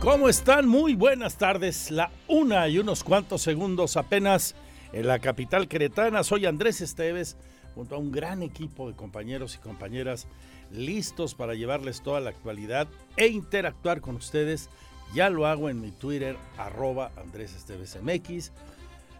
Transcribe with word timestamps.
¿Cómo 0.00 0.30
están? 0.30 0.66
Muy 0.66 0.94
buenas 0.94 1.36
tardes. 1.36 1.90
La 1.90 2.10
una 2.26 2.66
y 2.68 2.78
unos 2.78 3.04
cuantos 3.04 3.42
segundos 3.42 3.98
apenas 3.98 4.54
en 4.94 5.06
la 5.06 5.18
capital 5.18 5.68
queretana. 5.68 6.24
Soy 6.24 6.46
Andrés 6.46 6.80
Esteves, 6.80 7.36
junto 7.74 7.96
a 7.96 7.98
un 7.98 8.10
gran 8.10 8.42
equipo 8.42 8.88
de 8.88 8.96
compañeros 8.96 9.56
y 9.56 9.58
compañeras 9.58 10.26
listos 10.72 11.34
para 11.34 11.54
llevarles 11.54 12.00
toda 12.00 12.20
la 12.20 12.30
actualidad 12.30 12.88
e 13.18 13.26
interactuar 13.26 14.00
con 14.00 14.16
ustedes. 14.16 14.70
Ya 15.12 15.28
lo 15.28 15.46
hago 15.46 15.68
en 15.68 15.82
mi 15.82 15.90
Twitter, 15.90 16.38
arroba 16.56 17.12
Andrés 17.18 17.54
Esteves 17.54 17.98
MX. 18.02 18.52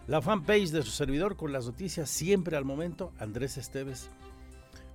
La 0.07 0.19
fanpage 0.19 0.71
de 0.71 0.81
su 0.81 0.89
servidor 0.89 1.35
con 1.35 1.53
las 1.53 1.67
noticias 1.67 2.09
siempre 2.09 2.57
al 2.57 2.65
momento, 2.65 3.13
Andrés 3.19 3.57
Esteves 3.57 4.09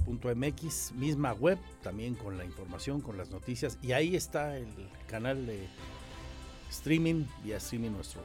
MX, 0.06 0.92
misma 0.92 1.32
web, 1.32 1.58
también 1.82 2.14
con 2.14 2.38
la 2.38 2.44
información, 2.44 3.00
con 3.00 3.16
las 3.16 3.30
noticias. 3.30 3.78
Y 3.82 3.92
ahí 3.92 4.16
está 4.16 4.56
el 4.56 4.68
canal 5.08 5.46
de 5.46 5.66
streaming, 6.70 7.24
vía 7.44 7.58
streaming 7.58 7.90
nuestro 7.90 8.22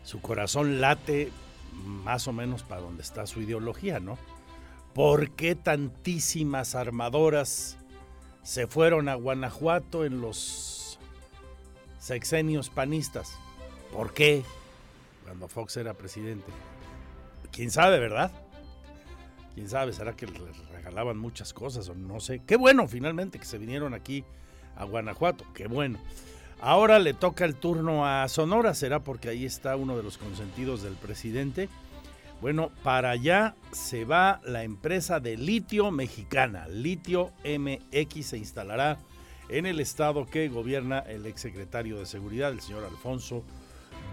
su 0.05 0.21
corazón 0.21 0.81
late 0.81 1.31
más 1.73 2.29
o 2.29 2.33
menos 2.33 2.63
para 2.63 2.81
donde 2.81 3.03
está 3.03 3.27
su 3.27 3.41
ideología, 3.41 4.01
¿no? 4.01 4.19
¿Por 4.95 5.31
qué 5.33 5.55
tantísimas 5.55 6.75
armadoras 6.75 7.77
se 8.43 8.67
fueron 8.67 9.09
a 9.09 9.15
Guanajuato 9.15 10.05
en 10.05 10.21
los 10.21 10.99
sexenios 11.99 12.71
panistas? 12.71 13.37
¿Por 13.93 14.15
qué? 14.15 14.43
Cuando 15.25 15.49
Fox 15.49 15.77
era 15.77 15.95
presidente. 15.95 16.51
¿Quién 17.51 17.71
sabe, 17.71 17.99
verdad? 17.99 18.31
¿Quién 19.55 19.69
sabe? 19.69 19.93
¿Será 19.93 20.15
que 20.15 20.27
les 20.27 20.69
regalaban 20.69 21.19
muchas 21.19 21.53
cosas 21.53 21.89
o 21.89 21.95
no 21.95 22.21
sé? 22.21 22.43
Qué 22.47 22.57
bueno 22.57 22.87
finalmente 22.89 23.39
que 23.39 23.45
se 23.45 23.59
vinieron 23.59 23.93
aquí 23.93 24.25
a 24.77 24.85
Guanajuato, 24.85 25.45
qué 25.55 25.67
bueno. 25.67 25.99
Ahora 26.61 26.99
le 26.99 27.13
toca 27.13 27.45
el 27.45 27.55
turno 27.55 28.07
a 28.07 28.29
Sonora, 28.29 28.75
será 28.75 29.01
porque 29.01 29.29
ahí 29.29 29.45
está 29.45 29.77
uno 29.77 29.97
de 29.97 30.03
los 30.03 30.17
consentidos 30.17 30.83
del 30.83 30.95
presidente. 30.95 31.69
Bueno, 32.41 32.71
para 32.83 33.11
allá 33.11 33.55
se 33.73 34.05
va 34.05 34.41
la 34.45 34.63
empresa 34.63 35.21
de 35.21 35.37
litio 35.37 35.91
mexicana. 35.91 36.67
Litio 36.69 37.33
MX 37.45 38.27
se 38.27 38.39
instalará 38.39 38.99
en 39.49 39.67
el 39.67 39.81
estado 39.81 40.27
que 40.27 40.49
gobierna 40.49 40.99
el 41.01 41.27
exsecretario 41.27 41.99
de 41.99 42.07
Seguridad, 42.07 42.51
el 42.51 42.61
señor 42.61 42.85
Alfonso 42.85 43.43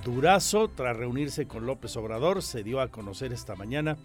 Durazo. 0.04 0.70
Tras 0.70 0.96
reunirse 0.96 1.48
con 1.48 1.66
López 1.66 1.96
Obrador, 1.98 2.44
se 2.44 2.64
dio 2.64 2.82
a 2.82 2.90
conocer 2.90 3.34
esta 3.34 3.56
mañana 3.56 3.98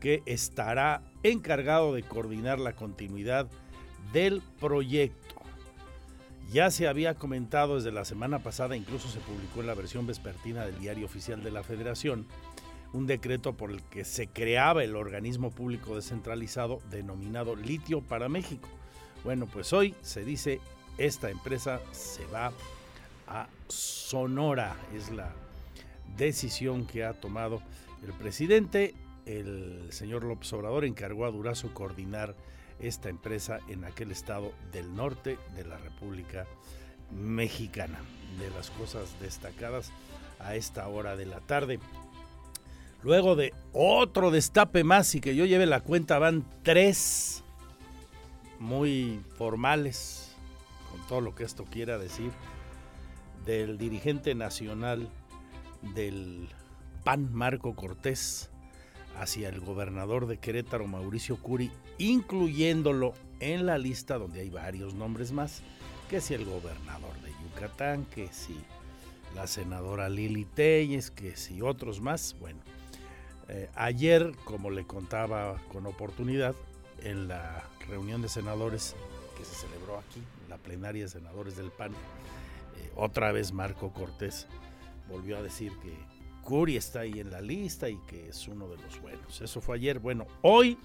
que 0.00 0.22
estará 0.26 1.02
encargado 1.22 1.94
de 1.94 2.02
coordinar 2.02 2.58
la 2.58 2.72
continuidad 2.72 3.46
del 4.12 4.42
proyecto. 4.58 5.39
Ya 6.50 6.68
se 6.72 6.88
había 6.88 7.14
comentado 7.14 7.76
desde 7.76 7.92
la 7.92 8.04
semana 8.04 8.40
pasada, 8.40 8.76
incluso 8.76 9.08
se 9.08 9.20
publicó 9.20 9.60
en 9.60 9.68
la 9.68 9.74
versión 9.74 10.08
vespertina 10.08 10.66
del 10.66 10.80
Diario 10.80 11.06
Oficial 11.06 11.44
de 11.44 11.52
la 11.52 11.62
Federación, 11.62 12.26
un 12.92 13.06
decreto 13.06 13.52
por 13.52 13.70
el 13.70 13.82
que 13.84 14.04
se 14.04 14.26
creaba 14.26 14.82
el 14.82 14.96
organismo 14.96 15.52
público 15.52 15.94
descentralizado 15.94 16.80
denominado 16.90 17.54
Litio 17.54 18.00
para 18.00 18.28
México. 18.28 18.68
Bueno, 19.22 19.46
pues 19.46 19.72
hoy 19.72 19.94
se 20.02 20.24
dice 20.24 20.60
esta 20.98 21.30
empresa 21.30 21.80
se 21.92 22.26
va 22.26 22.52
a 23.28 23.46
Sonora. 23.68 24.76
Es 24.92 25.12
la 25.12 25.32
decisión 26.16 26.84
que 26.84 27.04
ha 27.04 27.12
tomado 27.12 27.62
el 28.04 28.12
presidente. 28.14 28.94
El 29.24 29.86
señor 29.90 30.24
López 30.24 30.52
Obrador 30.52 30.84
encargó 30.84 31.26
a 31.26 31.30
Durazo 31.30 31.72
coordinar 31.72 32.34
esta 32.80 33.08
empresa 33.08 33.60
en 33.68 33.84
aquel 33.84 34.10
estado 34.10 34.52
del 34.72 34.94
norte 34.94 35.38
de 35.54 35.64
la 35.64 35.78
República 35.78 36.46
Mexicana. 37.10 37.98
De 38.38 38.50
las 38.50 38.70
cosas 38.70 39.14
destacadas 39.20 39.90
a 40.38 40.54
esta 40.54 40.86
hora 40.88 41.16
de 41.16 41.26
la 41.26 41.40
tarde. 41.40 41.78
Luego 43.02 43.34
de 43.34 43.54
otro 43.72 44.30
destape 44.30 44.84
más 44.84 45.14
y 45.14 45.20
que 45.20 45.34
yo 45.34 45.46
lleve 45.46 45.66
la 45.66 45.80
cuenta, 45.80 46.18
van 46.18 46.44
tres 46.62 47.42
muy 48.58 49.20
formales, 49.36 50.36
con 50.90 51.06
todo 51.06 51.20
lo 51.20 51.34
que 51.34 51.44
esto 51.44 51.64
quiera 51.64 51.98
decir, 51.98 52.30
del 53.46 53.78
dirigente 53.78 54.34
nacional 54.34 55.08
del 55.94 56.48
PAN, 57.04 57.32
Marco 57.32 57.74
Cortés, 57.74 58.50
hacia 59.18 59.48
el 59.48 59.60
gobernador 59.60 60.26
de 60.26 60.38
Querétaro, 60.38 60.86
Mauricio 60.86 61.36
Curi, 61.36 61.70
incluyéndolo 62.00 63.12
en 63.40 63.66
la 63.66 63.76
lista 63.76 64.18
donde 64.18 64.40
hay 64.40 64.50
varios 64.50 64.94
nombres 64.94 65.32
más, 65.32 65.62
que 66.08 66.20
si 66.20 66.34
el 66.34 66.46
gobernador 66.46 67.12
de 67.22 67.30
Yucatán, 67.44 68.06
que 68.06 68.28
si 68.32 68.56
la 69.34 69.46
senadora 69.46 70.08
Lili 70.08 70.46
Telles, 70.46 71.10
que 71.10 71.36
si 71.36 71.60
otros 71.60 72.00
más. 72.00 72.34
Bueno, 72.40 72.58
eh, 73.48 73.68
ayer, 73.74 74.32
como 74.44 74.70
le 74.70 74.86
contaba 74.86 75.60
con 75.70 75.86
oportunidad, 75.86 76.54
en 77.02 77.28
la 77.28 77.64
reunión 77.88 78.22
de 78.22 78.28
senadores 78.28 78.96
que 79.36 79.44
se 79.44 79.54
celebró 79.54 79.98
aquí, 79.98 80.22
la 80.48 80.56
plenaria 80.56 81.04
de 81.04 81.08
senadores 81.10 81.56
del 81.56 81.70
PAN, 81.70 81.92
eh, 81.92 82.90
otra 82.96 83.30
vez 83.30 83.52
Marco 83.52 83.92
Cortés 83.92 84.46
volvió 85.08 85.36
a 85.36 85.42
decir 85.42 85.72
que 85.82 85.94
Curi 86.42 86.76
está 86.76 87.00
ahí 87.00 87.20
en 87.20 87.30
la 87.30 87.42
lista 87.42 87.90
y 87.90 87.96
que 88.06 88.30
es 88.30 88.48
uno 88.48 88.68
de 88.68 88.78
los 88.78 89.00
buenos. 89.00 89.40
Eso 89.40 89.60
fue 89.60 89.76
ayer. 89.76 89.98
Bueno, 89.98 90.26
hoy 90.42 90.78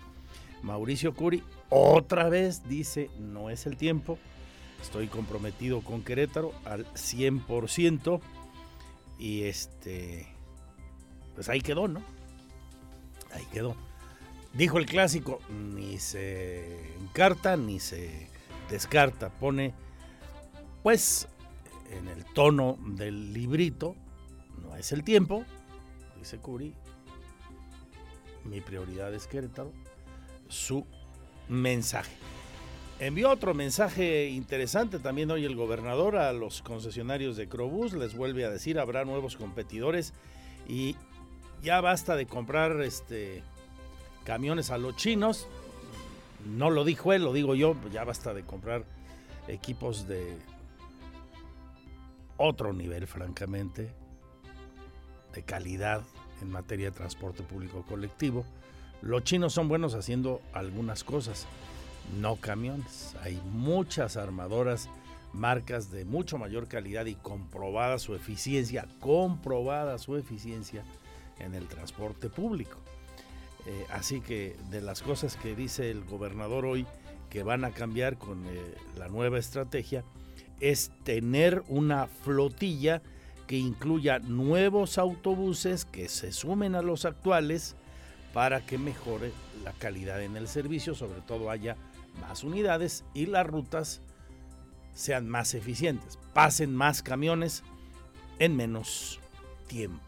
Mauricio 0.65 1.13
Curi 1.13 1.43
otra 1.69 2.27
vez 2.27 2.67
dice, 2.67 3.11
no 3.19 3.51
es 3.51 3.67
el 3.67 3.77
tiempo, 3.77 4.17
estoy 4.81 5.07
comprometido 5.07 5.81
con 5.81 6.03
Querétaro 6.03 6.53
al 6.65 6.87
100% 6.93 8.19
y 9.19 9.43
este, 9.43 10.27
pues 11.35 11.49
ahí 11.49 11.61
quedó, 11.61 11.87
¿no? 11.87 12.01
Ahí 13.31 13.45
quedó. 13.53 13.75
Dijo 14.53 14.79
el 14.79 14.87
clásico, 14.87 15.39
ni 15.49 15.99
se 15.99 16.95
encarta 16.97 17.57
ni 17.57 17.79
se 17.79 18.27
descarta, 18.67 19.29
pone 19.29 19.75
pues 20.81 21.27
en 21.91 22.07
el 22.07 22.25
tono 22.25 22.79
del 22.81 23.33
librito, 23.33 23.95
no 24.63 24.75
es 24.75 24.91
el 24.91 25.03
tiempo, 25.03 25.45
dice 26.17 26.39
Curi, 26.39 26.73
mi 28.45 28.61
prioridad 28.61 29.13
es 29.13 29.27
Querétaro, 29.27 29.71
su 30.55 30.85
mensaje. 31.49 32.15
Envió 32.99 33.29
otro 33.29 33.53
mensaje 33.53 34.29
interesante 34.29 34.99
también 34.99 35.29
hoy 35.29 35.43
el 35.43 35.55
gobernador 35.55 36.15
a 36.15 36.31
los 36.31 36.61
concesionarios 36.61 37.35
de 37.35 37.49
Crobús, 37.49 37.93
les 37.93 38.15
vuelve 38.15 38.45
a 38.45 38.49
decir, 38.49 38.79
habrá 38.79 39.03
nuevos 39.03 39.35
competidores 39.35 40.13
y 40.67 40.95
ya 41.61 41.81
basta 41.81 42.15
de 42.15 42.25
comprar 42.25 42.81
este 42.81 43.43
camiones 44.23 44.71
a 44.71 44.77
los 44.77 44.95
chinos. 44.95 45.47
No 46.45 46.69
lo 46.69 46.85
dijo 46.85 47.11
él, 47.11 47.23
lo 47.23 47.33
digo 47.33 47.53
yo, 47.53 47.75
ya 47.91 48.05
basta 48.05 48.33
de 48.33 48.43
comprar 48.43 48.85
equipos 49.47 50.07
de 50.07 50.37
otro 52.37 52.71
nivel, 52.71 53.07
francamente, 53.07 53.93
de 55.33 55.43
calidad 55.43 56.01
en 56.41 56.49
materia 56.49 56.91
de 56.91 56.95
transporte 56.95 57.43
público 57.43 57.83
colectivo. 57.83 58.45
Los 59.05 59.23
chinos 59.23 59.53
son 59.53 59.67
buenos 59.67 59.93
haciendo 59.93 60.41
algunas 60.51 61.03
cosas, 61.03 61.45
no 62.19 62.37
camiones. 62.37 63.15
Hay 63.21 63.39
muchas 63.51 64.17
armadoras, 64.17 64.89
marcas 65.31 65.91
de 65.91 66.05
mucho 66.05 66.39
mayor 66.39 66.67
calidad 66.67 67.05
y 67.05 67.13
comprobada 67.13 67.99
su 67.99 68.15
eficiencia, 68.15 68.87
comprobada 68.99 69.99
su 69.99 70.15
eficiencia 70.15 70.83
en 71.37 71.53
el 71.53 71.67
transporte 71.67 72.31
público. 72.31 72.79
Eh, 73.67 73.85
así 73.91 74.21
que 74.21 74.55
de 74.71 74.81
las 74.81 75.03
cosas 75.03 75.35
que 75.35 75.55
dice 75.55 75.91
el 75.91 76.03
gobernador 76.05 76.65
hoy 76.65 76.87
que 77.29 77.43
van 77.43 77.63
a 77.63 77.69
cambiar 77.69 78.17
con 78.17 78.43
eh, 78.47 78.73
la 78.97 79.07
nueva 79.07 79.37
estrategia 79.37 80.03
es 80.61 80.89
tener 81.03 81.61
una 81.67 82.07
flotilla 82.07 83.03
que 83.45 83.57
incluya 83.57 84.17
nuevos 84.17 84.97
autobuses 84.97 85.85
que 85.85 86.09
se 86.09 86.31
sumen 86.31 86.73
a 86.73 86.81
los 86.81 87.05
actuales 87.05 87.75
para 88.35 88.65
que 88.65 88.77
mejore 88.77 89.31
la 89.63 89.71
calidad 89.71 90.21
en 90.21 90.35
el 90.35 90.49
servicio, 90.49 90.93
sobre 90.93 91.21
todo 91.21 91.49
haya 91.49 91.77
más 92.19 92.43
unidades 92.43 93.05
y 93.13 93.27
las 93.27 93.47
rutas 93.47 94.01
sean 94.93 95.29
más 95.29 95.53
eficientes, 95.53 96.19
pasen 96.33 96.75
más 96.75 97.01
camiones 97.01 97.63
en 98.37 98.57
menos 98.57 99.21
tiempo. 99.67 100.03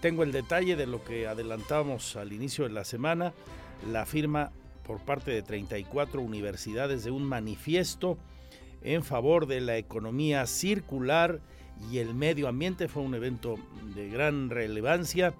Tengo 0.00 0.22
el 0.22 0.30
detalle 0.30 0.76
de 0.76 0.86
lo 0.86 1.02
que 1.02 1.26
adelantamos 1.26 2.14
al 2.14 2.32
inicio 2.32 2.68
de 2.68 2.70
la 2.70 2.84
semana, 2.84 3.32
la 3.90 4.06
firma 4.06 4.52
por 4.86 5.00
parte 5.00 5.32
de 5.32 5.42
34 5.42 6.22
universidades 6.22 7.02
de 7.02 7.10
un 7.10 7.24
manifiesto 7.24 8.16
en 8.80 9.02
favor 9.02 9.46
de 9.46 9.60
la 9.60 9.76
economía 9.76 10.46
circular 10.46 11.40
y 11.90 11.98
el 11.98 12.14
medio 12.14 12.46
ambiente. 12.46 12.86
Fue 12.86 13.02
un 13.02 13.16
evento 13.16 13.56
de 13.96 14.08
gran 14.08 14.50
relevancia 14.50 15.34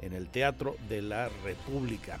en 0.00 0.12
el 0.12 0.28
Teatro 0.28 0.76
de 0.88 1.02
la 1.02 1.28
República. 1.44 2.18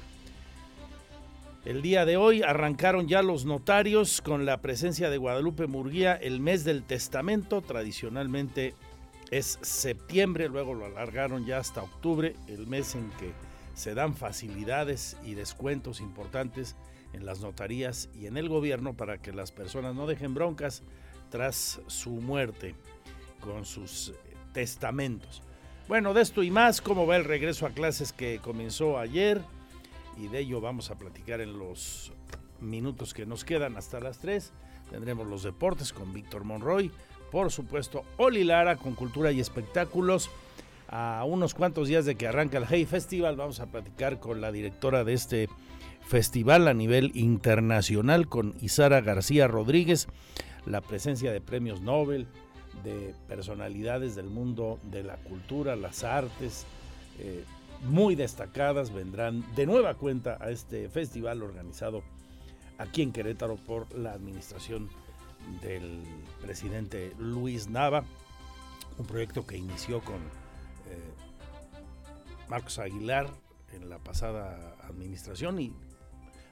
El 1.64 1.82
día 1.82 2.04
de 2.04 2.16
hoy 2.16 2.42
arrancaron 2.42 3.08
ya 3.08 3.20
los 3.20 3.44
notarios 3.44 4.22
con 4.22 4.46
la 4.46 4.60
presencia 4.62 5.10
de 5.10 5.18
Guadalupe 5.18 5.66
Murguía 5.66 6.14
el 6.14 6.40
mes 6.40 6.64
del 6.64 6.82
testamento. 6.84 7.60
Tradicionalmente 7.60 8.74
es 9.30 9.58
septiembre, 9.60 10.48
luego 10.48 10.74
lo 10.74 10.86
alargaron 10.86 11.44
ya 11.44 11.58
hasta 11.58 11.82
octubre, 11.82 12.36
el 12.46 12.66
mes 12.66 12.94
en 12.94 13.10
que 13.18 13.32
se 13.74 13.94
dan 13.94 14.14
facilidades 14.14 15.16
y 15.24 15.34
descuentos 15.34 16.00
importantes 16.00 16.74
en 17.12 17.26
las 17.26 17.40
notarías 17.40 18.08
y 18.14 18.26
en 18.26 18.36
el 18.36 18.48
gobierno 18.48 18.94
para 18.94 19.18
que 19.18 19.32
las 19.32 19.52
personas 19.52 19.94
no 19.94 20.06
dejen 20.06 20.34
broncas 20.34 20.82
tras 21.30 21.80
su 21.86 22.10
muerte 22.10 22.74
con 23.40 23.64
sus 23.64 24.14
testamentos. 24.52 25.42
Bueno, 25.88 26.12
de 26.12 26.20
esto 26.20 26.42
y 26.42 26.50
más, 26.50 26.82
cómo 26.82 27.06
va 27.06 27.16
el 27.16 27.24
regreso 27.24 27.64
a 27.64 27.70
clases 27.70 28.12
que 28.12 28.40
comenzó 28.40 28.98
ayer 28.98 29.40
y 30.18 30.28
de 30.28 30.40
ello 30.40 30.60
vamos 30.60 30.90
a 30.90 30.98
platicar 30.98 31.40
en 31.40 31.58
los 31.58 32.12
minutos 32.60 33.14
que 33.14 33.24
nos 33.24 33.42
quedan 33.42 33.78
hasta 33.78 33.98
las 33.98 34.18
3. 34.18 34.52
Tendremos 34.90 35.26
los 35.26 35.44
deportes 35.44 35.94
con 35.94 36.12
Víctor 36.12 36.44
Monroy, 36.44 36.90
por 37.32 37.50
supuesto 37.50 38.04
Oli 38.18 38.44
Lara 38.44 38.76
con 38.76 38.94
cultura 38.94 39.32
y 39.32 39.40
espectáculos. 39.40 40.28
A 40.90 41.24
unos 41.26 41.54
cuantos 41.54 41.88
días 41.88 42.04
de 42.04 42.16
que 42.16 42.26
arranca 42.28 42.58
el 42.58 42.66
Hey 42.68 42.84
Festival 42.84 43.36
vamos 43.36 43.60
a 43.60 43.66
platicar 43.66 44.20
con 44.20 44.42
la 44.42 44.52
directora 44.52 45.04
de 45.04 45.14
este 45.14 45.48
festival 46.06 46.68
a 46.68 46.74
nivel 46.74 47.12
internacional 47.14 48.28
con 48.28 48.54
Isara 48.60 49.00
García 49.00 49.48
Rodríguez, 49.48 50.06
la 50.66 50.82
presencia 50.82 51.32
de 51.32 51.40
premios 51.40 51.80
Nobel, 51.80 52.28
de 52.84 53.14
personalidades 53.26 54.14
del 54.14 54.26
mundo 54.26 54.78
de 54.84 55.02
la 55.02 55.16
cultura, 55.16 55.76
las 55.76 56.04
artes, 56.04 56.66
eh, 57.18 57.44
muy 57.84 58.14
destacadas, 58.14 58.92
vendrán 58.92 59.44
de 59.54 59.66
nueva 59.66 59.94
cuenta 59.94 60.36
a 60.40 60.50
este 60.50 60.88
festival 60.88 61.42
organizado 61.42 62.02
aquí 62.78 63.02
en 63.02 63.12
Querétaro 63.12 63.56
por 63.56 63.92
la 63.96 64.12
administración 64.12 64.88
del 65.62 66.02
presidente 66.42 67.12
Luis 67.18 67.68
Nava, 67.68 68.04
un 68.98 69.06
proyecto 69.06 69.46
que 69.46 69.56
inició 69.56 70.00
con 70.00 70.16
eh, 70.16 71.12
Marcos 72.48 72.78
Aguilar 72.78 73.28
en 73.72 73.88
la 73.88 73.98
pasada 73.98 74.74
administración 74.88 75.60
y 75.60 75.72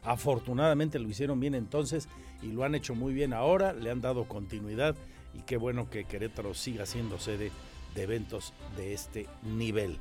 Afortunadamente 0.06 1.00
lo 1.00 1.08
hicieron 1.08 1.40
bien 1.40 1.56
entonces 1.56 2.08
y 2.40 2.52
lo 2.52 2.62
han 2.62 2.76
hecho 2.76 2.94
muy 2.94 3.12
bien 3.12 3.32
ahora, 3.32 3.72
le 3.72 3.90
han 3.90 4.00
dado 4.00 4.29
continuidad 4.29 4.94
y 5.36 5.42
qué 5.42 5.56
bueno 5.56 5.90
que 5.90 6.04
Querétaro 6.04 6.54
siga 6.54 6.86
siendo 6.86 7.18
sede 7.18 7.50
de 7.94 8.02
eventos 8.02 8.52
de 8.76 8.94
este 8.94 9.26
nivel. 9.42 9.98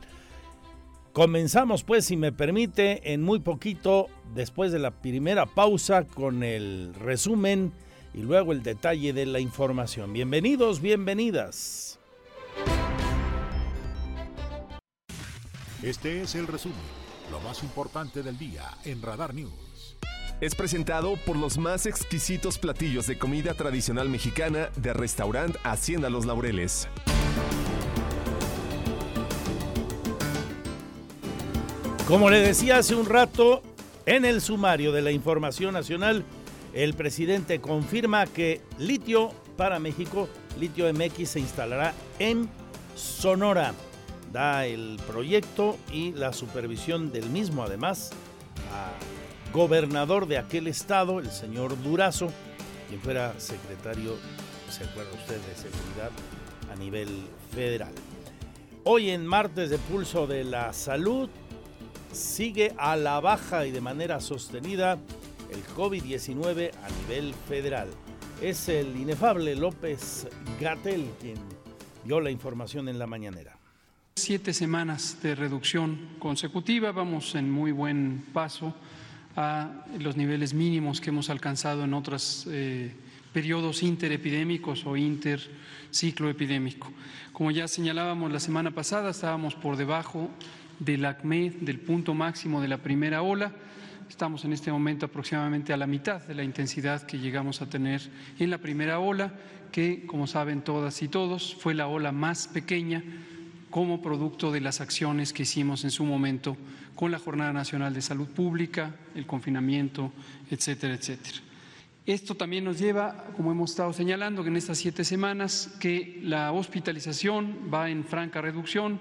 Comenzamos 1.13 1.83
pues, 1.83 2.05
si 2.05 2.17
me 2.17 2.31
permite, 2.31 3.13
en 3.13 3.21
muy 3.21 3.39
poquito, 3.39 4.07
después 4.33 4.71
de 4.71 4.79
la 4.79 4.91
primera 4.91 5.45
pausa, 5.45 6.05
con 6.05 6.43
el 6.43 6.93
resumen 6.93 7.71
y 8.13 8.19
luego 8.19 8.51
el 8.51 8.63
detalle 8.63 9.13
de 9.13 9.25
la 9.25 9.39
información. 9.39 10.11
Bienvenidos, 10.11 10.81
bienvenidas. 10.81 11.99
Este 15.81 16.21
es 16.21 16.35
el 16.35 16.47
resumen, 16.47 16.77
lo 17.31 17.39
más 17.41 17.63
importante 17.63 18.23
del 18.23 18.37
día 18.37 18.63
en 18.83 19.01
Radar 19.01 19.33
News 19.33 19.64
es 20.41 20.55
presentado 20.55 21.15
por 21.25 21.37
los 21.37 21.57
más 21.57 21.85
exquisitos 21.85 22.57
platillos 22.57 23.07
de 23.07 23.17
comida 23.17 23.53
tradicional 23.53 24.09
mexicana 24.09 24.69
de 24.75 24.93
restaurante 24.93 25.57
Hacienda 25.63 26.09
Los 26.09 26.25
Laureles. 26.25 26.87
Como 32.07 32.29
le 32.29 32.39
decía 32.39 32.77
hace 32.77 32.95
un 32.95 33.07
rato, 33.07 33.63
en 34.05 34.25
el 34.25 34.41
sumario 34.41 34.91
de 34.91 35.01
la 35.01 35.11
información 35.11 35.73
nacional, 35.73 36.23
el 36.73 36.93
presidente 36.93 37.59
confirma 37.61 38.27
que 38.27 38.61
litio 38.77 39.31
para 39.57 39.79
México, 39.79 40.29
litio 40.59 40.91
MX, 40.93 41.29
se 41.29 41.39
instalará 41.39 41.93
en 42.19 42.49
Sonora. 42.95 43.73
Da 44.31 44.65
el 44.65 44.99
proyecto 45.07 45.77
y 45.91 46.11
la 46.11 46.33
supervisión 46.33 47.11
del 47.11 47.29
mismo, 47.29 47.63
además, 47.63 48.11
a 48.71 48.91
gobernador 49.55 50.27
de 50.27 50.37
aquel 50.37 50.67
estado, 50.67 51.19
el 51.19 51.31
señor 51.31 51.81
Durazo, 51.81 52.29
quien 52.89 52.99
fuera 52.99 53.39
secretario, 53.39 54.17
se 54.69 54.83
acuerda 54.83 55.11
usted, 55.13 55.39
de 55.39 55.55
seguridad 55.55 56.11
a 56.69 56.75
nivel 56.75 57.07
federal. 57.53 57.93
Hoy 58.83 59.11
en 59.11 59.25
martes 59.25 59.69
de 59.69 59.77
pulso 59.77 60.27
de 60.27 60.43
la 60.43 60.73
salud 60.73 61.29
sigue 62.11 62.73
a 62.77 62.97
la 62.97 63.21
baja 63.21 63.65
y 63.65 63.71
de 63.71 63.79
manera 63.79 64.19
sostenida 64.19 64.99
el 65.49 65.63
COVID-19 65.67 66.71
a 66.73 66.89
nivel 67.07 67.33
federal. 67.47 67.87
Es 68.41 68.67
el 68.67 68.97
inefable 68.97 69.55
López 69.55 70.27
Gatel 70.59 71.09
quien 71.21 71.37
dio 72.03 72.19
la 72.19 72.29
información 72.29 72.89
en 72.89 72.99
la 72.99 73.07
mañanera. 73.07 73.57
Siete 74.17 74.51
semanas 74.53 75.17
de 75.23 75.33
reducción 75.33 76.17
consecutiva, 76.19 76.91
vamos 76.91 77.35
en 77.35 77.49
muy 77.49 77.71
buen 77.71 78.25
paso 78.33 78.73
a 79.35 79.69
los 79.99 80.15
niveles 80.15 80.53
mínimos 80.53 81.01
que 81.01 81.09
hemos 81.09 81.29
alcanzado 81.29 81.83
en 81.83 81.93
otros 81.93 82.47
eh, 82.49 82.91
periodos 83.33 83.83
interepidémicos 83.83 84.85
o 84.85 84.95
interciclo 84.95 86.29
epidémico. 86.29 86.91
Como 87.33 87.51
ya 87.51 87.67
señalábamos 87.67 88.31
la 88.31 88.39
semana 88.39 88.71
pasada, 88.71 89.09
estábamos 89.09 89.55
por 89.55 89.75
debajo 89.75 90.29
del 90.79 91.05
ACME, 91.05 91.51
del 91.61 91.79
punto 91.79 92.13
máximo 92.13 92.61
de 92.61 92.69
la 92.69 92.77
primera 92.77 93.21
ola. 93.21 93.51
Estamos 94.09 94.45
en 94.45 94.53
este 94.53 94.71
momento 94.71 95.07
aproximadamente 95.07 95.73
a 95.73 95.77
la 95.77 95.87
mitad 95.87 96.21
de 96.21 96.35
la 96.35 96.43
intensidad 96.43 97.01
que 97.03 97.19
llegamos 97.19 97.61
a 97.61 97.69
tener 97.69 98.01
en 98.39 98.49
la 98.49 98.59
primera 98.59 98.99
ola, 98.99 99.33
que, 99.71 100.05
como 100.05 100.27
saben 100.27 100.61
todas 100.61 101.01
y 101.01 101.09
todos, 101.09 101.55
fue 101.55 101.73
la 101.73 101.87
ola 101.87 102.13
más 102.13 102.47
pequeña 102.47 103.03
como 103.75 104.01
producto 104.01 104.53
de 104.53 104.61
las 104.61 104.79
acciones 104.79 105.33
que 105.33 105.43
hicimos 105.43 105.83
en 105.83 105.91
su 105.91 106.05
momento 106.05 106.55
con 106.95 107.11
la 107.11 107.19
Jornada 107.19 107.51
Nacional 107.51 107.93
de 107.93 108.01
Salud 108.01 108.29
Pública, 108.29 108.95
el 109.15 109.25
confinamiento, 109.25 110.13
etcétera, 110.49 110.93
etcétera. 110.93 111.39
Esto 112.05 112.35
también 112.35 112.63
nos 112.63 112.79
lleva, 112.79 113.25
como 113.35 113.51
hemos 113.51 113.71
estado 113.71 113.91
señalando, 113.91 114.43
que 114.43 114.47
en 114.47 114.55
estas 114.55 114.77
siete 114.77 115.03
semanas 115.03 115.75
que 115.77 116.21
la 116.23 116.53
hospitalización 116.53 117.69
va 117.73 117.89
en 117.89 118.05
franca 118.05 118.39
reducción, 118.39 118.97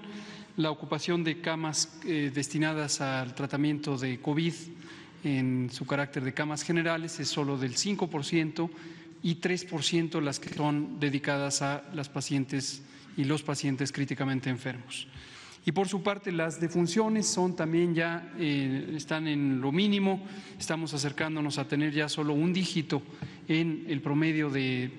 la 0.57 0.71
ocupación 0.71 1.23
de 1.23 1.39
camas 1.39 1.97
eh, 2.05 2.29
destinadas 2.35 2.99
al 2.99 3.33
tratamiento 3.33 3.97
de 3.97 4.19
COVID 4.19 4.53
en 5.23 5.69
su 5.71 5.85
carácter 5.85 6.21
de 6.25 6.33
camas 6.33 6.63
generales 6.63 7.17
es 7.21 7.29
solo 7.29 7.57
del 7.57 7.75
5% 7.75 8.69
y 9.23 9.35
3% 9.35 10.21
las 10.21 10.41
que 10.41 10.53
son 10.53 10.99
dedicadas 10.99 11.61
a 11.61 11.85
las 11.93 12.09
pacientes 12.09 12.83
y 13.17 13.23
los 13.23 13.43
pacientes 13.43 13.91
críticamente 13.91 14.49
enfermos. 14.49 15.07
Y 15.65 15.71
por 15.71 15.87
su 15.87 16.03
parte, 16.03 16.31
las 16.31 16.59
defunciones 16.59 17.27
son 17.27 17.55
también 17.55 17.95
ya, 17.95 18.31
eh, 18.37 18.93
están 18.95 19.27
en 19.27 19.61
lo 19.61 19.71
mínimo, 19.71 20.23
estamos 20.59 20.93
acercándonos 20.93 21.57
a 21.57 21.67
tener 21.67 21.91
ya 21.91 22.07
solo 22.07 22.33
un 22.33 22.53
dígito 22.53 23.01
en 23.47 23.85
el 23.89 23.99
promedio 24.01 24.51
de 24.51 24.91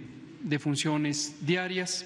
defunciones 0.43 1.37
diarias. 1.47 2.05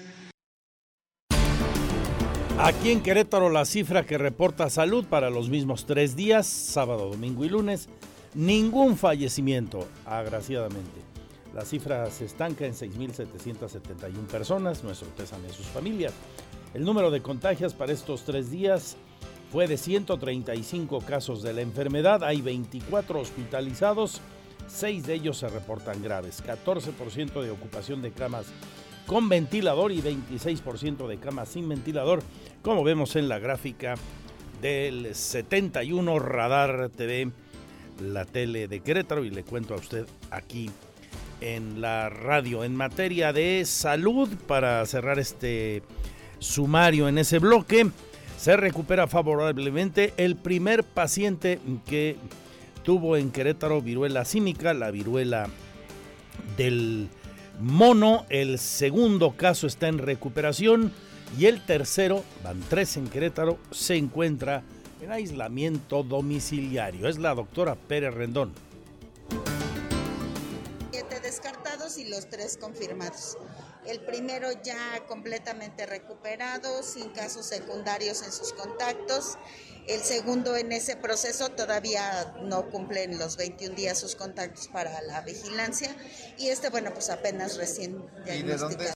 Aquí 2.59 2.91
en 2.91 3.01
Querétaro 3.01 3.49
la 3.49 3.65
cifra 3.65 4.05
que 4.05 4.19
reporta 4.19 4.69
salud 4.69 5.05
para 5.05 5.31
los 5.31 5.49
mismos 5.49 5.87
tres 5.87 6.15
días, 6.15 6.45
sábado, 6.45 7.09
domingo 7.09 7.43
y 7.43 7.49
lunes, 7.49 7.89
ningún 8.35 8.95
fallecimiento, 8.95 9.87
agraciadamente. 10.05 11.10
La 11.53 11.65
cifra 11.65 12.09
se 12.09 12.25
estanca 12.25 12.65
en 12.65 12.73
6.771 12.73 14.25
personas, 14.27 14.83
nuestro 14.83 15.09
pésame 15.09 15.49
a 15.49 15.53
sus 15.53 15.65
familias. 15.65 16.13
El 16.73 16.85
número 16.85 17.11
de 17.11 17.21
contagios 17.21 17.73
para 17.73 17.91
estos 17.91 18.23
tres 18.23 18.49
días 18.49 18.95
fue 19.51 19.67
de 19.67 19.75
135 19.77 21.01
casos 21.01 21.43
de 21.43 21.51
la 21.51 21.61
enfermedad, 21.61 22.23
hay 22.23 22.41
24 22.41 23.19
hospitalizados, 23.19 24.21
6 24.67 25.05
de 25.05 25.13
ellos 25.15 25.37
se 25.37 25.49
reportan 25.49 26.01
graves, 26.01 26.41
14% 26.41 27.41
de 27.41 27.51
ocupación 27.51 28.01
de 28.01 28.11
camas 28.11 28.45
con 29.05 29.27
ventilador 29.27 29.91
y 29.91 30.01
26% 30.01 31.05
de 31.05 31.17
camas 31.17 31.49
sin 31.49 31.67
ventilador, 31.67 32.23
como 32.61 32.85
vemos 32.85 33.17
en 33.17 33.27
la 33.27 33.39
gráfica 33.39 33.95
del 34.61 35.13
71 35.13 36.17
Radar 36.19 36.89
TV, 36.95 37.29
la 37.99 38.23
tele 38.23 38.69
de 38.69 38.79
Querétaro, 38.79 39.25
y 39.25 39.31
le 39.31 39.43
cuento 39.43 39.73
a 39.73 39.77
usted 39.77 40.05
aquí 40.29 40.69
en 41.41 41.81
la 41.81 42.09
radio. 42.09 42.63
En 42.63 42.75
materia 42.75 43.33
de 43.33 43.65
salud, 43.65 44.29
para 44.47 44.85
cerrar 44.85 45.19
este 45.19 45.83
sumario 46.39 47.07
en 47.07 47.17
ese 47.17 47.39
bloque, 47.39 47.89
se 48.37 48.57
recupera 48.57 49.07
favorablemente 49.07 50.13
el 50.17 50.35
primer 50.35 50.83
paciente 50.83 51.59
que 51.85 52.15
tuvo 52.83 53.17
en 53.17 53.31
Querétaro 53.31 53.81
viruela 53.81 54.25
símica, 54.25 54.73
la 54.73 54.91
viruela 54.91 55.47
del 56.57 57.09
mono. 57.59 58.25
El 58.29 58.57
segundo 58.57 59.31
caso 59.37 59.67
está 59.67 59.87
en 59.87 59.97
recuperación 59.99 60.91
y 61.37 61.45
el 61.45 61.63
tercero, 61.65 62.23
van 62.43 62.59
tres 62.69 62.97
en 62.97 63.07
Querétaro, 63.07 63.57
se 63.71 63.95
encuentra 63.95 64.63
en 65.01 65.11
aislamiento 65.11 66.03
domiciliario. 66.03 67.07
Es 67.07 67.17
la 67.17 67.33
doctora 67.35 67.75
Pérez 67.75 68.13
Rendón. 68.13 68.51
Descartados 71.31 71.97
y 71.97 72.09
los 72.09 72.27
tres 72.27 72.57
confirmados. 72.57 73.37
El 73.85 74.01
primero 74.01 74.49
ya 74.63 75.05
completamente 75.07 75.85
recuperado, 75.85 76.83
sin 76.83 77.07
casos 77.11 77.45
secundarios 77.45 78.21
en 78.23 78.33
sus 78.33 78.51
contactos. 78.51 79.37
El 79.87 80.01
segundo 80.01 80.57
en 80.57 80.73
ese 80.73 80.97
proceso 80.97 81.47
todavía 81.47 82.35
no 82.41 82.69
cumplen 82.69 83.17
los 83.17 83.37
21 83.37 83.77
días 83.77 83.97
sus 83.97 84.17
contactos 84.17 84.67
para 84.67 85.01
la 85.03 85.21
vigilancia. 85.21 85.95
Y 86.37 86.49
este, 86.49 86.69
bueno, 86.69 86.91
pues 86.93 87.09
apenas 87.09 87.55
recién 87.55 88.05
diagnosticado. 88.25 88.91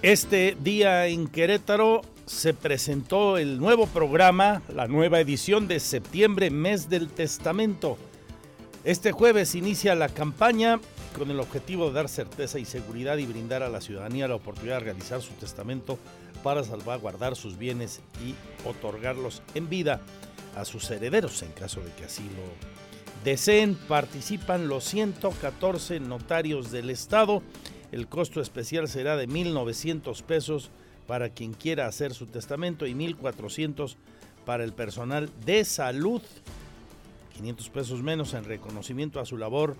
Este 0.00 0.56
día 0.58 1.06
en 1.06 1.28
Querétaro 1.28 2.00
se 2.26 2.54
presentó 2.54 3.38
el 3.38 3.58
nuevo 3.58 3.86
programa, 3.86 4.62
la 4.72 4.88
nueva 4.88 5.20
edición 5.20 5.68
de 5.68 5.80
septiembre, 5.80 6.50
mes 6.50 6.88
del 6.88 7.08
testamento. 7.08 7.98
Este 8.84 9.12
jueves 9.12 9.54
inicia 9.54 9.94
la 9.94 10.08
campaña 10.08 10.80
con 11.16 11.30
el 11.30 11.40
objetivo 11.40 11.88
de 11.88 11.94
dar 11.94 12.08
certeza 12.08 12.58
y 12.58 12.64
seguridad 12.64 13.18
y 13.18 13.26
brindar 13.26 13.62
a 13.62 13.68
la 13.68 13.80
ciudadanía 13.80 14.28
la 14.28 14.34
oportunidad 14.34 14.78
de 14.78 14.84
realizar 14.84 15.22
su 15.22 15.32
testamento 15.34 15.98
para 16.42 16.64
salvaguardar 16.64 17.36
sus 17.36 17.56
bienes 17.56 18.00
y 18.24 18.34
otorgarlos 18.68 19.42
en 19.54 19.68
vida 19.68 20.00
a 20.56 20.64
sus 20.64 20.90
herederos 20.90 21.42
en 21.42 21.52
caso 21.52 21.80
de 21.80 21.92
que 21.92 22.04
así 22.04 22.22
lo 22.22 23.24
deseen. 23.24 23.76
Participan 23.88 24.68
los 24.68 24.84
114 24.84 26.00
notarios 26.00 26.70
del 26.70 26.90
Estado 26.90 27.42
el 27.94 28.08
costo 28.08 28.40
especial 28.40 28.88
será 28.88 29.16
de 29.16 29.28
1.900 29.28 30.20
pesos 30.22 30.72
para 31.06 31.30
quien 31.30 31.52
quiera 31.52 31.86
hacer 31.86 32.14
su 32.14 32.26
testamento 32.26 32.86
y 32.86 32.94
1.400 32.94 33.96
para 34.44 34.64
el 34.64 34.72
personal 34.72 35.30
de 35.44 35.64
salud. 35.64 36.22
500 37.34 37.70
pesos 37.70 38.02
menos 38.02 38.34
en 38.34 38.44
reconocimiento 38.44 39.20
a 39.20 39.26
su 39.26 39.36
labor 39.36 39.76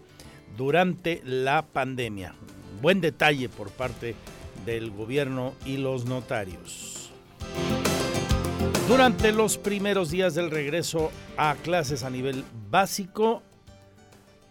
durante 0.56 1.22
la 1.24 1.66
pandemia. 1.66 2.34
Buen 2.82 3.00
detalle 3.00 3.48
por 3.48 3.70
parte 3.70 4.14
del 4.66 4.90
gobierno 4.90 5.54
y 5.64 5.76
los 5.76 6.04
notarios. 6.04 7.10
Durante 8.88 9.32
los 9.32 9.56
primeros 9.56 10.10
días 10.10 10.34
del 10.34 10.50
regreso 10.50 11.10
a 11.36 11.54
clases 11.54 12.02
a 12.02 12.10
nivel 12.10 12.44
básico, 12.70 13.42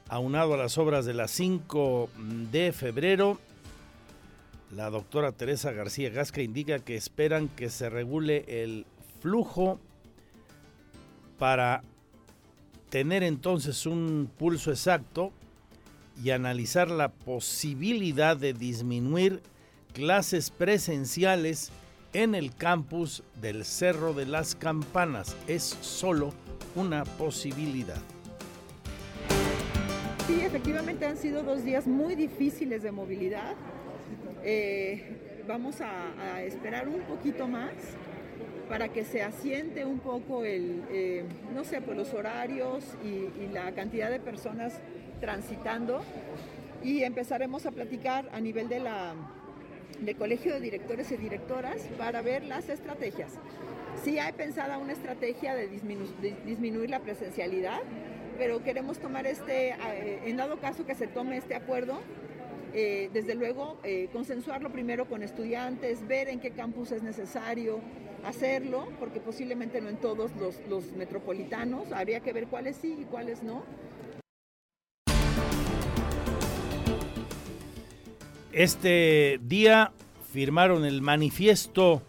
aunado 0.10 0.56
a 0.56 0.58
las 0.58 0.78
obras 0.78 1.06
de 1.06 1.14
las 1.14 1.32
5 1.32 2.10
de 2.52 2.72
febrero, 2.72 3.40
la 4.76 4.90
doctora 4.90 5.32
Teresa 5.32 5.72
García 5.72 6.10
Gasca 6.10 6.42
indica 6.42 6.80
que 6.80 6.96
esperan 6.96 7.48
que 7.48 7.70
se 7.70 7.90
regule 7.90 8.46
el 8.48 8.86
flujo 9.22 9.80
para 11.38 11.84
tener 12.90 13.24
entonces 13.24 13.86
un 13.86 14.30
pulso 14.38 14.72
exacto 14.72 15.32
y 16.24 16.32
analizar 16.32 16.90
la 16.90 17.10
posibilidad 17.10 18.38
de 18.38 18.54
disminuir 18.54 19.42
clases 19.94 20.50
presenciales 20.50 21.72
en 22.14 22.36
el 22.36 22.56
campus 22.56 23.24
del 23.42 23.66
Cerro 23.66 24.14
de 24.14 24.26
las 24.26 24.56
Campanas. 24.56 25.36
Es 25.48 25.64
solo 25.82 26.34
una 26.76 27.04
posibilidad. 27.04 28.02
Sí, 30.28 30.40
efectivamente 30.42 31.06
han 31.06 31.18
sido 31.18 31.44
dos 31.44 31.64
días 31.64 31.86
muy 31.86 32.16
difíciles 32.16 32.82
de 32.84 32.92
movilidad. 32.92 33.56
Eh, 34.44 35.04
vamos 35.48 35.82
a, 35.82 36.42
esperar 36.44 36.88
un 36.88 37.02
poquito 37.02 37.48
más 37.48 37.72
para 38.70 38.90
que 38.90 39.04
se 39.04 39.22
asiente 39.22 39.86
un 39.86 40.00
poco 40.00 40.46
el, 40.46 40.84
eh, 40.90 41.24
no 41.54 41.64
sé, 41.64 41.82
pues 41.82 41.98
los 41.98 42.14
horarios 42.14 42.84
y, 43.04 43.48
la 43.54 43.72
cantidad 43.74 44.10
de 44.10 44.20
personas 44.20 44.80
transitando 45.20 46.02
y 46.84 47.04
empezaremos 47.04 47.66
a 47.66 47.72
platicar 47.72 48.30
a 48.34 48.40
nivel 48.40 48.68
de 48.68 48.80
la 48.80 49.14
de 50.00 50.16
colegio 50.16 50.54
de 50.54 50.60
directores 50.60 51.12
y 51.12 51.18
directoras 51.18 51.78
para 51.98 52.22
ver 52.22 52.44
las 52.44 52.68
estrategias. 52.68 53.32
Sí 54.04 54.18
hay 54.18 54.34
pensada 54.34 54.78
una 54.78 54.94
estrategia 54.94 55.56
de, 55.56 55.68
de 55.68 56.36
disminuir 56.46 56.90
la 56.90 57.00
presencialidad, 57.00 57.80
pero 58.38 58.64
queremos 58.64 58.98
tomar 59.00 59.28
este, 59.28 59.70
eh, 59.70 60.22
en 60.26 60.38
dado 60.38 60.58
caso 60.58 60.86
que 60.86 60.96
se 60.96 61.08
tome 61.08 61.38
este 61.38 61.56
acuerdo, 61.56 62.00
eh, 62.74 63.12
desde 63.14 63.36
luego, 63.36 63.78
eh, 63.84 64.10
consensuarlo 64.12 64.72
primero 64.72 65.06
con 65.06 65.22
estudiantes, 65.22 66.08
ver 66.08 66.28
en 66.28 66.40
qué 66.40 66.52
campus 66.52 66.92
es 66.92 67.04
necesario 67.04 67.80
hacerlo, 68.24 68.88
porque 69.00 69.20
posiblemente 69.20 69.80
no 69.80 69.90
en 69.90 69.98
todos 69.98 70.32
los, 70.38 70.56
los 70.68 70.92
metropolitanos, 70.94 71.92
habría 71.92 72.22
que 72.22 72.34
ver 72.34 72.48
cuáles 72.48 72.78
sí 72.78 72.98
y 73.02 73.04
cuáles 73.06 73.44
no. 73.44 73.64
Este 78.52 79.40
día 79.44 79.92
firmaron 80.32 80.84
el 80.86 81.02
manifiesto 81.02 82.02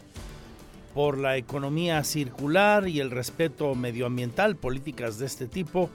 por 0.95 1.19
la 1.19 1.37
economía 1.37 2.03
circular 2.05 2.89
y 2.89 3.01
el 3.01 3.11
respeto 3.11 3.75
medioambiental, 3.75 4.57
políticas 4.57 5.19
de 5.19 5.27
este 5.27 5.47
tipo, 5.47 5.91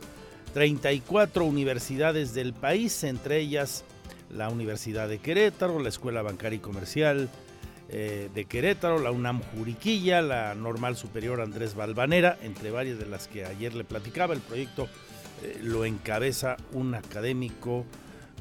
34 0.54 1.46
universidades 1.46 2.34
del 2.34 2.54
país, 2.54 3.04
entre 3.04 3.40
ellas 3.40 3.84
la 4.30 4.50
Universidad 4.50 5.08
de 5.08 5.20
Querétaro, 5.20 5.80
la 5.80 5.90
Escuela 5.90 6.22
Bancaria 6.22 6.58
y 6.58 6.60
Comercial 6.60 7.30
eh, 7.90 8.30
de 8.34 8.46
Querétaro, 8.46 9.00
la 9.00 9.12
UNAM 9.12 9.42
Juriquilla, 9.56 10.22
la 10.22 10.54
Normal 10.54 10.96
Superior 10.96 11.42
Andrés 11.42 11.76
Balvanera, 11.76 12.38
entre 12.44 12.72
varias 12.72 13.00
de 13.00 13.08
las 13.08 13.28
que 13.28 13.46
ayer 13.46 13.74
le 13.74 13.84
platicaba. 13.84 14.34
El 14.34 14.42
proyecto 14.42 14.88
eh, 15.44 15.60
lo 15.64 15.86
encabeza 15.86 16.58
un 16.74 16.94
académico 16.94 17.86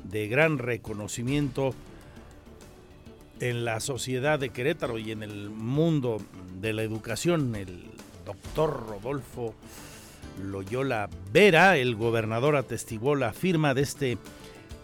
de 0.04 0.28
gran 0.28 0.59
reconocimiento 0.59 1.75
en 3.40 3.64
la 3.64 3.80
sociedad 3.80 4.38
de 4.38 4.50
Querétaro 4.50 4.99
y 4.99 5.12
en 5.12 5.23
el 5.23 5.49
mundo 5.50 6.18
de 6.61 6.73
la 6.73 6.83
educación, 6.83 7.54
el 7.54 7.85
doctor 8.26 8.87
Rodolfo 8.88 9.54
Loyola 10.42 11.09
Vera, 11.33 11.76
el 11.76 11.97
gobernador 11.97 12.57
atestiguó 12.57 13.14
la 13.14 13.33
firma 13.33 13.75
de 13.75 13.83
este 13.83 14.18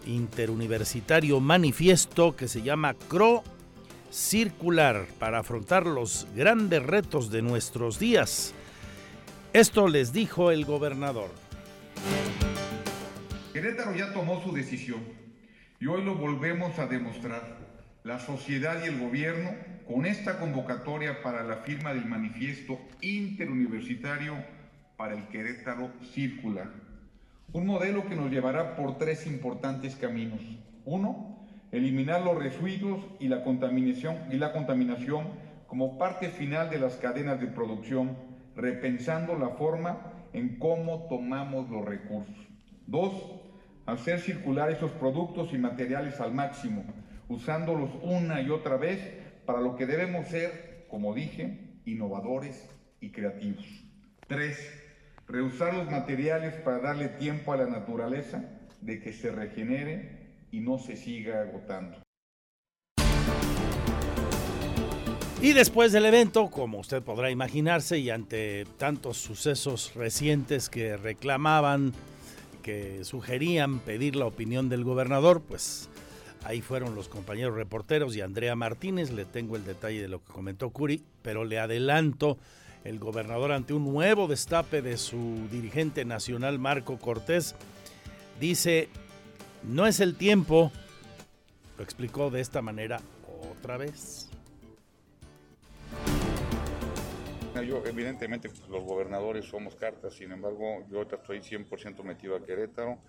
interuniversitario 0.05 1.39
manifiesto 1.39 2.35
que 2.35 2.47
se 2.47 2.61
llama 2.61 2.93
CRO 2.93 3.43
Circular 4.11 5.05
para 5.19 5.39
afrontar 5.39 5.85
los 5.85 6.27
grandes 6.35 6.81
retos 6.83 7.31
de 7.31 7.41
nuestros 7.41 7.99
días. 7.99 8.53
Esto 9.53 9.87
les 9.87 10.13
dijo 10.13 10.51
el 10.51 10.65
gobernador. 10.65 11.29
Querétaro 13.51 13.95
ya 13.95 14.13
tomó 14.13 14.41
su 14.41 14.53
decisión 14.53 15.01
y 15.79 15.87
hoy 15.87 16.03
lo 16.03 16.15
volvemos 16.15 16.77
a 16.79 16.87
demostrar. 16.87 17.57
La 18.03 18.19
sociedad 18.19 18.83
y 18.83 18.87
el 18.87 18.99
gobierno 18.99 19.51
con 19.87 20.05
esta 20.05 20.39
convocatoria 20.39 21.21
para 21.21 21.43
la 21.43 21.57
firma 21.57 21.93
del 21.93 22.05
manifiesto 22.05 22.79
interuniversitario 23.01 24.35
para 24.97 25.15
el 25.15 25.27
Querétaro 25.27 25.91
Circular 26.13 26.84
un 27.55 27.65
modelo 27.65 28.05
que 28.05 28.17
nos 28.17 28.29
llevará 28.29 28.75
por 28.75 28.97
tres 28.97 29.25
importantes 29.25 29.95
caminos. 29.95 30.41
Uno, 30.83 31.47
eliminar 31.71 32.21
los 32.21 32.37
residuos 32.37 32.99
y 33.17 33.29
la 33.29 33.45
contaminación, 33.45 34.17
y 34.29 34.35
la 34.35 34.51
contaminación 34.51 35.29
como 35.65 35.97
parte 35.97 36.27
final 36.27 36.69
de 36.69 36.79
las 36.79 36.97
cadenas 36.97 37.39
de 37.39 37.47
producción, 37.47 38.17
repensando 38.57 39.37
la 39.37 39.51
forma 39.51 40.27
en 40.33 40.59
cómo 40.59 41.07
tomamos 41.07 41.69
los 41.69 41.85
recursos. 41.85 42.35
Dos, 42.87 43.13
hacer 43.85 44.19
circular 44.19 44.69
esos 44.69 44.91
productos 44.91 45.53
y 45.53 45.57
materiales 45.57 46.19
al 46.19 46.33
máximo, 46.33 46.83
usándolos 47.29 47.89
una 48.01 48.41
y 48.41 48.49
otra 48.49 48.75
vez 48.75 48.99
para 49.45 49.61
lo 49.61 49.77
que 49.77 49.85
debemos 49.85 50.27
ser, 50.27 50.87
como 50.89 51.13
dije, 51.13 51.79
innovadores 51.85 52.69
y 52.99 53.11
creativos. 53.11 53.65
Tres, 54.27 54.84
reusar 55.27 55.73
los 55.73 55.89
materiales 55.89 56.53
para 56.55 56.79
darle 56.79 57.09
tiempo 57.09 57.53
a 57.53 57.57
la 57.57 57.65
naturaleza 57.65 58.43
de 58.81 59.01
que 59.01 59.13
se 59.13 59.31
regenere 59.31 60.11
y 60.51 60.59
no 60.59 60.77
se 60.77 60.95
siga 60.95 61.41
agotando. 61.41 61.97
Y 65.41 65.53
después 65.53 65.91
del 65.91 66.05
evento, 66.05 66.49
como 66.49 66.79
usted 66.79 67.03
podrá 67.03 67.29
imaginarse, 67.29 67.99
y 67.99 68.09
ante 68.09 68.65
tantos 68.77 69.17
sucesos 69.17 69.93
recientes 69.93 70.69
que 70.69 70.97
reclamaban, 70.97 71.93
que 72.63 73.03
sugerían 73.03 73.79
pedir 73.79 74.15
la 74.15 74.25
opinión 74.25 74.69
del 74.69 74.83
gobernador, 74.83 75.41
pues 75.41 75.87
ahí 76.45 76.61
fueron 76.61 76.95
los 76.95 77.09
compañeros 77.09 77.53
reporteros 77.53 78.15
y 78.15 78.21
Andrea 78.21 78.55
Martínez, 78.55 79.11
le 79.11 79.25
tengo 79.25 79.55
el 79.55 79.65
detalle 79.65 80.01
de 80.01 80.07
lo 80.07 80.23
que 80.23 80.31
comentó 80.31 80.71
Curi, 80.71 81.03
pero 81.21 81.45
le 81.45 81.59
adelanto, 81.59 82.39
el 82.85 82.99
gobernador 82.99 83.51
ante 83.51 83.73
un 83.73 83.83
nuevo 83.83 84.27
destape 84.27 84.81
de 84.81 84.95
su 84.97 85.47
dirigente 85.51 86.05
nacional 86.05 86.59
Marco 86.59 86.97
Cortés, 86.97 87.55
dice, 88.39 88.87
no 89.63 89.87
es 89.87 89.99
el 89.99 90.15
tiempo, 90.15 90.71
lo 91.77 91.83
explicó 91.83 92.29
de 92.29 92.41
esta 92.41 92.61
manera 92.61 93.01
otra 93.51 93.77
vez. 93.77 94.29
Yo, 97.55 97.83
evidentemente, 97.85 98.49
pues, 98.49 98.61
los 98.69 98.83
gobernadores 98.83 99.45
somos 99.45 99.75
cartas, 99.75 100.13
sin 100.13 100.31
embargo, 100.31 100.85
yo 100.89 100.97
ahorita 100.97 101.15
estoy 101.15 101.39
100% 101.39 102.03
metido 102.03 102.35
a 102.35 102.43
Querétaro. 102.43 102.99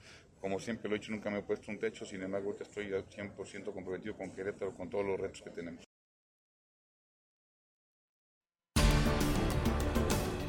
Como 0.41 0.61
siempre 0.61 0.89
lo 0.89 0.95
he 0.95 0.99
dicho, 1.01 1.11
nunca 1.11 1.31
me 1.31 1.41
he 1.41 1.43
puesto 1.43 1.71
un 1.71 1.79
techo, 1.79 2.07
sin 2.07 2.23
embargo, 2.23 2.47
ahorita 2.53 2.65
estoy 2.65 2.87
100% 2.87 3.73
comprometido 3.75 4.17
con 4.17 4.31
Querétaro, 4.31 4.73
con 4.73 4.89
todos 4.89 5.05
los 5.05 5.19
retos 5.19 5.43
que 5.43 5.51
tenemos. 5.51 5.86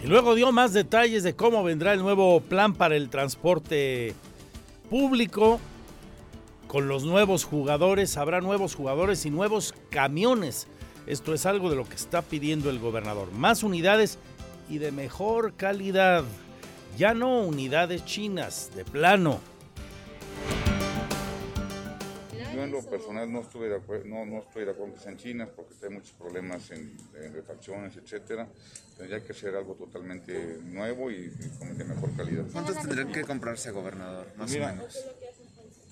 Luego 0.07 0.35
dio 0.35 0.51
más 0.51 0.73
detalles 0.73 1.23
de 1.23 1.35
cómo 1.35 1.63
vendrá 1.63 1.93
el 1.93 1.99
nuevo 1.99 2.39
plan 2.41 2.73
para 2.73 2.95
el 2.95 3.09
transporte 3.09 4.15
público. 4.89 5.59
Con 6.67 6.87
los 6.87 7.03
nuevos 7.03 7.43
jugadores, 7.45 8.17
habrá 8.17 8.41
nuevos 8.41 8.75
jugadores 8.75 9.25
y 9.25 9.29
nuevos 9.29 9.73
camiones 9.89 10.67
esto 11.07 11.33
es 11.33 11.45
algo 11.45 11.69
de 11.69 11.77
lo 11.77 11.87
que 11.87 11.95
está 11.95 12.21
pidiendo 12.21 12.69
el 12.69 12.79
gobernador. 12.79 13.31
Más 13.31 13.63
unidades 13.63 14.19
y 14.69 14.77
de 14.77 14.91
mejor 14.91 15.53
calidad. 15.53 16.25
Ya 16.97 17.13
no 17.13 17.39
unidades 17.39 18.03
chinas, 18.03 18.71
de 18.75 18.83
plano. 18.83 19.39
Yo 22.57 22.63
en 22.63 22.71
lo 22.71 22.81
personal 22.81 23.31
no, 23.31 23.41
estuve 23.41 23.69
de 23.69 23.75
acuerdo, 23.75 24.05
no, 24.05 24.25
no 24.25 24.39
estoy 24.39 24.65
de 24.65 24.71
acuerdo 24.71 24.95
que 24.95 24.99
sean 24.99 25.15
chinas 25.15 25.47
porque 25.49 25.75
hay 25.83 25.91
muchos 25.91 26.13
problemas 26.13 26.71
en, 26.71 26.97
refacciones, 27.31 27.95
etcétera. 27.97 28.47
Tendría 28.97 29.23
que 29.23 29.31
ser 29.35 29.55
algo 29.55 29.75
totalmente 29.75 30.57
nuevo 30.63 31.11
y, 31.11 31.27
de 31.27 31.83
mejor 31.85 32.15
calidad. 32.15 32.45
¿Cuántos 32.51 32.81
tendrían 32.81 33.11
que 33.11 33.21
comprarse, 33.21 33.69
gobernador? 33.69 34.25
Más 34.37 34.55
o 34.55 34.59
menos. 34.59 35.05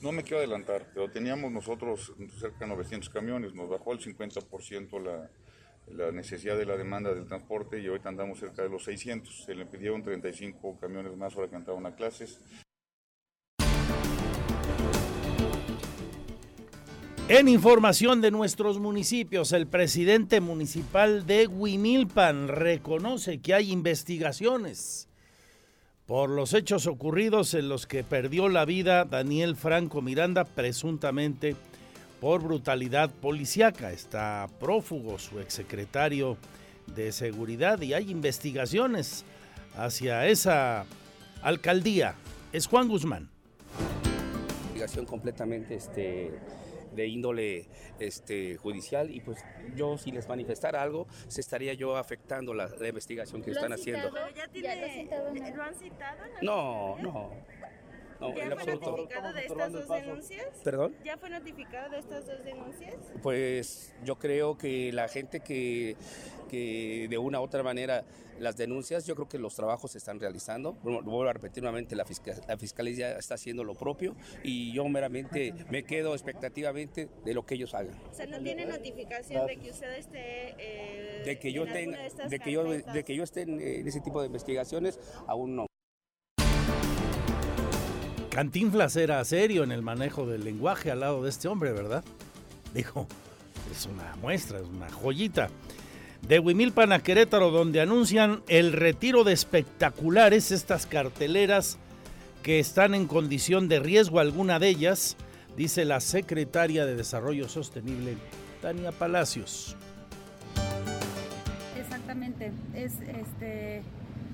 No 0.02 0.12
me 0.12 0.24
quiero 0.24 0.40
adelantar, 0.40 0.88
pero 0.92 1.12
teníamos 1.12 1.52
nosotros 1.52 2.14
cerca 2.40 2.62
de 2.62 2.68
900 2.68 3.10
camiones, 3.12 3.54
nos 3.54 3.70
bajó 3.70 3.94
el 3.94 4.00
50% 4.00 5.00
la, 5.04 5.30
la 5.94 6.12
necesidad 6.12 6.58
de 6.58 6.66
la 6.66 6.78
demanda 6.78 7.14
del 7.14 7.28
transporte 7.28 7.80
y 7.80 7.86
ahorita 7.86 8.10
andamos 8.10 8.40
cerca 8.40 8.64
de 8.64 8.70
los 8.70 8.84
600. 8.86 9.46
Se 9.46 9.54
le 9.54 9.68
pidieron 9.68 10.02
35 10.02 10.80
camiones 10.80 11.16
más 11.16 11.36
para 11.36 11.48
que 11.48 11.58
entraban 11.58 11.86
a 11.86 11.96
clases. 11.96 12.40
En 17.28 17.48
información 17.48 18.22
de 18.22 18.30
nuestros 18.30 18.78
municipios, 18.78 19.52
el 19.52 19.66
presidente 19.66 20.42
municipal 20.42 21.26
de 21.26 21.48
Huimilpan 21.48 22.48
reconoce 22.48 23.40
que 23.40 23.56
hay 23.56 23.72
investigaciones 23.72 25.08
por 26.06 26.30
los 26.30 26.54
hechos 26.54 26.86
ocurridos 26.86 27.56
en 27.56 27.68
los 27.68 27.88
que 27.88 28.04
perdió 28.04 28.48
la 28.48 28.64
vida 28.64 29.06
Daniel 29.06 29.56
Franco 29.56 30.04
Miranda, 30.04 30.46
presuntamente 30.46 31.56
por 32.22 32.44
brutalidad 32.44 33.10
policíaca. 33.10 33.92
Está 33.92 34.48
prófugo 34.60 35.18
su 35.18 35.40
exsecretario 35.40 36.38
de 36.96 37.12
Seguridad 37.12 37.82
y 37.82 37.96
hay 37.96 38.12
investigaciones 38.12 39.26
hacia 39.76 40.28
esa 40.28 40.86
alcaldía. 41.42 42.14
Es 42.54 42.68
Juan 42.68 42.88
Guzmán. 42.88 43.32
Investigación 44.66 45.08
completamente 45.08 45.74
este, 45.74 46.32
de 46.96 47.08
índole 47.08 47.68
este, 48.00 48.58
judicial 48.58 49.14
y 49.14 49.20
pues 49.20 49.44
yo 49.76 49.98
si 49.98 50.12
les 50.12 50.28
manifestara 50.28 50.82
algo, 50.82 51.08
se 51.28 51.42
estaría 51.42 51.74
yo 51.74 51.98
afectando 51.98 52.54
la, 52.54 52.70
investigación 52.88 53.42
que 53.42 53.52
están 53.52 53.74
haciendo. 53.74 54.12
¿Ya, 54.36 54.48
tiene, 54.48 55.08
¿Lo 55.56 55.64
han 55.64 55.76
citado? 55.76 56.18
No, 56.42 56.98
no. 57.00 57.14
No, 57.16 57.32
¿Ya 58.20 58.56
fue 58.56 58.76
notificado 58.76 59.34
de 59.34 59.46
estas 59.46 59.72
dos 59.72 59.88
denuncias? 59.90 60.48
¿Perdón? 60.64 60.96
¿Ya 61.04 61.18
fue 61.18 61.30
notificado 61.30 61.92
de 61.92 62.00
estas 62.00 62.26
dos 62.26 62.44
denuncias? 62.44 62.96
Pues 63.22 63.94
yo 64.04 64.18
creo 64.18 64.58
que 64.58 64.92
la 64.94 65.08
gente 65.08 65.42
que, 65.42 65.96
que 66.50 67.08
de 67.10 67.18
una 67.18 67.40
u 67.40 67.44
otra 67.44 67.64
manera 67.64 68.06
las 68.40 68.58
denuncias, 68.58 69.06
yo 69.06 69.16
creo 69.16 69.30
que 69.30 69.40
los 69.40 69.56
trabajos 69.56 69.92
se 69.92 69.98
están 69.98 70.20
realizando. 70.20 70.74
Vuelvo 70.84 71.24
a 71.24 71.34
repetir 71.34 71.64
nuevamente, 71.64 71.96
la, 71.96 72.06
la 72.48 72.58
Fiscalía 72.58 73.18
está 73.18 73.36
haciendo 73.36 73.64
lo 73.64 73.76
propio 73.76 74.16
y 74.44 74.74
yo 74.74 74.88
meramente 74.90 75.54
me 75.70 75.84
quedo 75.84 76.14
expectativamente 76.14 77.10
de 77.24 77.34
lo 77.34 77.46
que 77.46 77.56
ellos 77.56 77.74
hagan. 77.74 77.96
O 78.12 78.14
sea, 78.14 78.26
no 78.26 78.42
tiene 78.42 78.66
notificación 78.66 79.48
de 79.48 79.58
que 79.58 79.72
usted 79.72 79.98
esté... 79.98 80.56
Eh, 80.58 81.24
de 81.26 81.40
que 81.40 81.52
yo 81.52 81.66
tenga, 81.66 81.98
de, 82.30 82.40
que 82.40 82.52
yo, 82.52 82.64
de 82.64 83.04
que 83.04 83.16
yo 83.16 83.24
esté 83.24 83.44
en 83.44 83.88
ese 83.88 84.02
tipo 84.02 84.20
de 84.22 84.28
investigaciones, 84.28 85.00
aún 85.28 85.56
no. 85.56 85.66
Cantinflas 88.36 88.98
era 88.98 89.24
serio 89.24 89.64
en 89.64 89.72
el 89.72 89.82
manejo 89.82 90.28
del 90.28 90.44
lenguaje 90.44 90.92
al 90.92 91.00
lado 91.00 91.24
de 91.24 91.30
este 91.30 91.48
hombre, 91.48 91.72
¿verdad? 91.72 92.04
Dijo, 92.74 93.08
es 93.72 93.86
una 93.86 94.14
muestra, 94.18 94.60
es 94.60 94.66
una 94.66 94.92
joyita. 94.92 95.48
De 96.22 96.40
Huimilpan 96.40 96.92
a 96.92 97.00
Querétaro, 97.00 97.50
donde 97.50 97.80
anuncian 97.80 98.44
el 98.50 98.74
retiro 98.74 99.24
de 99.24 99.32
espectaculares, 99.32 100.52
estas 100.52 100.86
carteleras 100.86 101.78
que 102.44 102.60
están 102.60 102.94
en 102.94 103.08
condición 103.08 103.70
de 103.70 103.80
riesgo, 103.80 104.20
alguna 104.20 104.60
de 104.60 104.68
ellas, 104.68 105.16
dice 105.56 105.86
la 105.86 106.02
secretaria 106.02 106.86
de 106.86 106.98
Desarrollo 106.98 107.48
Sostenible, 107.48 108.18
Tania 108.62 108.92
Palacios. 108.92 109.78
Exactamente, 111.80 112.52
es 112.74 112.96
este 113.00 113.82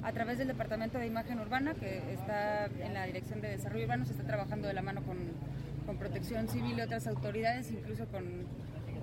a 0.04 0.12
través 0.12 0.38
del 0.38 0.48
Departamento 0.48 0.98
de 0.98 1.06
Imagen 1.08 1.40
Urbana, 1.40 1.74
que 1.74 2.14
está 2.14 2.66
en 2.66 2.94
la 2.94 3.06
Dirección 3.06 3.42
de 3.42 3.50
Desarrollo 3.50 3.86
Urbano, 3.86 4.06
se 4.06 4.12
está 4.12 4.24
trabajando 4.24 4.68
de 4.68 4.74
la 4.74 4.82
mano 4.82 5.02
con, 5.04 5.18
con 5.86 5.98
Protección 5.98 6.48
Civil 6.48 6.78
y 6.78 6.82
otras 6.82 7.08
autoridades, 7.08 7.72
incluso 7.72 8.06
con, 8.08 8.26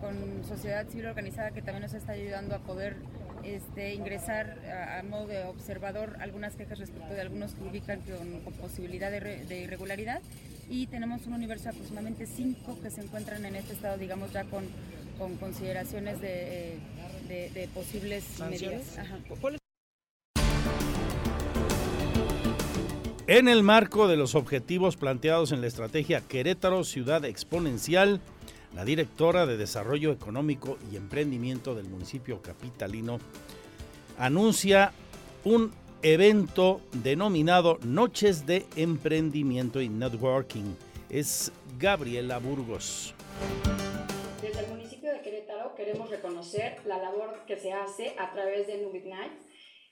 con, 0.01 0.45
sociedad 0.45 0.87
civil 0.89 1.07
organizada 1.07 1.51
que 1.51 1.63
también 1.63 1.83
nos 1.83 1.95
está 1.95 2.13
ayudando 2.13 2.55
a 2.55 2.59
poder 2.61 2.97
este, 3.45 3.95
ingresar 3.95 4.59
a, 4.99 5.03
modo 5.03 5.27
de 5.27 5.45
observador 5.45 6.17
algunas 6.21 6.57
quejas 6.57 6.79
respecto 6.79 7.15
de 7.15 7.21
algunos 7.21 7.55
que 7.55 7.63
ubican 7.63 8.01
con, 8.01 8.53
posibilidad 8.55 9.11
de, 9.11 9.21
de, 9.21 9.61
irregularidad. 9.61 10.21
Y 10.69 10.87
tenemos 10.87 11.27
un 11.27 11.33
universo 11.33 11.65
de 11.65 11.71
aproximadamente 11.71 12.27
cinco 12.27 12.79
que 12.83 12.91
se 12.91 13.01
encuentran 13.01 13.45
en 13.45 13.57
este 13.57 13.73
estado, 13.73 13.97
digamos, 13.97 14.33
ya 14.33 14.45
con, 14.45 14.65
con 15.19 15.37
consideraciones 15.37 16.21
de, 16.21 16.79
de, 17.29 17.69
posibles 17.75 18.25
medidas. 18.41 18.99
En 23.29 23.47
el 23.47 23.63
marco 23.63 24.09
de 24.09 24.17
los 24.17 24.35
objetivos 24.35 24.97
planteados 24.97 25.53
en 25.53 25.61
la 25.61 25.67
estrategia 25.67 26.23
Querétaro 26.23 26.83
Ciudad 26.83 27.27
Exponencial, 27.27 28.23
la 28.75 28.87
directora 28.87 29.45
de 29.45 29.59
Desarrollo 29.59 30.13
Económico 30.13 30.79
y 30.91 30.97
Emprendimiento 30.97 31.75
del 31.75 31.91
municipio 31.91 32.41
capitalino 32.41 33.19
anuncia 34.17 34.93
un 35.45 35.73
evento 36.01 36.81
denominado 36.95 37.79
Noches 37.83 38.47
de 38.47 38.65
Emprendimiento 38.77 39.83
y 39.83 39.91
Networking. 39.91 40.75
Es 41.11 41.53
Gabriela 41.79 42.39
Burgos. 42.39 43.15
Desde 44.41 44.61
el 44.61 44.71
municipio 44.71 45.13
de 45.13 45.21
Querétaro 45.21 45.75
queremos 45.75 46.09
reconocer 46.09 46.79
la 46.87 46.97
labor 46.97 47.45
que 47.47 47.59
se 47.59 47.75
hace 47.75 48.15
a 48.19 48.33
través 48.33 48.67
de 48.69 48.81
Nubic 48.81 49.05
Nights 49.05 49.48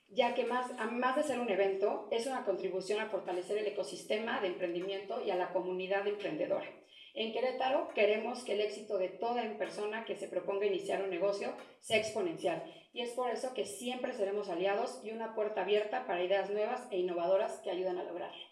ya 0.09 0.35
que 0.35 0.45
más, 0.45 0.71
más 0.92 1.16
de 1.16 1.23
ser 1.23 1.40
un 1.40 1.51
evento, 1.51 2.09
es 2.11 2.27
una 2.27 2.45
contribución 2.45 3.01
a 3.01 3.09
fortalecer 3.09 3.59
el 3.59 3.66
ecosistema 3.66 4.40
de 4.40 4.49
emprendimiento 4.49 5.23
y 5.25 5.31
a 5.31 5.37
la 5.37 5.53
comunidad 5.53 6.07
emprendedora. 6.07 6.66
En 7.14 7.33
Querétaro 7.33 7.88
queremos 7.95 8.45
que 8.45 8.53
el 8.53 8.61
éxito 8.61 8.99
de 8.99 9.09
toda 9.09 9.42
persona 9.57 10.05
que 10.05 10.16
se 10.16 10.29
proponga 10.29 10.66
iniciar 10.66 11.03
un 11.03 11.09
negocio 11.09 11.55
sea 11.81 11.97
exponencial 11.97 12.62
y 12.92 13.01
es 13.01 13.11
por 13.12 13.31
eso 13.31 13.55
que 13.55 13.64
siempre 13.64 14.12
seremos 14.12 14.51
aliados 14.51 15.01
y 15.03 15.11
una 15.11 15.35
puerta 15.35 15.62
abierta 15.62 16.07
para 16.07 16.23
ideas 16.23 16.51
nuevas 16.51 16.87
e 16.90 16.99
innovadoras 16.99 17.61
que 17.64 17.71
ayuden 17.71 17.99
a 17.99 18.05
lograrlo. 18.05 18.45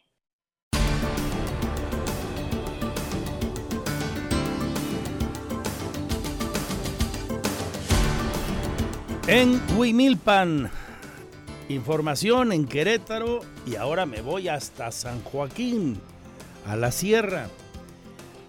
En 9.27 9.59
Huimilpan, 9.75 10.71
información 11.69 12.53
en 12.53 12.67
Querétaro 12.67 13.41
y 13.67 13.77
ahora 13.77 14.07
me 14.07 14.21
voy 14.21 14.49
hasta 14.49 14.91
San 14.93 15.23
Joaquín, 15.23 16.01
a 16.67 16.77
la 16.77 16.93
sierra. 16.93 17.49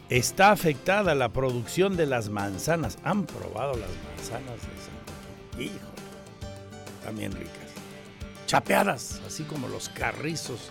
Está 0.10 0.52
afectada 0.52 1.16
la 1.16 1.30
producción 1.30 1.98
de 1.98 2.06
las 2.06 2.30
manzanas. 2.30 2.98
¿Han 3.04 3.26
probado 3.26 3.74
las 3.74 3.90
manzanas 3.90 4.62
de 4.62 4.78
San 4.82 4.96
Joaquín? 5.06 5.66
Hijo, 5.66 7.04
también 7.04 7.32
ricas. 7.32 7.56
Chapeadas, 8.46 9.22
así 9.26 9.44
como 9.44 9.68
los 9.68 9.90
carrizos 9.90 10.70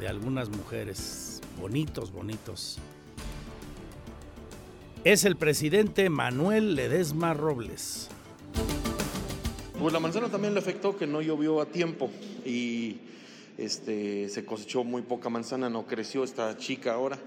de 0.00 0.08
algunas 0.08 0.48
mujeres. 0.48 1.40
Bonitos, 1.60 2.10
bonitos. 2.10 2.78
Es 5.04 5.24
el 5.24 5.36
presidente 5.36 6.08
Manuel 6.08 6.74
Ledesma 6.74 7.34
Robles. 7.34 8.08
Pues 9.78 9.92
la 9.92 10.00
manzana 10.00 10.28
también 10.28 10.54
le 10.54 10.60
afectó 10.60 10.96
que 10.96 11.06
no 11.06 11.20
llovió 11.20 11.60
a 11.60 11.66
tiempo 11.66 12.10
y 12.44 12.98
este, 13.58 14.28
se 14.28 14.44
cosechó 14.44 14.84
muy 14.84 15.02
poca 15.02 15.28
manzana, 15.28 15.68
no 15.68 15.86
creció, 15.86 16.22
está 16.22 16.56
chica 16.56 16.94
ahora 16.94 17.18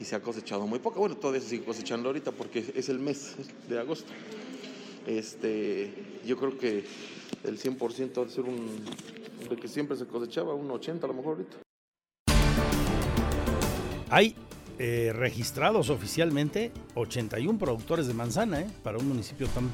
y 0.00 0.04
se 0.04 0.16
ha 0.16 0.20
cosechado 0.20 0.66
muy 0.66 0.78
poca. 0.78 0.98
Bueno, 0.98 1.16
todavía 1.16 1.42
se 1.42 1.48
sigue 1.48 1.64
cosechando 1.64 2.08
ahorita 2.08 2.32
porque 2.32 2.72
es 2.74 2.88
el 2.88 2.98
mes 2.98 3.36
de 3.68 3.78
agosto. 3.78 4.10
Este, 5.06 5.92
yo 6.26 6.38
creo 6.38 6.58
que 6.58 6.84
el 7.44 7.58
100% 7.58 8.22
ha 8.22 8.24
de 8.24 8.30
ser 8.30 8.44
un, 8.44 8.84
de 9.48 9.56
que 9.56 9.68
siempre 9.68 9.96
se 9.96 10.06
cosechaba, 10.06 10.54
un 10.54 10.70
80 10.70 11.06
a 11.06 11.08
lo 11.08 11.14
mejor 11.14 11.36
ahorita. 11.36 11.56
Hay 14.08 14.34
eh, 14.78 15.12
registrados 15.14 15.90
oficialmente 15.90 16.72
81 16.94 17.58
productores 17.58 18.06
de 18.06 18.14
manzana, 18.14 18.62
¿eh? 18.62 18.66
para 18.82 18.98
un 18.98 19.08
municipio 19.08 19.46
tan 19.48 19.70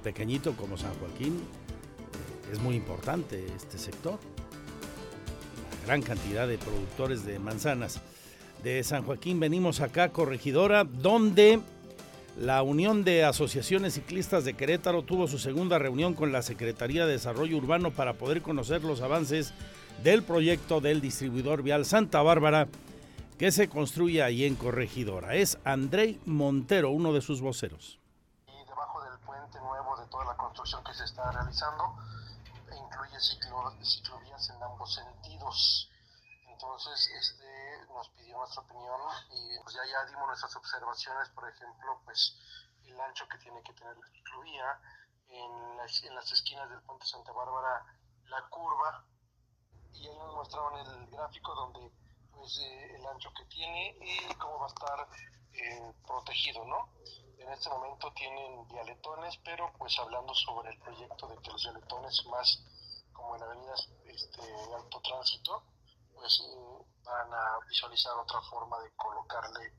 pequeñito 0.00 0.56
como 0.56 0.76
San 0.76 0.94
Joaquín. 0.94 1.36
Eh, 1.38 2.52
es 2.52 2.58
muy 2.60 2.76
importante 2.76 3.44
este 3.56 3.78
sector. 3.78 4.18
Gran 5.86 6.02
cantidad 6.02 6.48
de 6.48 6.58
productores 6.58 7.24
de 7.24 7.38
manzanas. 7.38 8.00
De 8.62 8.82
San 8.84 9.04
Joaquín 9.04 9.40
venimos 9.40 9.80
acá, 9.80 10.10
corregidora, 10.10 10.84
donde 10.84 11.60
la 12.38 12.62
Unión 12.62 13.04
de 13.04 13.24
Asociaciones 13.24 13.94
Ciclistas 13.94 14.44
de 14.44 14.54
Querétaro 14.54 15.02
tuvo 15.02 15.28
su 15.28 15.38
segunda 15.38 15.78
reunión 15.78 16.14
con 16.14 16.32
la 16.32 16.42
Secretaría 16.42 17.06
de 17.06 17.12
Desarrollo 17.12 17.56
Urbano 17.56 17.90
para 17.90 18.14
poder 18.14 18.42
conocer 18.42 18.82
los 18.84 19.00
avances 19.00 19.52
del 20.02 20.22
proyecto 20.22 20.80
del 20.80 21.00
distribuidor 21.00 21.62
vial 21.62 21.84
Santa 21.84 22.22
Bárbara 22.22 22.68
que 23.40 23.50
se 23.52 23.68
construye 23.68 24.22
ahí 24.22 24.44
en 24.44 24.54
Corregidora. 24.54 25.34
Es 25.34 25.58
Andrei 25.64 26.20
Montero, 26.26 26.90
uno 26.90 27.12
de 27.12 27.22
sus 27.22 27.40
voceros. 27.40 27.98
Y 28.46 28.68
debajo 28.68 29.02
del 29.02 29.18
puente 29.20 29.58
nuevo 29.60 29.96
de 29.96 29.99
toda 30.10 30.24
la 30.24 30.36
construcción 30.36 30.82
que 30.84 30.94
se 30.94 31.04
está 31.04 31.30
realizando, 31.30 31.96
incluye 32.72 33.20
ciclo, 33.20 33.72
ciclovías 33.82 34.50
en 34.50 34.62
ambos 34.62 34.94
sentidos. 34.94 35.90
Entonces, 36.46 37.10
este 37.18 37.86
nos 37.88 38.08
pidió 38.10 38.36
nuestra 38.36 38.62
opinión 38.62 39.00
y 39.30 39.58
pues 39.62 39.74
ya, 39.74 39.84
ya 39.86 40.04
dimos 40.06 40.26
nuestras 40.26 40.54
observaciones, 40.56 41.28
por 41.30 41.48
ejemplo, 41.48 42.00
pues 42.04 42.36
el 42.84 43.00
ancho 43.00 43.26
que 43.28 43.38
tiene 43.38 43.62
que 43.62 43.72
tener 43.72 43.96
la 43.96 44.06
ciclovía, 44.08 44.80
en 45.30 45.76
las, 45.76 46.02
en 46.02 46.14
las 46.14 46.32
esquinas 46.32 46.68
del 46.70 46.82
puente 46.82 47.06
Santa 47.06 47.32
Bárbara, 47.32 47.84
la 48.26 48.48
curva, 48.48 49.04
y 49.94 50.06
ahí 50.06 50.18
nos 50.18 50.34
mostraron 50.34 50.78
el 50.78 51.06
gráfico 51.08 51.54
donde 51.54 51.90
pues, 52.32 52.58
eh, 52.58 52.96
el 52.96 53.06
ancho 53.06 53.30
que 53.34 53.44
tiene 53.46 53.96
y 54.00 54.34
cómo 54.34 54.58
va 54.58 54.66
a 54.66 54.68
estar 54.68 55.08
eh, 55.52 55.92
protegido, 56.06 56.64
¿no? 56.64 56.88
En 57.40 57.48
este 57.48 57.70
momento 57.70 58.12
tienen 58.12 58.68
dialetones, 58.68 59.34
pero 59.42 59.72
pues 59.78 59.98
hablando 59.98 60.34
sobre 60.34 60.70
el 60.70 60.78
proyecto 60.78 61.26
de 61.26 61.38
que 61.38 61.50
los 61.50 61.62
dialetones 61.62 62.26
más 62.26 62.62
como 63.12 63.34
en 63.34 63.42
avenidas 63.42 63.88
este, 64.04 64.42
de 64.42 64.74
alto 64.74 65.00
tránsito, 65.00 65.62
pues 66.14 66.42
van 67.02 67.32
a 67.32 67.58
visualizar 67.66 68.12
otra 68.18 68.42
forma 68.42 68.78
de 68.80 68.90
colocarle 68.94 69.72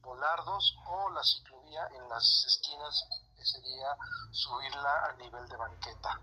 volardos 0.00 0.76
o 0.86 1.10
la 1.10 1.24
ciclovía 1.24 1.88
en 1.96 2.08
las 2.08 2.44
esquinas, 2.46 3.08
que 3.36 3.44
sería 3.44 3.96
subirla 4.30 5.06
a 5.06 5.12
nivel 5.16 5.48
de 5.48 5.56
banqueta. 5.56 6.20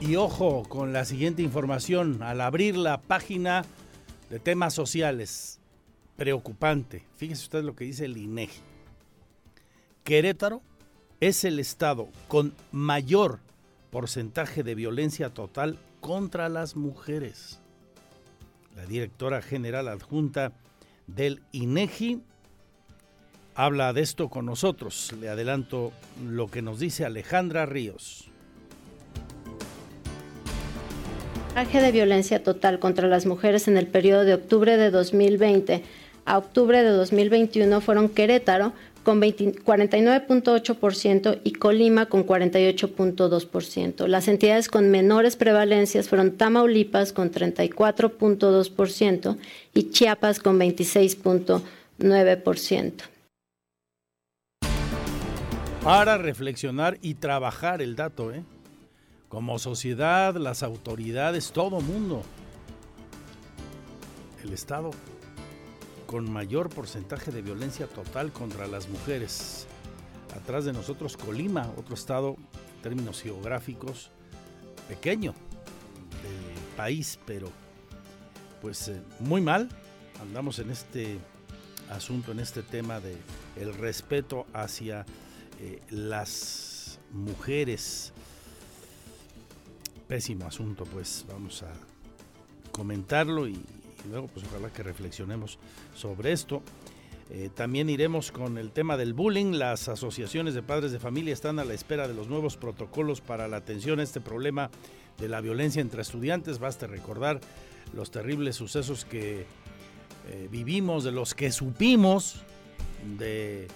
Y 0.00 0.16
ojo 0.16 0.62
con 0.68 0.94
la 0.94 1.04
siguiente 1.04 1.42
información, 1.42 2.22
al 2.22 2.40
abrir 2.40 2.78
la 2.78 2.98
página 2.98 3.64
de 4.30 4.40
temas 4.40 4.72
sociales, 4.72 5.57
preocupante. 6.18 7.04
Fíjese 7.16 7.44
usted 7.44 7.62
lo 7.62 7.76
que 7.76 7.84
dice 7.84 8.04
el 8.04 8.16
INEGI. 8.16 8.60
Querétaro 10.02 10.62
es 11.20 11.44
el 11.44 11.60
estado 11.60 12.08
con 12.26 12.52
mayor 12.72 13.38
porcentaje 13.90 14.64
de 14.64 14.74
violencia 14.74 15.30
total 15.30 15.78
contra 16.00 16.48
las 16.48 16.74
mujeres. 16.74 17.60
La 18.76 18.84
directora 18.84 19.42
general 19.42 19.86
adjunta 19.86 20.52
del 21.06 21.40
INEGI 21.52 22.20
habla 23.54 23.92
de 23.92 24.00
esto 24.00 24.28
con 24.28 24.44
nosotros. 24.44 25.14
Le 25.20 25.28
adelanto 25.28 25.92
lo 26.24 26.48
que 26.48 26.62
nos 26.62 26.80
dice 26.80 27.04
Alejandra 27.04 27.64
Ríos. 27.64 28.28
de 31.54 31.92
violencia 31.92 32.42
total 32.44 32.78
contra 32.78 33.08
las 33.08 33.26
mujeres 33.26 33.66
en 33.66 33.76
el 33.76 33.88
periodo 33.88 34.24
de 34.24 34.34
octubre 34.34 34.76
de 34.76 34.92
2020 34.92 35.82
a 36.28 36.38
octubre 36.38 36.82
de 36.82 36.90
2021 36.90 37.80
fueron 37.80 38.10
Querétaro 38.10 38.74
con 39.02 39.20
49.8% 39.22 41.40
y 41.42 41.52
Colima 41.52 42.04
con 42.06 42.26
48.2%. 42.26 44.06
Las 44.06 44.28
entidades 44.28 44.68
con 44.68 44.90
menores 44.90 45.36
prevalencias 45.36 46.06
fueron 46.08 46.32
Tamaulipas 46.32 47.14
con 47.14 47.32
34.2% 47.32 49.38
y 49.72 49.88
Chiapas 49.90 50.40
con 50.40 50.60
26.9%. 50.60 52.92
Para 55.82 56.18
reflexionar 56.18 56.98
y 57.00 57.14
trabajar 57.14 57.80
el 57.80 57.96
dato, 57.96 58.30
¿eh? 58.30 58.42
como 59.30 59.58
sociedad, 59.58 60.36
las 60.36 60.62
autoridades, 60.62 61.52
todo 61.52 61.80
mundo. 61.80 62.22
El 64.44 64.52
Estado 64.52 64.90
con 66.08 66.32
mayor 66.32 66.70
porcentaje 66.70 67.30
de 67.30 67.42
violencia 67.42 67.86
total 67.86 68.32
contra 68.32 68.66
las 68.66 68.88
mujeres. 68.88 69.66
Atrás 70.34 70.64
de 70.64 70.72
nosotros 70.72 71.18
Colima, 71.18 71.70
otro 71.76 71.94
estado 71.94 72.36
en 72.76 72.82
términos 72.82 73.20
geográficos 73.20 74.10
pequeño 74.88 75.34
del 76.22 76.76
país, 76.78 77.18
pero 77.26 77.50
pues 78.62 78.88
eh, 78.88 79.02
muy 79.20 79.42
mal. 79.42 79.68
Andamos 80.22 80.58
en 80.60 80.70
este 80.70 81.18
asunto, 81.90 82.32
en 82.32 82.40
este 82.40 82.62
tema 82.62 83.00
de 83.00 83.14
el 83.56 83.74
respeto 83.74 84.46
hacia 84.54 85.04
eh, 85.60 85.82
las 85.90 87.00
mujeres 87.12 88.14
pésimo 90.06 90.46
asunto, 90.46 90.84
pues 90.84 91.26
vamos 91.28 91.62
a 91.62 91.72
comentarlo 92.72 93.46
y, 93.46 93.62
luego 94.10 94.28
pues 94.28 94.46
ojalá 94.46 94.70
que 94.70 94.82
reflexionemos 94.82 95.58
sobre 95.94 96.32
esto. 96.32 96.62
Eh, 97.30 97.50
también 97.54 97.90
iremos 97.90 98.32
con 98.32 98.56
el 98.56 98.70
tema 98.70 98.96
del 98.96 99.12
bullying. 99.12 99.52
Las 99.52 99.88
asociaciones 99.88 100.54
de 100.54 100.62
padres 100.62 100.92
de 100.92 100.98
familia 100.98 101.32
están 101.32 101.58
a 101.58 101.64
la 101.64 101.74
espera 101.74 102.08
de 102.08 102.14
los 102.14 102.28
nuevos 102.28 102.56
protocolos 102.56 103.20
para 103.20 103.48
la 103.48 103.58
atención 103.58 104.00
a 104.00 104.02
este 104.02 104.20
problema 104.20 104.70
de 105.18 105.28
la 105.28 105.40
violencia 105.40 105.82
entre 105.82 106.00
estudiantes. 106.00 106.58
Basta 106.58 106.86
recordar 106.86 107.40
los 107.94 108.10
terribles 108.10 108.56
sucesos 108.56 109.04
que 109.04 109.44
eh, 110.30 110.48
vivimos, 110.50 111.04
de 111.04 111.12
los 111.12 111.34
que 111.34 111.52
supimos 111.52 112.42
de 113.18 113.68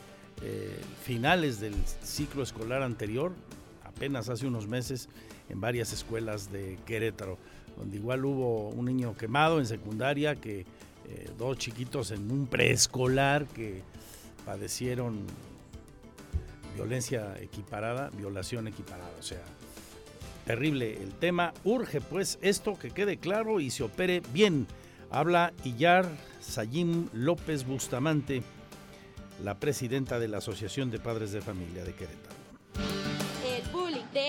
eh, 0.42 0.80
finales 1.04 1.60
del 1.60 1.74
ciclo 2.02 2.42
escolar 2.42 2.82
anterior, 2.82 3.32
apenas 3.84 4.28
hace 4.28 4.46
unos 4.46 4.66
meses, 4.66 5.08
en 5.48 5.60
varias 5.60 5.92
escuelas 5.92 6.50
de 6.50 6.78
Querétaro, 6.86 7.38
donde 7.76 7.96
igual 7.96 8.24
hubo 8.24 8.68
un 8.68 8.86
niño 8.86 9.16
quemado 9.16 9.58
en 9.58 9.66
secundaria, 9.66 10.36
que 10.36 10.60
eh, 10.60 11.30
dos 11.38 11.58
chiquitos 11.58 12.10
en 12.10 12.30
un 12.30 12.46
preescolar 12.46 13.46
que 13.46 13.82
padecieron 14.44 15.20
violencia 16.74 17.36
equiparada, 17.40 18.10
violación 18.10 18.68
equiparada, 18.68 19.12
o 19.18 19.22
sea, 19.22 19.42
terrible 20.46 21.02
el 21.02 21.12
tema. 21.14 21.52
Urge 21.64 22.00
pues 22.00 22.38
esto 22.42 22.78
que 22.78 22.90
quede 22.90 23.18
claro 23.18 23.60
y 23.60 23.70
se 23.70 23.82
opere 23.82 24.22
bien. 24.32 24.66
Habla 25.10 25.52
Iyar 25.64 26.08
Sayim 26.40 27.08
López 27.12 27.66
Bustamante, 27.66 28.42
la 29.44 29.58
presidenta 29.58 30.18
de 30.18 30.28
la 30.28 30.38
Asociación 30.38 30.90
de 30.90 30.98
Padres 30.98 31.32
de 31.32 31.42
Familia 31.42 31.84
de 31.84 31.94
Querétaro 31.94 32.42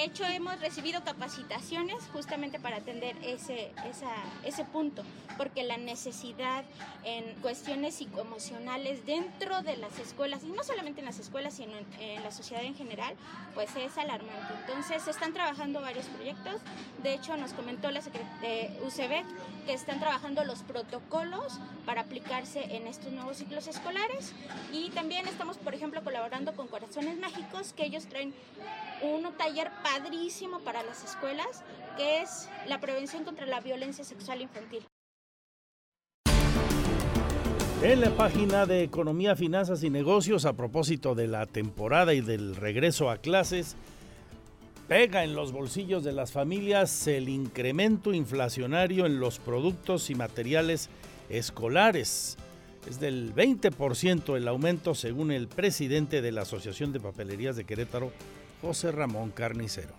De 0.03 0.09
hecho, 0.09 0.25
hemos 0.25 0.59
recibido 0.59 1.01
capacitaciones 1.05 2.03
justamente 2.11 2.59
para 2.59 2.75
atender 2.75 3.15
ese, 3.23 3.71
ese 4.43 4.65
punto, 4.65 5.01
porque 5.37 5.63
la 5.63 5.77
necesidad 5.77 6.65
en 7.05 7.33
cuestiones 7.35 7.95
psicoemocionales 7.95 9.05
dentro 9.05 9.61
de 9.61 9.77
las 9.77 9.97
escuelas, 9.99 10.43
y 10.43 10.47
no 10.47 10.61
solamente 10.65 10.99
en 10.99 11.05
las 11.05 11.19
escuelas, 11.19 11.53
sino 11.53 11.71
en, 12.01 12.21
la 12.21 12.31
sociedad 12.31 12.65
en 12.65 12.75
general, 12.75 13.15
pues 13.53 13.73
es 13.77 13.97
alarmante. 13.97 14.53
Entonces, 14.67 15.03
se 15.03 15.11
están 15.11 15.31
trabajando 15.31 15.79
varios 15.79 16.07
proyectos. 16.07 16.55
De 17.01 17.13
hecho, 17.13 17.37
nos 17.37 17.53
comentó 17.53 17.89
la 17.89 18.01
de 18.01 18.77
UCB 18.85 19.23
que 19.65 19.73
están 19.73 20.01
trabajando 20.01 20.43
los 20.43 20.63
protocolos 20.63 21.59
para 21.85 22.01
aplicarse 22.01 22.75
en 22.75 22.87
estos 22.87 23.13
nuevos 23.13 23.37
ciclos 23.37 23.67
escolares. 23.67 24.33
Y 24.73 24.89
también 24.89 25.29
estamos, 25.29 25.57
por 25.57 25.73
ejemplo, 25.73 26.03
colaborando 26.03 26.53
con 26.57 26.67
Corazones 26.67 27.17
Mágicos, 27.17 27.71
que 27.71 27.85
ellos 27.85 28.07
traen 28.07 28.33
un 29.01 29.31
taller 29.33 29.69
padrísimo 29.93 30.59
para 30.61 30.81
las 30.83 31.03
escuelas, 31.03 31.63
que 31.97 32.21
es 32.21 32.49
la 32.67 32.79
prevención 32.79 33.23
contra 33.23 33.45
la 33.45 33.61
violencia 33.61 34.03
sexual 34.03 34.41
infantil. 34.41 34.83
En 37.83 38.01
la 38.01 38.09
página 38.15 38.65
de 38.65 38.81
Economía, 38.81 39.35
Finanzas 39.35 39.83
y 39.83 39.89
Negocios, 39.89 40.45
a 40.45 40.53
propósito 40.53 41.15
de 41.15 41.27
la 41.27 41.45
temporada 41.45 42.13
y 42.13 42.21
del 42.21 42.55
regreso 42.55 43.11
a 43.11 43.17
clases, 43.17 43.75
pega 44.87 45.23
en 45.23 45.35
los 45.35 45.51
bolsillos 45.51 46.03
de 46.03 46.13
las 46.13 46.31
familias 46.31 47.05
el 47.07 47.29
incremento 47.29 48.13
inflacionario 48.13 49.05
en 49.05 49.19
los 49.19 49.37
productos 49.37 50.09
y 50.09 50.15
materiales 50.15 50.89
escolares. 51.29 52.37
Es 52.89 52.99
del 52.99 53.35
20% 53.35 54.37
el 54.37 54.47
aumento 54.47 54.95
según 54.95 55.31
el 55.31 55.47
presidente 55.47 56.21
de 56.21 56.31
la 56.31 56.41
Asociación 56.41 56.93
de 56.93 56.99
Papelerías 56.99 57.55
de 57.55 57.65
Querétaro, 57.65 58.11
José 58.63 58.93
Ramón 58.93 59.31
Carnicero. 59.31 59.93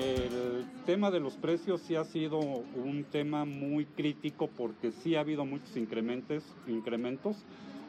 El 0.00 0.64
tema 0.84 1.12
de 1.12 1.20
los 1.20 1.34
precios 1.34 1.80
sí 1.80 1.94
ha 1.94 2.02
sido 2.02 2.40
un 2.40 3.04
tema 3.04 3.44
muy 3.44 3.84
crítico 3.84 4.48
porque 4.48 4.90
sí 4.90 5.14
ha 5.14 5.20
habido 5.20 5.44
muchos 5.44 5.76
incrementos, 5.76 6.42
incrementos. 6.66 7.36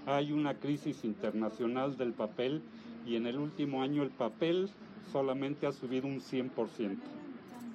Hay 0.05 0.31
una 0.31 0.53
crisis 0.53 1.03
internacional 1.03 1.97
del 1.97 2.13
papel 2.13 2.61
y 3.07 3.15
en 3.15 3.25
el 3.25 3.39
último 3.39 3.81
año 3.81 4.03
el 4.03 4.11
papel 4.11 4.69
solamente 5.11 5.65
ha 5.65 5.71
subido 5.71 6.05
un 6.05 6.21
100%. 6.21 6.51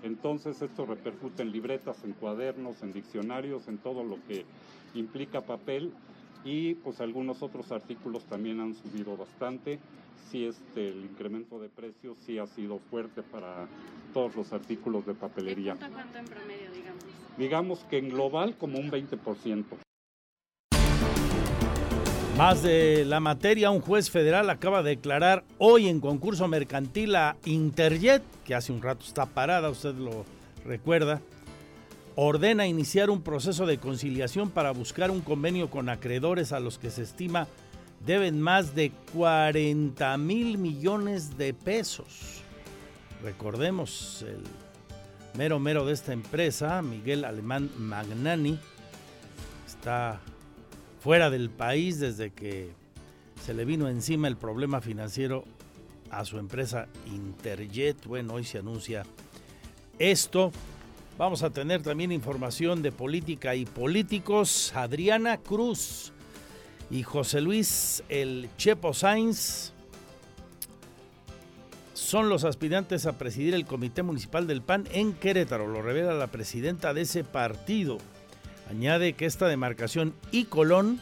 Entonces 0.05 0.63
esto 0.63 0.87
repercute 0.87 1.43
en 1.43 1.51
libretas, 1.51 2.05
en 2.05 2.13
cuadernos, 2.13 2.81
en 2.85 2.93
diccionarios, 2.93 3.67
en 3.67 3.79
todo 3.79 4.05
lo 4.05 4.19
que 4.29 4.45
implica 4.95 5.41
papel 5.41 5.93
y 6.45 6.75
pues 6.75 7.01
algunos 7.01 7.43
otros 7.43 7.73
artículos 7.73 8.25
también 8.27 8.61
han 8.61 8.77
subido 8.77 9.17
bastante 9.17 9.81
sí 10.33 10.47
este, 10.47 10.89
el 10.89 11.05
incremento 11.05 11.59
de 11.59 11.69
precios 11.69 12.17
sí 12.25 12.39
ha 12.39 12.47
sido 12.47 12.79
fuerte 12.91 13.23
para 13.23 13.69
todos 14.15 14.35
los 14.35 14.53
artículos 14.53 15.07
de 15.07 15.13
papelería. 15.13 15.77
¿Cuánto 15.77 16.19
en 16.19 16.25
promedio, 16.25 16.73
digamos? 16.73 17.05
Digamos 17.37 17.79
que 17.91 17.99
en 17.99 18.09
global 18.09 18.57
como 18.57 18.79
un 18.79 18.91
20%. 18.91 19.65
Más 22.39 22.63
de 22.63 23.05
la 23.05 23.21
materia, 23.21 23.71
un 23.71 23.83
juez 23.83 24.11
federal 24.11 24.49
acaba 24.49 24.83
de 24.83 24.91
declarar 24.91 25.45
hoy 25.59 25.89
en 25.89 26.01
concurso 26.01 26.49
mercantil 26.49 27.15
a 27.15 27.37
Interjet, 27.45 28.23
que 28.45 28.55
hace 28.55 28.73
un 28.73 28.81
rato 28.81 29.05
está 29.05 29.27
parada, 29.27 29.69
usted 29.69 29.95
lo 29.95 30.25
recuerda, 30.65 31.21
ordena 32.17 32.67
iniciar 32.67 33.11
un 33.11 33.23
proceso 33.23 33.67
de 33.67 33.77
conciliación 33.77 34.51
para 34.51 34.71
buscar 34.71 35.11
un 35.11 35.21
convenio 35.21 35.69
con 35.69 35.91
acreedores 35.91 36.53
a 36.53 36.61
los 36.61 36.79
que 36.79 36.91
se 36.91 37.03
estima 37.03 37.49
deben 38.05 38.41
más 38.41 38.75
de 38.75 38.93
40 39.13 40.17
mil 40.19 40.59
millones 40.59 41.37
de 41.39 41.55
pesos. 41.55 42.43
Recordemos, 43.23 44.23
el 44.23 44.43
mero 45.39 45.61
mero 45.61 45.87
de 45.87 45.93
esta 45.93 46.13
empresa, 46.13 46.83
Miguel 46.83 47.25
Alemán 47.25 47.71
Magnani, 47.79 48.59
está 49.67 50.21
fuera 51.01 51.31
del 51.31 51.51
país 51.51 52.01
desde 52.01 52.31
que 52.31 52.71
se 53.45 53.55
le 53.55 53.65
vino 53.65 53.89
encima 53.89 54.29
el 54.29 54.37
problema 54.37 54.81
financiero 54.81 55.45
a 56.11 56.25
su 56.25 56.39
empresa 56.39 56.89
Interjet. 57.07 58.05
Bueno, 58.07 58.35
hoy 58.35 58.45
se 58.45 58.59
anuncia 58.59 59.05
esto. 59.99 60.53
Vamos 61.19 61.43
a 61.43 61.51
tener 61.51 61.83
también 61.83 62.11
información 62.11 62.83
de 62.83 62.91
política 62.91 63.55
y 63.55 63.65
políticos. 63.65 64.73
Adriana 64.75 65.39
Cruz 65.39 66.13
y 66.91 67.03
José 67.03 67.41
Luis 67.41 68.03
El 68.09 68.49
Chepo 68.57 68.95
Sainz 68.95 69.73
son 71.95 72.29
los 72.29 72.45
aspirantes 72.45 73.07
a 73.07 73.17
presidir 73.17 73.55
el 73.55 73.65
Comité 73.65 74.03
Municipal 74.03 74.47
del 74.47 74.61
PAN 74.61 74.87
en 74.93 75.15
Querétaro, 75.15 75.67
lo 75.67 75.83
revela 75.83 76.15
la 76.15 76.27
presidenta 76.27 76.93
de 76.93 77.03
ese 77.03 77.25
partido. 77.25 77.99
Añade 78.69 79.15
que 79.15 79.25
esta 79.25 79.49
demarcación 79.49 80.15
y 80.31 80.45
Colón 80.45 81.01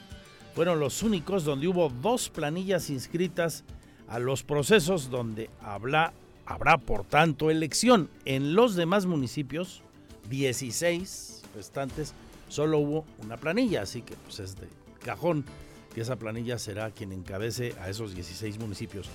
fueron 0.55 0.79
los 0.79 1.03
únicos 1.03 1.45
donde 1.45 1.69
hubo 1.69 1.89
dos 1.89 2.29
planillas 2.29 2.91
inscritas 2.91 3.65
a 4.09 4.19
los 4.19 4.43
procesos 4.43 5.11
donde 5.11 5.51
habrá, 5.63 6.13
habrá 6.47 6.79
por 6.79 7.05
tanto 7.05 7.51
elección. 7.51 8.11
En 8.25 8.55
los 8.55 8.75
demás 8.75 9.07
municipios, 9.07 9.83
16 10.29 11.43
restantes, 11.55 12.15
solo 12.49 12.79
hubo 12.79 13.05
una 13.23 13.37
planilla, 13.37 13.83
así 13.83 14.03
que 14.03 14.15
pues 14.17 14.41
es 14.41 14.57
de 14.57 14.69
cajón 15.05 15.45
que 15.95 16.01
esa 16.01 16.17
planilla 16.17 16.59
será 16.59 16.91
quien 16.91 17.13
encabece 17.13 17.75
a 17.81 17.89
esos 17.89 18.15
16 18.15 18.59
municipios. 18.59 19.09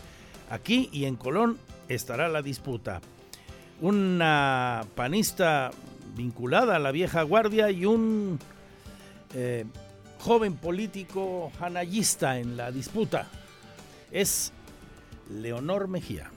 Aquí 0.49 0.89
y 0.91 1.05
en 1.05 1.15
Colón 1.15 1.57
estará 1.87 2.27
la 2.27 2.41
disputa. 2.41 3.01
Una 3.81 4.85
panista 4.95 5.71
vinculada 6.15 6.75
a 6.75 6.79
la 6.79 6.91
vieja 6.91 7.23
guardia 7.23 7.71
y 7.71 7.85
un 7.85 8.39
eh, 9.33 9.65
joven 10.19 10.55
político 10.55 11.51
hanayista 11.59 12.39
en 12.39 12.57
la 12.57 12.71
disputa. 12.71 13.27
Es 14.11 14.51
Leonor 15.29 15.87
Mejía 15.87 16.31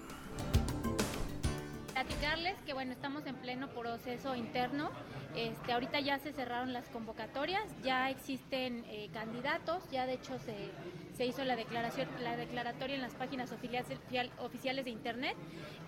que 2.65 2.75
bueno, 2.75 2.93
estamos 2.93 3.27
en 3.27 3.35
pleno 3.37 3.69
proceso 3.69 4.35
interno. 4.35 4.91
Este, 5.37 5.73
ahorita 5.73 6.01
ya 6.01 6.19
se 6.19 6.33
cerraron 6.33 6.73
las 6.73 6.89
convocatorias, 6.89 7.63
ya 7.83 8.11
existen 8.11 8.85
eh, 8.89 9.09
candidatos, 9.13 9.83
ya 9.91 10.07
de 10.07 10.15
hecho 10.15 10.39
se, 10.39 10.55
se, 11.17 11.27
hizo 11.27 11.45
la 11.45 11.57
declaración, 11.57 12.09
la 12.23 12.37
declaratoria 12.37 12.97
en 12.97 13.03
las 13.03 13.15
páginas 13.15 13.53
oficiales 13.53 14.85
de 14.85 14.91
internet. 14.91 15.37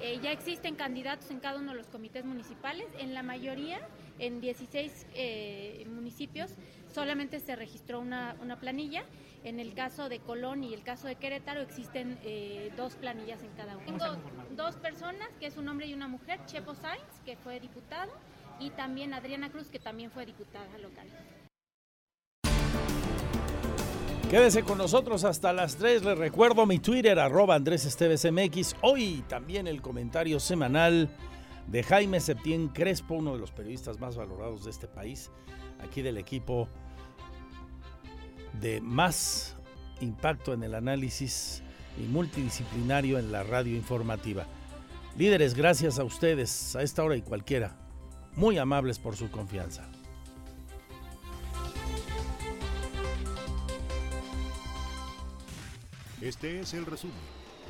Eh, 0.00 0.20
ya 0.22 0.30
existen 0.30 0.74
candidatos 0.74 1.30
en 1.30 1.40
cada 1.40 1.58
uno 1.58 1.72
de 1.72 1.78
los 1.78 1.88
comités 1.88 2.24
municipales, 2.24 2.86
en 2.98 3.14
la 3.14 3.22
mayoría, 3.22 3.80
en 4.18 4.40
16 4.40 5.06
eh, 5.14 5.86
municipios, 5.90 6.54
solamente 6.92 7.40
se 7.40 7.56
registró 7.56 8.00
una, 8.00 8.36
una 8.42 8.58
planilla. 8.58 9.04
En 9.42 9.58
el 9.58 9.72
caso 9.72 10.08
de 10.08 10.18
Colón 10.18 10.64
y 10.64 10.74
el 10.74 10.82
caso 10.82 11.06
de 11.06 11.14
Querétaro 11.14 11.62
existen 11.62 12.18
eh, 12.24 12.70
dos 12.76 12.94
planillas 12.94 13.42
en 13.42 13.50
cada 13.52 13.76
uno. 13.76 13.86
Tengo 13.86 14.16
dos 14.54 14.76
personas, 14.76 15.28
que 15.38 15.46
es 15.46 15.56
un 15.56 15.68
hombre 15.68 15.86
y 15.86 15.94
una 15.94 16.08
mujer, 16.08 16.40
Chepo 16.44 16.74
Sainz, 16.74 17.20
que 17.24 17.36
fue 17.36 17.58
diputado, 17.58 18.12
y 18.58 18.70
también 18.70 19.14
Adriana 19.14 19.50
Cruz, 19.50 19.68
que 19.68 19.78
también 19.78 20.10
fue 20.10 20.26
diputada 20.26 20.76
local. 20.78 21.06
Quédese 24.30 24.62
con 24.62 24.78
nosotros 24.78 25.24
hasta 25.24 25.52
las 25.52 25.74
3. 25.76 26.04
Les 26.04 26.16
recuerdo 26.16 26.64
mi 26.64 26.78
Twitter, 26.78 27.18
arroba 27.18 27.56
Andrés 27.56 27.84
Esteves 27.84 28.24
MX. 28.30 28.76
Hoy 28.80 29.24
también 29.26 29.66
el 29.66 29.82
comentario 29.82 30.38
semanal 30.38 31.08
de 31.70 31.84
Jaime 31.84 32.18
Septién 32.18 32.68
Crespo, 32.68 33.14
uno 33.14 33.34
de 33.34 33.38
los 33.38 33.52
periodistas 33.52 34.00
más 34.00 34.16
valorados 34.16 34.64
de 34.64 34.70
este 34.70 34.88
país, 34.88 35.30
aquí 35.78 36.02
del 36.02 36.18
equipo 36.18 36.68
de 38.60 38.80
más 38.80 39.56
impacto 40.00 40.52
en 40.52 40.64
el 40.64 40.74
análisis 40.74 41.62
y 41.96 42.02
multidisciplinario 42.02 43.18
en 43.18 43.30
la 43.30 43.44
radio 43.44 43.76
informativa. 43.76 44.46
Líderes, 45.16 45.54
gracias 45.54 45.98
a 45.98 46.04
ustedes, 46.04 46.74
a 46.74 46.82
esta 46.82 47.04
hora 47.04 47.16
y 47.16 47.22
cualquiera. 47.22 47.76
Muy 48.34 48.58
amables 48.58 48.98
por 48.98 49.16
su 49.16 49.30
confianza. 49.30 49.88
Este 56.20 56.60
es 56.60 56.74
el 56.74 56.84
resumen, 56.84 57.16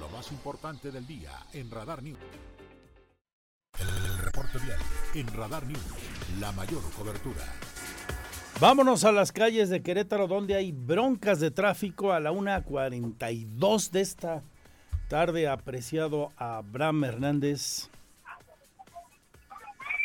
lo 0.00 0.08
más 0.08 0.32
importante 0.32 0.90
del 0.90 1.06
día 1.06 1.30
en 1.52 1.70
Radar 1.70 2.02
News. 2.02 2.18
El 4.52 4.60
reporte 4.60 4.66
vial 4.66 4.80
en 5.14 5.36
Radar 5.36 5.64
News, 5.64 6.40
la 6.40 6.52
mayor 6.52 6.82
cobertura. 6.96 7.44
Vámonos 8.60 9.04
a 9.04 9.12
las 9.12 9.32
calles 9.32 9.70
de 9.70 9.82
Querétaro 9.82 10.26
donde 10.26 10.54
hay 10.54 10.72
broncas 10.72 11.40
de 11.40 11.50
tráfico 11.50 12.12
a 12.12 12.20
la 12.20 12.32
1.42 12.32 13.90
de 13.90 14.00
esta 14.00 14.42
tarde. 15.08 15.48
Apreciado 15.48 16.30
Abraham 16.36 17.04
Hernández. 17.04 17.90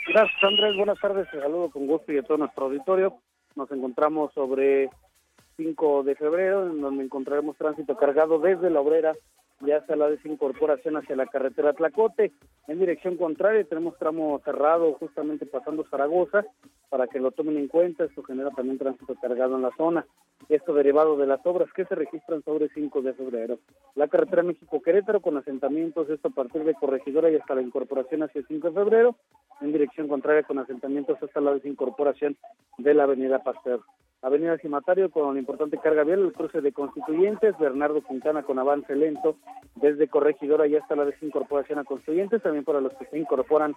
Gracias 0.07 0.43
Andrés, 0.43 0.77
buenas 0.77 0.99
tardes, 0.99 1.29
te 1.31 1.39
saludo 1.39 1.69
con 1.71 1.87
gusto 1.87 2.11
y 2.11 2.17
a 2.17 2.23
todo 2.23 2.37
nuestro 2.37 2.65
auditorio. 2.65 3.17
Nos 3.55 3.71
encontramos 3.71 4.33
sobre 4.33 4.89
5 5.57 6.03
de 6.03 6.15
febrero, 6.15 6.67
en 6.67 6.81
donde 6.81 7.03
encontraremos 7.03 7.57
tránsito 7.57 7.97
cargado 7.97 8.37
desde 8.39 8.69
la 8.69 8.81
obrera 8.81 9.13
y 9.61 9.71
hasta 9.71 9.95
la 9.95 10.09
desincorporación 10.09 10.97
hacia 10.97 11.15
la 11.15 11.27
carretera 11.27 11.73
Tlacote. 11.73 12.33
En 12.67 12.79
dirección 12.79 13.17
contraria 13.17 13.63
tenemos 13.63 13.97
tramo 13.97 14.41
cerrado 14.43 14.93
justamente 14.93 15.45
pasando 15.45 15.85
Zaragoza 15.89 16.45
para 16.89 17.07
que 17.07 17.19
lo 17.19 17.31
tomen 17.31 17.57
en 17.57 17.67
cuenta. 17.67 18.05
Esto 18.05 18.23
genera 18.23 18.51
también 18.51 18.77
tránsito 18.77 19.15
cargado 19.21 19.55
en 19.55 19.61
la 19.61 19.71
zona. 19.75 20.05
Esto 20.49 20.73
derivado 20.73 21.17
de 21.17 21.27
las 21.27 21.45
obras 21.45 21.71
que 21.73 21.85
se 21.85 21.95
registran 21.95 22.43
sobre 22.43 22.69
5 22.69 23.01
de 23.01 23.13
febrero. 23.13 23.59
La 23.95 24.07
carretera 24.07 24.43
México-Querétaro 24.43 25.21
con 25.21 25.37
asentamientos, 25.37 26.09
esto 26.09 26.27
a 26.27 26.31
partir 26.31 26.63
de 26.63 26.75
Corregidora 26.75 27.31
y 27.31 27.35
hasta 27.35 27.55
la 27.55 27.61
incorporación 27.61 28.23
hacia 28.23 28.43
5 28.47 28.69
de 28.69 28.73
febrero. 28.73 29.15
En 29.61 29.71
dirección 29.71 30.07
contraria 30.07 30.43
con 30.43 30.59
asentamientos 30.59 31.17
hasta 31.21 31.41
la 31.41 31.53
desincorporación 31.53 32.35
de 32.77 32.93
la 32.93 33.03
avenida 33.03 33.43
Pasteur. 33.43 33.81
Avenida 34.21 34.57
Cimatario 34.57 35.11
con 35.11 35.37
importante 35.37 35.77
carga 35.77 36.03
vial, 36.03 36.21
el 36.21 36.33
cruce 36.33 36.59
de 36.59 36.71
Constituyentes, 36.71 37.55
Bernardo 37.59 38.01
Quintana 38.01 38.41
con 38.41 38.57
avance 38.57 38.95
lento 38.95 39.37
desde 39.75 40.07
Corregidora 40.07 40.65
y 40.65 40.75
hasta 40.75 40.95
la 40.95 41.05
desincorporación 41.05 41.77
a 41.77 41.83
Constituyentes, 41.83 42.41
también 42.41 42.65
para 42.65 42.81
los 42.81 42.91
que 42.95 43.05
se 43.05 43.19
incorporan 43.19 43.75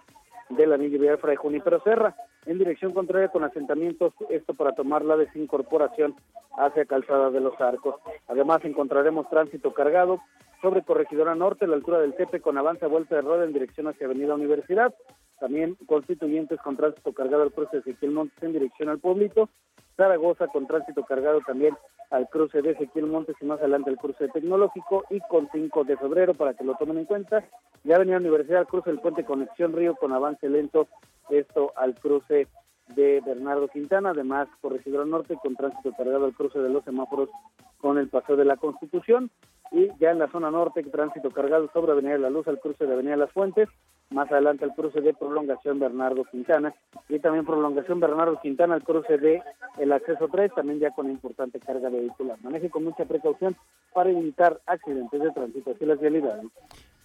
de 0.49 0.65
la 0.65 0.75
anillo 0.75 0.99
vial 0.99 1.19
Fray 1.19 1.35
Junípero 1.35 1.81
Serra, 1.83 2.15
en 2.47 2.57
dirección 2.57 2.93
contraria 2.99 3.29
con 3.29 3.45
asentamientos, 3.45 4.13
esto 4.29 4.53
para 4.53 4.73
tomar 4.73 5.05
la 5.05 5.15
desincorporación 5.15 6.15
hacia 6.57 6.83
Calzada 6.83 7.29
de 7.31 7.39
los 7.39 7.53
Arcos. 7.61 7.95
Además 8.27 8.59
encontraremos 8.65 9.29
tránsito 9.29 9.73
cargado 9.73 10.19
sobre 10.61 10.83
Corregidora 10.83 11.33
Norte, 11.33 11.63
a 11.63 11.69
la 11.69 11.75
altura 11.75 11.99
del 11.99 12.13
Tepe, 12.13 12.41
con 12.41 12.57
avance 12.57 12.83
a 12.83 12.89
vuelta 12.89 13.15
de 13.15 13.21
rueda 13.21 13.45
en 13.45 13.53
dirección 13.53 13.87
hacia 13.87 14.05
Avenida 14.05 14.35
Universidad, 14.35 14.93
también 15.39 15.77
constituyentes 15.85 16.59
con 16.59 16.75
tránsito 16.75 17.13
cargado 17.13 17.43
al 17.43 17.53
cruce 17.53 17.77
de 17.77 17.79
Ezequiel 17.83 18.11
Montes 18.11 18.43
en 18.43 18.51
dirección 18.51 18.89
al 18.89 18.99
pueblito, 18.99 19.47
Zaragoza 19.95 20.47
con 20.47 20.67
tránsito 20.67 21.05
cargado 21.05 21.39
también 21.47 21.77
al 22.09 22.27
cruce 22.27 22.61
de 22.61 22.71
Ezequiel 22.71 23.05
Montes 23.05 23.37
y 23.39 23.45
más 23.45 23.59
adelante 23.59 23.91
el 23.91 23.97
cruce 23.97 24.27
tecnológico 24.27 25.05
y 25.09 25.21
con 25.21 25.47
5 25.53 25.85
de 25.85 25.95
febrero 25.95 26.33
para 26.33 26.53
que 26.53 26.65
lo 26.65 26.75
tomen 26.75 26.97
en 26.97 27.05
cuenta. 27.05 27.45
Ya 27.85 27.97
venía 27.97 28.17
Universidad, 28.17 28.67
cruce 28.67 28.89
del 28.89 28.99
puente 28.99 29.23
Conexión 29.23 29.71
Río 29.71 29.95
con 29.95 30.11
avance 30.11 30.49
lento, 30.49 30.89
esto 31.29 31.71
al 31.75 31.95
cruce 31.95 32.47
de 32.95 33.21
Bernardo 33.25 33.67
Quintana, 33.67 34.11
además 34.11 34.47
Corregidora 34.61 35.05
Norte 35.05 35.37
con 35.41 35.55
tránsito 35.55 35.93
cargado 35.97 36.25
al 36.25 36.33
cruce 36.33 36.59
de 36.59 36.69
los 36.69 36.83
semáforos 36.83 37.29
con 37.79 37.97
el 37.97 38.09
Paseo 38.09 38.35
de 38.35 38.45
la 38.45 38.57
Constitución 38.57 39.29
y 39.71 39.87
ya 39.99 40.11
en 40.11 40.19
la 40.19 40.31
zona 40.31 40.51
norte 40.51 40.83
tránsito 40.83 41.29
cargado 41.31 41.69
sobre 41.71 41.91
Avenida 41.91 42.13
de 42.13 42.19
la 42.19 42.29
Luz 42.29 42.47
al 42.47 42.59
cruce 42.59 42.85
de 42.85 42.93
Avenida 42.93 43.15
Las 43.15 43.31
Fuentes, 43.31 43.69
más 44.09 44.31
adelante 44.31 44.65
al 44.65 44.73
cruce 44.73 45.01
de 45.01 45.13
prolongación 45.13 45.79
Bernardo 45.79 46.23
Quintana 46.25 46.73
y 47.07 47.19
también 47.19 47.45
prolongación 47.45 47.99
Bernardo 47.99 48.39
Quintana 48.41 48.75
al 48.75 48.83
cruce 48.83 49.17
de 49.17 49.41
el 49.77 49.91
acceso 49.91 50.27
3 50.27 50.53
también 50.55 50.79
ya 50.79 50.91
con 50.91 51.09
importante 51.09 51.59
carga 51.59 51.89
vehicular. 51.89 52.37
Maneje 52.41 52.69
con 52.69 52.83
mucha 52.83 53.05
precaución 53.05 53.55
para 53.93 54.09
evitar 54.09 54.59
accidentes 54.65 55.21
de 55.21 55.31
tránsito 55.31 55.75
y 55.79 55.85
las 55.85 55.99
vialidades. 55.99 56.45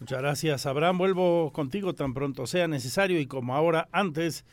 Muchas 0.01 0.21
gracias, 0.21 0.67
Abraham. 0.67 0.99
Vuelvo 0.99 1.53
contigo 1.53 1.95
tan 1.95 2.15
pronto 2.15 2.47
sea 2.47 2.67
necesario 2.67 3.21
y 3.21 3.27
como 3.27 3.55
ahora 3.55 3.89
antes 3.93 4.45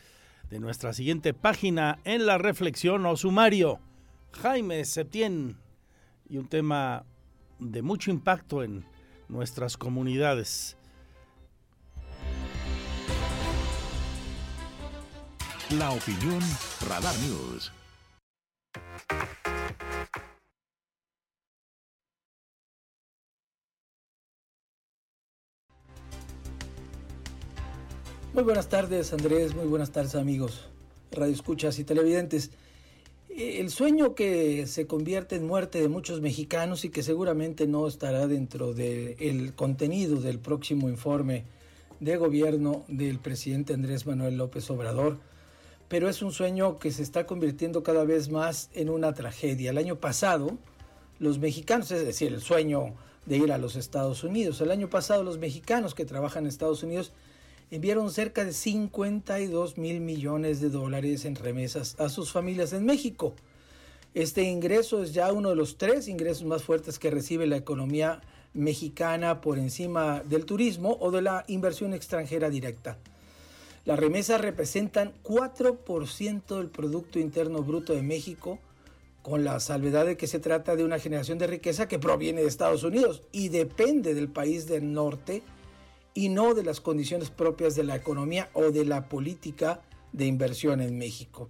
de 0.52 0.60
nuestra 0.60 0.94
siguiente 0.94 1.34
página 1.34 2.00
en 2.04 2.26
la 2.26 2.38
reflexión 2.38 3.06
o 3.06 3.16
sumario. 3.16 3.80
Jaime 4.34 4.84
Septién 4.84 5.58
y 6.30 6.38
un 6.38 6.48
tema 6.48 7.06
de 7.60 7.82
mucho 7.82 8.12
impacto 8.12 8.62
en 8.62 8.86
nuestras 9.30 9.78
comunidades. 9.78 10.78
La 15.70 15.92
opinión 15.92 16.42
Radar 16.86 17.16
News. 17.20 17.72
Muy 28.34 28.44
buenas 28.44 28.70
tardes 28.70 29.12
Andrés, 29.12 29.56
muy 29.56 29.66
buenas 29.66 29.92
tardes 29.92 30.16
amigos, 30.16 30.70
radio 31.12 31.34
escuchas 31.34 31.78
y 31.80 31.84
televidentes. 31.84 32.52
Eh, 33.28 33.58
el 33.60 33.70
sueño 33.70 34.16
que 34.16 34.68
se 34.68 34.88
convierte 34.88 35.36
en 35.36 35.46
muerte 35.46 35.82
de 35.82 35.90
muchos 35.90 36.22
mexicanos 36.22 36.86
y 36.86 36.90
que 36.92 37.04
seguramente 37.04 37.68
no 37.68 37.86
estará 37.90 38.28
dentro 38.28 38.74
del 38.74 39.54
contenido 39.54 40.22
del 40.22 40.40
próximo 40.40 40.88
informe 40.88 41.44
de 42.00 42.16
gobierno 42.16 42.86
del 42.88 43.20
presidente 43.20 43.74
Andrés 43.74 44.08
Manuel 44.08 44.38
López 44.38 44.70
Obrador, 44.70 45.18
pero 45.90 46.08
es 46.08 46.22
un 46.22 46.32
sueño 46.32 46.80
que 46.80 46.92
se 46.92 47.04
está 47.04 47.26
convirtiendo 47.26 47.84
cada 47.84 48.06
vez 48.06 48.30
más 48.30 48.70
en 48.74 48.90
una 48.90 49.14
tragedia. 49.14 49.72
El 49.72 49.78
año 49.78 49.98
pasado, 49.98 50.58
los 51.20 51.38
mexicanos, 51.38 51.92
es 51.92 52.06
decir, 52.06 52.32
el 52.32 52.42
sueño 52.42 52.94
de 53.26 53.36
ir 53.36 53.52
a 53.52 53.58
los 53.58 53.76
Estados 53.76 54.24
Unidos, 54.24 54.62
el 54.62 54.72
año 54.72 54.90
pasado 54.90 55.22
los 55.22 55.38
mexicanos 55.38 55.94
que 55.94 56.06
trabajan 56.06 56.46
en 56.46 56.50
Estados 56.50 56.82
Unidos 56.82 57.12
enviaron 57.72 58.12
cerca 58.12 58.44
de 58.44 58.52
52 58.52 59.78
mil 59.78 60.02
millones 60.02 60.60
de 60.60 60.70
dólares 60.70 61.24
en 61.24 61.36
remesas 61.36 61.96
a 62.00 62.10
sus 62.10 62.32
familias 62.32 62.74
en 62.74 62.86
México. 62.86 63.34
Este 64.14 64.44
ingreso 64.44 65.02
es 65.02 65.14
ya 65.14 65.32
uno 65.32 65.50
de 65.50 65.56
los 65.56 65.78
tres 65.78 66.10
ingresos 66.10 66.44
más 66.44 66.64
fuertes 66.64 67.00
que 67.00 67.10
recibe 67.10 67.48
la 67.48 67.56
economía 67.56 68.20
mexicana 68.54 69.40
por 69.40 69.58
encima 69.58 70.20
del 70.20 70.44
turismo 70.46 70.98
o 71.00 71.12
de 71.12 71.22
la 71.22 71.46
inversión 71.48 71.94
extranjera 71.94 72.50
directa. 72.50 72.98
Las 73.86 73.98
remesas 73.98 74.42
representan 74.42 75.14
4% 75.24 76.58
del 76.58 76.68
Producto 76.68 77.20
Interno 77.20 77.64
Bruto 77.64 77.94
de 77.94 78.04
México, 78.04 78.60
con 79.22 79.46
la 79.46 79.62
salvedad 79.62 80.06
de 80.06 80.18
que 80.18 80.28
se 80.28 80.40
trata 80.40 80.76
de 80.76 80.84
una 80.84 81.00
generación 81.00 81.38
de 81.38 81.48
riqueza 81.48 81.88
que 81.88 82.00
proviene 82.00 82.42
de 82.42 82.48
Estados 82.48 82.84
Unidos 82.84 83.24
y 83.32 83.48
depende 83.48 84.14
del 84.14 84.28
país 84.28 84.68
del 84.68 84.92
norte 84.92 85.42
y 86.14 86.30
no 86.30 86.54
de 86.54 86.64
las 86.64 86.82
condiciones 86.82 87.30
propias 87.30 87.76
de 87.76 87.84
la 87.84 87.96
economía 87.96 88.50
o 88.54 88.72
de 88.72 88.86
la 88.86 89.08
política 89.08 89.82
de 90.12 90.26
inversión 90.26 90.82
en 90.82 90.98
México. 90.98 91.50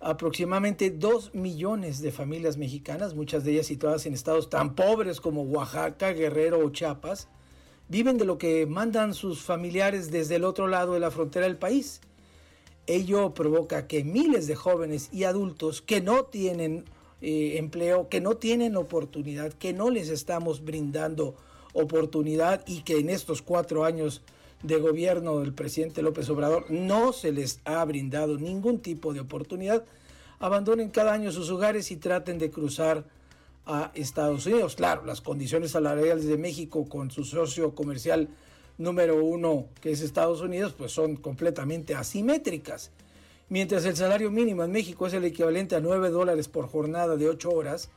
Aproximadamente 0.00 0.90
2 0.90 1.34
millones 1.34 2.00
de 2.00 2.10
familias 2.10 2.56
mexicanas, 2.56 3.14
muchas 3.14 3.44
de 3.44 3.52
ellas 3.52 3.66
situadas 3.66 4.06
en 4.06 4.14
estados 4.14 4.48
tan 4.48 4.74
pobres 4.74 5.20
como 5.20 5.42
Oaxaca, 5.42 6.12
Guerrero 6.12 6.64
o 6.64 6.70
Chiapas, 6.70 7.28
viven 7.88 8.16
de 8.16 8.24
lo 8.24 8.38
que 8.38 8.66
mandan 8.66 9.14
sus 9.14 9.42
familiares 9.42 10.10
desde 10.10 10.36
el 10.36 10.44
otro 10.44 10.68
lado 10.68 10.94
de 10.94 11.00
la 11.00 11.10
frontera 11.10 11.46
del 11.46 11.58
país. 11.58 12.00
Ello 12.86 13.34
provoca 13.34 13.86
que 13.86 14.02
miles 14.02 14.46
de 14.46 14.56
jóvenes 14.56 15.10
y 15.12 15.24
adultos 15.24 15.82
que 15.82 16.00
no 16.00 16.24
tienen 16.24 16.86
eh, 17.20 17.58
empleo, 17.58 18.08
que 18.08 18.22
no 18.22 18.36
tienen 18.36 18.76
oportunidad, 18.76 19.52
que 19.52 19.74
no 19.74 19.90
les 19.90 20.08
estamos 20.08 20.64
brindando 20.64 21.34
oportunidad 21.72 22.62
y 22.66 22.82
que 22.82 22.98
en 22.98 23.10
estos 23.10 23.42
cuatro 23.42 23.84
años 23.84 24.22
de 24.62 24.76
gobierno 24.76 25.40
del 25.40 25.54
presidente 25.54 26.02
López 26.02 26.28
Obrador 26.28 26.70
no 26.70 27.12
se 27.12 27.32
les 27.32 27.60
ha 27.64 27.84
brindado 27.84 28.36
ningún 28.36 28.80
tipo 28.80 29.14
de 29.14 29.20
oportunidad, 29.20 29.84
abandonen 30.38 30.90
cada 30.90 31.12
año 31.12 31.32
sus 31.32 31.50
hogares 31.50 31.90
y 31.90 31.96
traten 31.96 32.38
de 32.38 32.50
cruzar 32.50 33.04
a 33.66 33.90
Estados 33.94 34.46
Unidos. 34.46 34.74
Claro, 34.74 35.04
las 35.04 35.20
condiciones 35.20 35.70
salariales 35.72 36.26
de 36.26 36.36
México 36.36 36.88
con 36.88 37.10
su 37.10 37.24
socio 37.24 37.74
comercial 37.74 38.28
número 38.78 39.22
uno, 39.22 39.66
que 39.80 39.92
es 39.92 40.00
Estados 40.00 40.40
Unidos, 40.40 40.74
pues 40.76 40.92
son 40.92 41.16
completamente 41.16 41.94
asimétricas. 41.94 42.90
Mientras 43.48 43.84
el 43.84 43.96
salario 43.96 44.30
mínimo 44.30 44.64
en 44.64 44.72
México 44.72 45.06
es 45.06 45.12
el 45.12 45.24
equivalente 45.24 45.76
a 45.76 45.80
9 45.80 46.10
dólares 46.10 46.48
por 46.48 46.68
jornada 46.68 47.16
de 47.16 47.28
8 47.28 47.50
horas, 47.50 47.90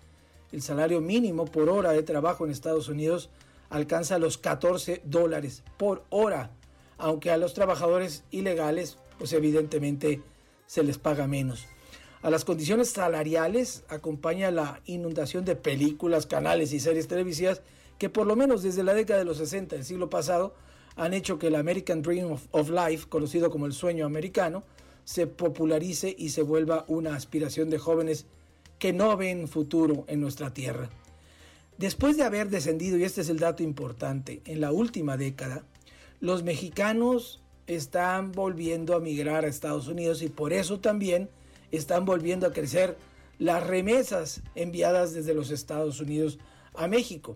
el 0.52 0.62
salario 0.62 1.00
mínimo 1.00 1.46
por 1.46 1.70
hora 1.70 1.92
de 1.92 2.04
trabajo 2.04 2.46
en 2.46 2.52
Estados 2.52 2.90
Unidos 2.90 3.30
alcanza 3.74 4.20
los 4.20 4.38
14 4.38 5.02
dólares 5.04 5.64
por 5.78 6.04
hora, 6.12 6.52
aunque 7.00 7.32
a 7.32 7.38
los 7.38 7.56
trabajadores 7.56 8.24
ilegales, 8.30 9.00
pues 9.18 9.34
evidentemente 9.34 10.22
se 10.68 10.84
les 10.84 11.00
paga 11.00 11.26
menos. 11.26 11.66
A 12.22 12.30
las 12.30 12.46
condiciones 12.46 12.92
salariales 12.92 13.84
acompaña 13.90 14.52
la 14.52 14.80
inundación 14.86 15.44
de 15.44 15.56
películas, 15.56 16.28
canales 16.28 16.72
y 16.72 16.80
series 16.80 17.08
televisivas 17.08 17.64
que 17.98 18.10
por 18.10 18.28
lo 18.28 18.36
menos 18.36 18.62
desde 18.62 18.84
la 18.84 18.94
década 18.94 19.18
de 19.18 19.26
los 19.26 19.38
60 19.38 19.76
del 19.76 19.86
siglo 19.86 20.08
pasado 20.08 20.54
han 20.96 21.16
hecho 21.16 21.40
que 21.40 21.48
el 21.48 21.56
American 21.56 22.04
Dream 22.04 22.32
of, 22.32 22.46
of 22.52 22.70
Life, 22.70 23.08
conocido 23.10 23.50
como 23.50 23.66
el 23.66 23.74
sueño 23.74 24.06
americano, 24.06 24.64
se 25.04 25.26
popularice 25.26 26.16
y 26.16 26.30
se 26.30 26.44
vuelva 26.44 26.86
una 26.88 27.16
aspiración 27.16 27.72
de 27.72 27.80
jóvenes 27.80 28.28
que 28.78 28.94
no 28.94 29.18
ven 29.18 29.48
futuro 29.48 30.06
en 30.08 30.22
nuestra 30.22 30.54
tierra. 30.54 30.92
Después 31.78 32.18
de 32.18 32.24
haber 32.24 32.50
descendido, 32.50 32.98
y 32.98 33.04
este 33.04 33.22
es 33.22 33.30
el 33.30 33.40
dato 33.40 33.64
importante, 33.64 34.42
en 34.46 34.62
la 34.62 34.72
última 34.72 35.18
década, 35.18 35.64
los 36.20 36.44
mexicanos 36.44 37.42
están 37.68 38.32
volviendo 38.32 38.96
a 38.96 39.00
migrar 39.00 39.46
a 39.46 39.48
Estados 39.48 39.88
Unidos 39.88 40.22
y 40.22 40.30
por 40.30 40.54
eso 40.54 40.80
también 40.80 41.30
están 41.72 42.06
volviendo 42.06 42.46
a 42.48 42.54
crecer 42.54 42.98
las 43.40 43.66
remesas 43.66 44.42
enviadas 44.56 45.14
desde 45.14 45.34
los 45.34 45.50
Estados 45.50 46.00
Unidos 46.00 46.40
a 46.76 46.88
México. 46.88 47.36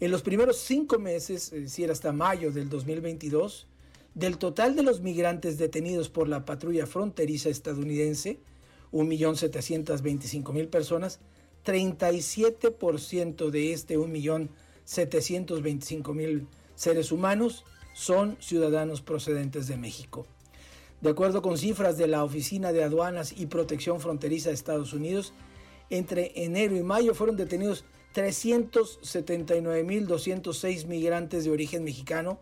En 0.00 0.10
los 0.10 0.22
primeros 0.22 0.58
cinco 0.58 0.98
meses, 0.98 1.52
es 1.52 1.62
decir, 1.62 1.90
hasta 1.90 2.12
mayo 2.12 2.52
del 2.52 2.68
2022, 2.68 3.66
del 4.14 4.38
total 4.38 4.74
de 4.76 4.82
los 4.82 5.00
migrantes 5.00 5.58
detenidos 5.58 6.08
por 6.08 6.28
la 6.28 6.44
patrulla 6.44 6.86
fronteriza 6.86 7.48
estadounidense, 7.48 8.38
1.725.000 8.92 10.68
personas, 10.68 11.20
37% 11.64 13.50
de 13.50 13.72
este 13.72 13.98
1.725.000 13.98 16.46
seres 16.74 17.12
humanos 17.12 17.64
son 17.92 18.36
ciudadanos 18.40 19.02
procedentes 19.02 19.66
de 19.66 19.76
México. 19.76 20.26
De 21.00 21.10
acuerdo 21.10 21.42
con 21.42 21.58
cifras 21.58 21.98
de 21.98 22.06
la 22.06 22.22
Oficina 22.24 22.72
de 22.72 22.84
Aduanas 22.84 23.34
y 23.36 23.46
Protección 23.46 23.98
Fronteriza 24.00 24.50
de 24.50 24.54
Estados 24.54 24.92
Unidos, 24.92 25.32
entre 25.88 26.32
enero 26.34 26.76
y 26.76 26.82
mayo 26.82 27.14
fueron 27.14 27.36
detenidos 27.36 27.84
379.206 28.14 30.86
migrantes 30.86 31.44
de 31.44 31.50
origen 31.50 31.82
mexicano, 31.84 32.40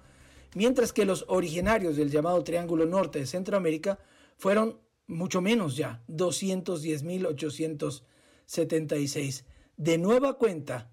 mientras 0.55 0.93
que 0.93 1.05
los 1.05 1.25
originarios 1.29 1.97
del 1.97 2.11
llamado 2.11 2.43
Triángulo 2.43 2.87
Norte 2.87 3.21
de 3.21 3.27
Centroamérica 3.27 4.01
fueron 4.37 4.81
mucho 5.07 5.41
menos 5.41 5.77
ya, 5.77 6.03
210.876. 8.49 9.45
De 9.77 9.99
nueva 9.99 10.39
cuenta, 10.39 10.91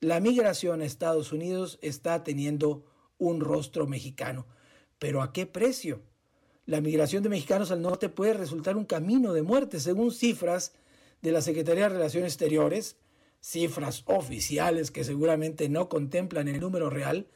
la 0.00 0.20
migración 0.20 0.80
a 0.80 0.84
Estados 0.84 1.32
Unidos 1.32 1.78
está 1.82 2.22
teniendo 2.22 2.84
un 3.18 3.40
rostro 3.40 3.86
mexicano. 3.86 4.46
Pero 4.98 5.22
¿a 5.22 5.32
qué 5.32 5.46
precio? 5.46 6.02
La 6.66 6.80
migración 6.80 7.22
de 7.22 7.30
mexicanos 7.30 7.70
al 7.70 7.82
norte 7.82 8.08
puede 8.08 8.34
resultar 8.34 8.76
un 8.76 8.84
camino 8.84 9.32
de 9.32 9.42
muerte, 9.42 9.80
según 9.80 10.12
cifras 10.12 10.72
de 11.22 11.32
la 11.32 11.40
Secretaría 11.40 11.84
de 11.84 11.96
Relaciones 11.96 12.34
Exteriores, 12.34 12.96
cifras 13.40 14.02
oficiales 14.06 14.90
que 14.90 15.04
seguramente 15.04 15.68
no 15.68 15.88
contemplan 15.88 16.48
el 16.48 16.60
número 16.60 16.90
real, 16.90 17.28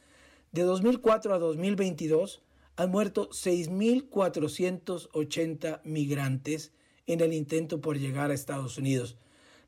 de 0.51 0.61
2004 0.61 1.33
a 1.33 1.39
2022 1.39 2.43
han 2.75 2.91
muerto 2.91 3.29
6.480 3.29 5.81
migrantes 5.83 6.71
en 7.05 7.21
el 7.21 7.33
intento 7.33 7.81
por 7.81 7.97
llegar 7.97 8.29
a 8.31 8.35
Estados 8.35 8.77
Unidos, 8.77 9.17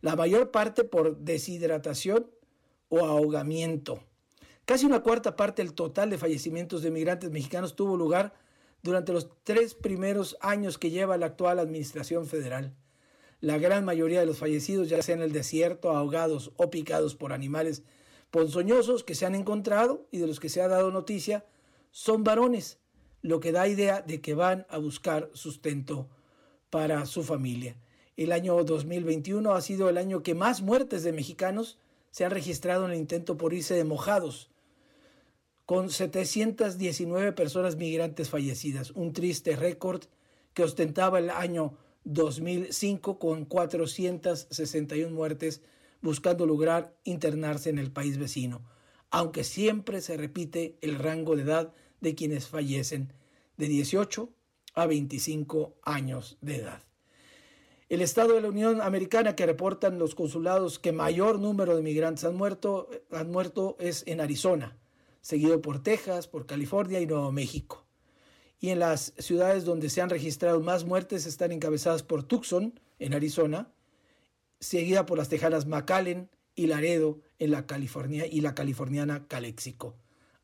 la 0.06 0.16
mayor 0.16 0.52
parte 0.52 0.84
por 0.84 1.18
deshidratación 1.18 2.30
o 2.90 3.00
ahogamiento. 3.00 4.04
Casi 4.66 4.86
una 4.86 5.02
cuarta 5.02 5.36
parte 5.36 5.64
del 5.64 5.74
total 5.74 6.12
de 6.12 6.20
fallecimientos 6.20 6.84
de 6.84 6.92
migrantes 6.92 7.32
mexicanos 7.32 7.76
tuvo 7.76 7.98
lugar 7.98 8.36
durante 8.84 9.14
los 9.14 9.32
tres 9.44 9.74
primeros 9.74 10.38
años 10.42 10.78
que 10.78 10.92
lleva 10.92 11.18
la 11.18 11.26
actual 11.26 11.58
administración 11.58 12.28
federal. 12.28 12.76
La 13.42 13.58
gran 13.58 13.84
mayoría 13.84 14.20
de 14.20 14.28
los 14.28 14.38
fallecidos, 14.38 14.90
ya 14.90 15.02
sea 15.02 15.16
en 15.16 15.24
el 15.24 15.32
desierto, 15.32 15.90
ahogados 15.90 16.52
o 16.56 16.70
picados 16.70 17.16
por 17.16 17.34
animales 17.34 17.82
ponzoñosos 18.30 19.04
que 19.04 19.16
se 19.16 19.26
han 19.26 19.34
encontrado 19.34 20.06
y 20.12 20.20
de 20.20 20.28
los 20.28 20.40
que 20.40 20.50
se 20.50 20.62
ha 20.62 20.68
dado 20.68 20.92
noticia, 20.92 21.48
son 21.90 22.24
varones, 22.24 22.78
lo 23.24 23.40
que 23.40 23.52
da 23.52 23.68
idea 23.68 24.04
de 24.04 24.22
que 24.22 24.36
van 24.36 24.68
a 24.70 24.78
buscar 24.78 25.32
sustento 25.34 26.08
para 26.70 27.08
su 27.08 27.24
familia. 27.24 27.76
El 28.18 28.32
año 28.32 28.64
2021 28.64 29.54
ha 29.54 29.62
sido 29.62 29.90
el 29.90 29.98
año 29.98 30.24
que 30.24 30.36
más 30.36 30.62
muertes 30.62 31.04
de 31.04 31.12
mexicanos 31.12 31.78
se 32.12 32.24
han 32.24 32.32
registrado 32.32 32.86
en 32.86 32.92
el 32.92 32.98
intento 32.98 33.38
por 33.38 33.54
irse 33.54 33.74
de 33.74 33.84
mojados 33.84 34.50
con 35.66 35.90
719 35.90 37.32
personas 37.34 37.76
migrantes 37.76 38.30
fallecidas, 38.30 38.92
un 38.92 39.14
triste 39.14 39.56
récord 39.56 40.04
que 40.54 40.64
ostentaba 40.64 41.20
el 41.20 41.30
año 41.30 41.78
2005 42.04 43.18
con 43.18 43.46
461 43.46 45.14
muertes 45.14 45.62
buscando 46.02 46.46
lograr 46.46 46.96
internarse 47.04 47.72
en 47.72 47.80
el 47.80 47.92
país 47.92 48.20
vecino, 48.20 48.62
aunque 49.10 49.44
siempre 49.44 50.02
se 50.02 50.18
repite 50.18 50.78
el 50.82 51.00
rango 51.00 51.36
de 51.36 51.42
edad 51.42 51.74
de 52.00 52.14
quienes 52.14 52.48
fallecen, 52.48 53.12
de 53.58 53.68
18 53.68 54.30
a 54.76 54.86
25 54.86 55.76
años 55.82 56.38
de 56.42 56.58
edad. 56.58 56.85
El 57.88 58.02
estado 58.02 58.34
de 58.34 58.42
la 58.42 58.50
Unión 58.50 58.82
Americana 58.82 59.36
que 59.36 59.46
reportan 59.46 60.00
los 60.00 60.16
consulados 60.16 60.80
que 60.80 60.92
mayor 60.92 61.40
número 61.40 61.76
de 61.76 61.84
migrantes 61.84 62.24
han 62.24 62.36
muerto, 62.36 62.90
han 63.12 63.30
muerto 63.30 63.78
es 63.80 64.04
en 64.08 64.22
Arizona, 64.22 64.76
seguido 65.22 65.62
por 65.62 65.84
Texas, 65.84 66.28
por 66.28 66.48
California 66.48 67.00
y 67.00 67.06
Nuevo 67.06 67.32
México. 67.32 67.86
Y 68.60 68.70
en 68.70 68.80
las 68.80 69.14
ciudades 69.20 69.66
donde 69.66 69.92
se 69.92 70.02
han 70.02 70.10
registrado 70.10 70.62
más 70.62 70.84
muertes 70.84 71.28
están 71.28 71.52
encabezadas 71.52 72.02
por 72.02 72.24
Tucson, 72.24 72.80
en 72.98 73.14
Arizona, 73.14 73.72
seguida 74.60 75.06
por 75.06 75.20
las 75.20 75.30
tejanas 75.30 75.68
McAllen 75.68 76.30
y 76.56 76.66
Laredo 76.66 77.20
en 77.38 77.52
la 77.52 77.68
California 77.68 78.26
y 78.26 78.42
la 78.42 78.56
californiana 78.56 79.28
Calexico. 79.28 79.96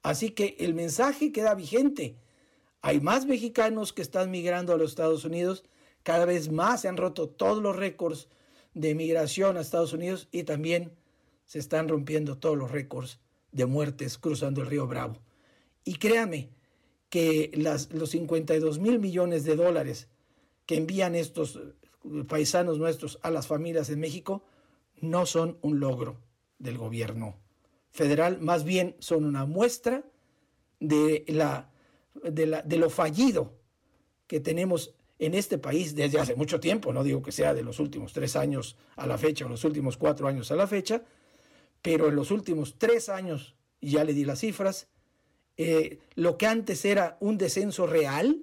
Así 0.03 0.31
que 0.31 0.57
el 0.59 0.75
mensaje 0.75 1.31
queda 1.31 1.55
vigente. 1.55 2.17
Hay 2.81 2.99
más 2.99 3.25
mexicanos 3.25 3.93
que 3.93 4.03
están 4.03 4.29
migrando 4.29 4.73
a 4.73 4.77
los 4.77 4.91
Estados 4.91 5.25
Unidos, 5.25 5.63
cada 6.03 6.25
vez 6.25 6.51
más 6.51 6.81
se 6.81 6.87
han 6.87 6.97
roto 6.97 7.29
todos 7.29 7.61
los 7.61 7.75
récords 7.75 8.27
de 8.73 8.95
migración 8.95 9.57
a 9.57 9.61
Estados 9.61 9.93
Unidos 9.93 10.27
y 10.31 10.43
también 10.43 10.93
se 11.45 11.59
están 11.59 11.89
rompiendo 11.89 12.37
todos 12.37 12.57
los 12.57 12.71
récords 12.71 13.19
de 13.51 13.65
muertes 13.65 14.17
cruzando 14.17 14.61
el 14.61 14.67
río 14.67 14.87
Bravo. 14.87 15.17
Y 15.83 15.95
créame 15.95 16.49
que 17.09 17.51
las, 17.53 17.91
los 17.91 18.11
52 18.11 18.79
mil 18.79 18.99
millones 18.99 19.43
de 19.43 19.55
dólares 19.55 20.07
que 20.65 20.77
envían 20.77 21.15
estos 21.15 21.57
eh, 21.57 22.23
paisanos 22.27 22.77
nuestros 22.77 23.19
a 23.21 23.31
las 23.31 23.47
familias 23.47 23.89
en 23.89 23.99
México 23.99 24.45
no 25.01 25.25
son 25.25 25.57
un 25.61 25.79
logro 25.79 26.17
del 26.57 26.77
gobierno 26.77 27.35
federal, 27.89 28.39
más 28.39 28.63
bien 28.63 28.95
son 28.99 29.25
una 29.25 29.45
muestra 29.45 30.05
de, 30.79 31.25
de 32.23 32.77
lo 32.77 32.89
fallido 32.89 33.59
que 34.27 34.39
tenemos 34.39 34.95
en 35.21 35.35
este 35.35 35.59
país 35.59 35.93
desde 35.93 36.19
hace 36.19 36.35
mucho 36.35 36.59
tiempo, 36.59 36.91
no 36.91 37.03
digo 37.03 37.21
que 37.21 37.31
sea 37.31 37.53
de 37.53 37.61
los 37.61 37.79
últimos 37.79 38.11
tres 38.11 38.35
años 38.35 38.75
a 38.95 39.05
la 39.05 39.19
fecha 39.19 39.45
o 39.45 39.49
los 39.49 39.63
últimos 39.63 39.95
cuatro 39.95 40.27
años 40.27 40.51
a 40.51 40.55
la 40.55 40.65
fecha, 40.65 41.03
pero 41.83 42.07
en 42.07 42.15
los 42.15 42.31
últimos 42.31 42.79
tres 42.79 43.07
años, 43.07 43.55
ya 43.81 44.03
le 44.03 44.15
di 44.15 44.25
las 44.25 44.39
cifras, 44.39 44.87
eh, 45.57 45.99
lo 46.15 46.39
que 46.39 46.47
antes 46.47 46.85
era 46.85 47.17
un 47.19 47.37
descenso 47.37 47.85
real, 47.85 48.41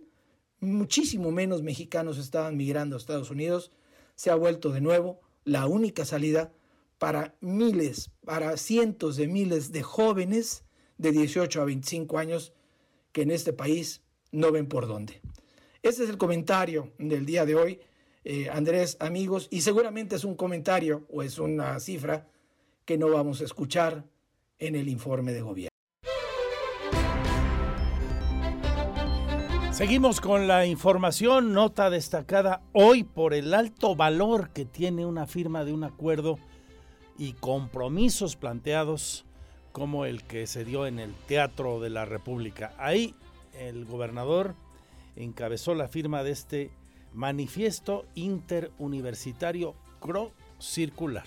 muchísimo 0.60 1.32
menos 1.32 1.64
mexicanos 1.64 2.16
estaban 2.16 2.56
migrando 2.56 2.94
a 2.94 3.00
Estados 3.00 3.32
Unidos, 3.32 3.72
se 4.14 4.30
ha 4.30 4.36
vuelto 4.36 4.70
de 4.70 4.80
nuevo 4.80 5.20
la 5.44 5.66
única 5.66 6.04
salida 6.04 6.52
para 6.98 7.34
miles, 7.40 8.12
para 8.24 8.56
cientos 8.56 9.16
de 9.16 9.26
miles 9.26 9.72
de 9.72 9.82
jóvenes 9.82 10.62
de 10.96 11.10
18 11.10 11.60
a 11.60 11.64
25 11.64 12.18
años 12.18 12.52
que 13.10 13.22
en 13.22 13.32
este 13.32 13.52
país 13.52 14.00
no 14.30 14.52
ven 14.52 14.68
por 14.68 14.86
dónde. 14.86 15.20
Este 15.88 16.04
es 16.04 16.10
el 16.10 16.18
comentario 16.18 16.92
del 16.98 17.24
día 17.24 17.46
de 17.46 17.54
hoy, 17.54 17.80
eh, 18.22 18.50
Andrés, 18.52 18.98
amigos, 19.00 19.48
y 19.50 19.62
seguramente 19.62 20.16
es 20.16 20.24
un 20.24 20.34
comentario 20.34 21.06
o 21.10 21.22
es 21.22 21.38
una 21.38 21.80
cifra 21.80 22.26
que 22.84 22.98
no 22.98 23.08
vamos 23.08 23.40
a 23.40 23.44
escuchar 23.44 24.04
en 24.58 24.76
el 24.76 24.86
informe 24.90 25.32
de 25.32 25.40
gobierno. 25.40 25.70
Seguimos 29.72 30.20
con 30.20 30.46
la 30.46 30.66
información, 30.66 31.54
nota 31.54 31.88
destacada 31.88 32.60
hoy 32.74 33.02
por 33.02 33.32
el 33.32 33.54
alto 33.54 33.96
valor 33.96 34.50
que 34.50 34.66
tiene 34.66 35.06
una 35.06 35.26
firma 35.26 35.64
de 35.64 35.72
un 35.72 35.84
acuerdo 35.84 36.38
y 37.16 37.32
compromisos 37.32 38.36
planteados 38.36 39.24
como 39.72 40.04
el 40.04 40.22
que 40.24 40.46
se 40.46 40.66
dio 40.66 40.86
en 40.86 40.98
el 40.98 41.14
Teatro 41.26 41.80
de 41.80 41.88
la 41.88 42.04
República. 42.04 42.74
Ahí 42.76 43.14
el 43.58 43.86
gobernador 43.86 44.54
encabezó 45.22 45.74
la 45.74 45.88
firma 45.88 46.22
de 46.22 46.30
este 46.30 46.70
manifiesto 47.12 48.06
interuniversitario 48.14 49.74
CRO 50.00 50.32
circular. 50.58 51.26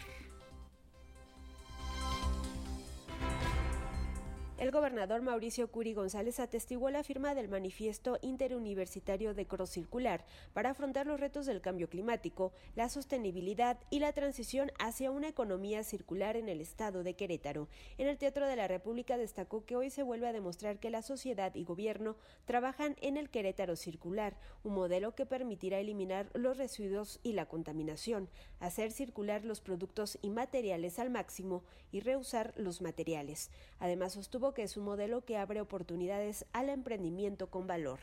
El 4.61 4.69
gobernador 4.69 5.23
Mauricio 5.23 5.71
Curi 5.71 5.95
González 5.95 6.39
atestiguó 6.39 6.91
la 6.91 7.03
firma 7.03 7.33
del 7.33 7.49
manifiesto 7.49 8.19
interuniversitario 8.21 9.33
de 9.33 9.47
Cross 9.47 9.71
Circular 9.71 10.23
para 10.53 10.69
afrontar 10.69 11.07
los 11.07 11.19
retos 11.19 11.47
del 11.47 11.61
cambio 11.61 11.89
climático, 11.89 12.53
la 12.75 12.87
sostenibilidad 12.87 13.79
y 13.89 13.97
la 13.97 14.13
transición 14.13 14.71
hacia 14.77 15.09
una 15.09 15.29
economía 15.29 15.83
circular 15.83 16.37
en 16.37 16.47
el 16.47 16.61
estado 16.61 17.01
de 17.01 17.15
Querétaro. 17.15 17.69
En 17.97 18.07
el 18.07 18.19
Teatro 18.19 18.45
de 18.45 18.55
la 18.55 18.67
República 18.67 19.17
destacó 19.17 19.65
que 19.65 19.75
hoy 19.75 19.89
se 19.89 20.03
vuelve 20.03 20.27
a 20.27 20.31
demostrar 20.31 20.77
que 20.77 20.91
la 20.91 21.01
sociedad 21.01 21.55
y 21.55 21.63
gobierno 21.63 22.15
trabajan 22.45 22.97
en 23.01 23.17
el 23.17 23.31
Querétaro 23.31 23.75
circular, 23.75 24.37
un 24.63 24.75
modelo 24.75 25.15
que 25.15 25.25
permitirá 25.25 25.79
eliminar 25.79 26.29
los 26.35 26.59
residuos 26.59 27.19
y 27.23 27.33
la 27.33 27.47
contaminación, 27.47 28.29
hacer 28.59 28.91
circular 28.91 29.43
los 29.43 29.59
productos 29.59 30.19
y 30.21 30.29
materiales 30.29 30.99
al 30.99 31.09
máximo 31.09 31.63
y 31.91 32.01
reusar 32.01 32.53
los 32.57 32.81
materiales. 32.81 33.49
Además 33.79 34.13
sostuvo 34.13 34.50
que 34.53 34.63
es 34.63 34.77
un 34.77 34.85
modelo 34.85 35.25
que 35.25 35.37
abre 35.37 35.61
oportunidades 35.61 36.45
al 36.53 36.69
emprendimiento 36.69 37.49
con 37.49 37.67
valor. 37.67 37.99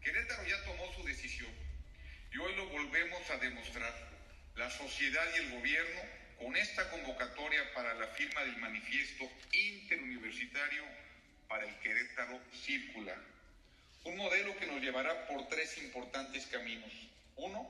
Querétaro 0.00 0.46
ya 0.46 0.64
tomó 0.64 0.92
su 0.94 1.04
decisión 1.04 1.50
y 2.32 2.38
hoy 2.38 2.54
lo 2.56 2.68
volvemos 2.68 3.30
a 3.30 3.38
demostrar. 3.38 3.92
La 4.56 4.70
sociedad 4.70 5.24
y 5.34 5.44
el 5.44 5.58
gobierno 5.58 6.00
con 6.38 6.56
esta 6.56 6.88
convocatoria 6.90 7.60
para 7.74 7.94
la 7.94 8.06
firma 8.08 8.42
del 8.42 8.56
manifiesto 8.58 9.24
interuniversitario 9.52 10.84
para 11.48 11.66
el 11.66 11.74
Querétaro 11.80 12.40
Circular. 12.52 13.18
Un 14.04 14.16
modelo 14.16 14.56
que 14.58 14.66
nos 14.66 14.80
llevará 14.80 15.26
por 15.26 15.48
tres 15.48 15.78
importantes 15.78 16.46
caminos. 16.46 16.92
Uno, 17.36 17.66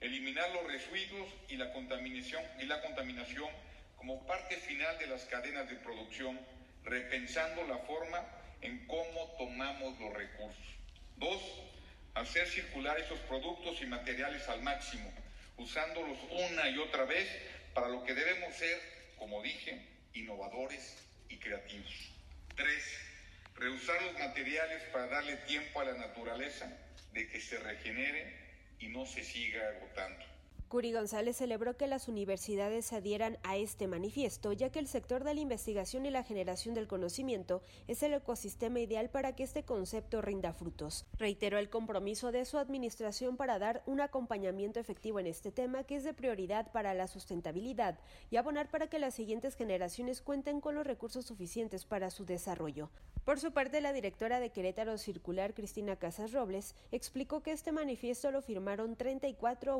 eliminar 0.00 0.50
los 0.50 0.66
residuos 0.66 1.28
y 1.48 1.56
la 1.56 1.72
contaminación, 1.72 2.42
y 2.60 2.66
la 2.66 2.80
contaminación 2.82 3.50
como 3.96 4.26
parte 4.26 4.56
final 4.56 4.98
de 4.98 5.06
las 5.06 5.24
cadenas 5.24 5.68
de 5.68 5.76
producción 5.76 6.38
repensando 6.84 7.66
la 7.66 7.78
forma 7.78 8.24
en 8.60 8.86
cómo 8.86 9.34
tomamos 9.38 9.98
los 10.00 10.12
recursos. 10.12 10.64
Dos, 11.16 11.40
hacer 12.14 12.46
circular 12.48 12.98
esos 12.98 13.18
productos 13.20 13.80
y 13.82 13.86
materiales 13.86 14.48
al 14.48 14.62
máximo, 14.62 15.12
usándolos 15.56 16.18
una 16.30 16.68
y 16.68 16.78
otra 16.78 17.04
vez 17.04 17.28
para 17.74 17.88
lo 17.88 18.04
que 18.04 18.14
debemos 18.14 18.54
ser, 18.54 18.80
como 19.18 19.42
dije, 19.42 19.80
innovadores 20.14 20.96
y 21.28 21.36
creativos. 21.38 21.92
Tres, 22.54 22.84
reusar 23.56 24.00
los 24.02 24.18
materiales 24.18 24.82
para 24.92 25.06
darle 25.08 25.36
tiempo 25.38 25.80
a 25.80 25.84
la 25.84 25.94
naturaleza 25.94 26.70
de 27.12 27.28
que 27.28 27.40
se 27.40 27.58
regenere 27.58 28.36
y 28.78 28.88
no 28.88 29.06
se 29.06 29.24
siga 29.24 29.68
agotando. 29.68 30.33
Curi 30.74 30.92
González 30.92 31.36
celebró 31.36 31.76
que 31.76 31.86
las 31.86 32.08
universidades 32.08 32.86
se 32.86 32.96
adhieran 32.96 33.38
a 33.44 33.56
este 33.56 33.86
manifiesto, 33.86 34.52
ya 34.52 34.70
que 34.70 34.80
el 34.80 34.88
sector 34.88 35.22
de 35.22 35.32
la 35.32 35.40
investigación 35.40 36.04
y 36.04 36.10
la 36.10 36.24
generación 36.24 36.74
del 36.74 36.88
conocimiento 36.88 37.62
es 37.86 38.02
el 38.02 38.12
ecosistema 38.12 38.80
ideal 38.80 39.08
para 39.08 39.36
que 39.36 39.44
este 39.44 39.62
concepto 39.62 40.20
rinda 40.20 40.52
frutos. 40.52 41.06
Reiteró 41.16 41.58
el 41.58 41.70
compromiso 41.70 42.32
de 42.32 42.44
su 42.44 42.58
administración 42.58 43.36
para 43.36 43.60
dar 43.60 43.84
un 43.86 44.00
acompañamiento 44.00 44.80
efectivo 44.80 45.20
en 45.20 45.28
este 45.28 45.52
tema 45.52 45.84
que 45.84 45.94
es 45.94 46.02
de 46.02 46.12
prioridad 46.12 46.72
para 46.72 46.92
la 46.92 47.06
sustentabilidad 47.06 48.00
y 48.32 48.36
abonar 48.36 48.68
para 48.68 48.88
que 48.88 48.98
las 48.98 49.14
siguientes 49.14 49.54
generaciones 49.54 50.22
cuenten 50.22 50.60
con 50.60 50.74
los 50.74 50.84
recursos 50.84 51.24
suficientes 51.24 51.84
para 51.84 52.10
su 52.10 52.24
desarrollo. 52.24 52.90
Por 53.24 53.38
su 53.40 53.52
parte, 53.52 53.80
la 53.80 53.92
directora 53.92 54.38
de 54.38 54.50
Querétaro 54.50 54.98
Circular, 54.98 55.54
Cristina 55.54 55.96
Casas 55.96 56.32
Robles, 56.32 56.74
explicó 56.92 57.42
que 57.42 57.52
este 57.52 57.72
manifiesto 57.72 58.30
lo 58.30 58.42
firmaron 58.42 58.96
34 58.96 59.78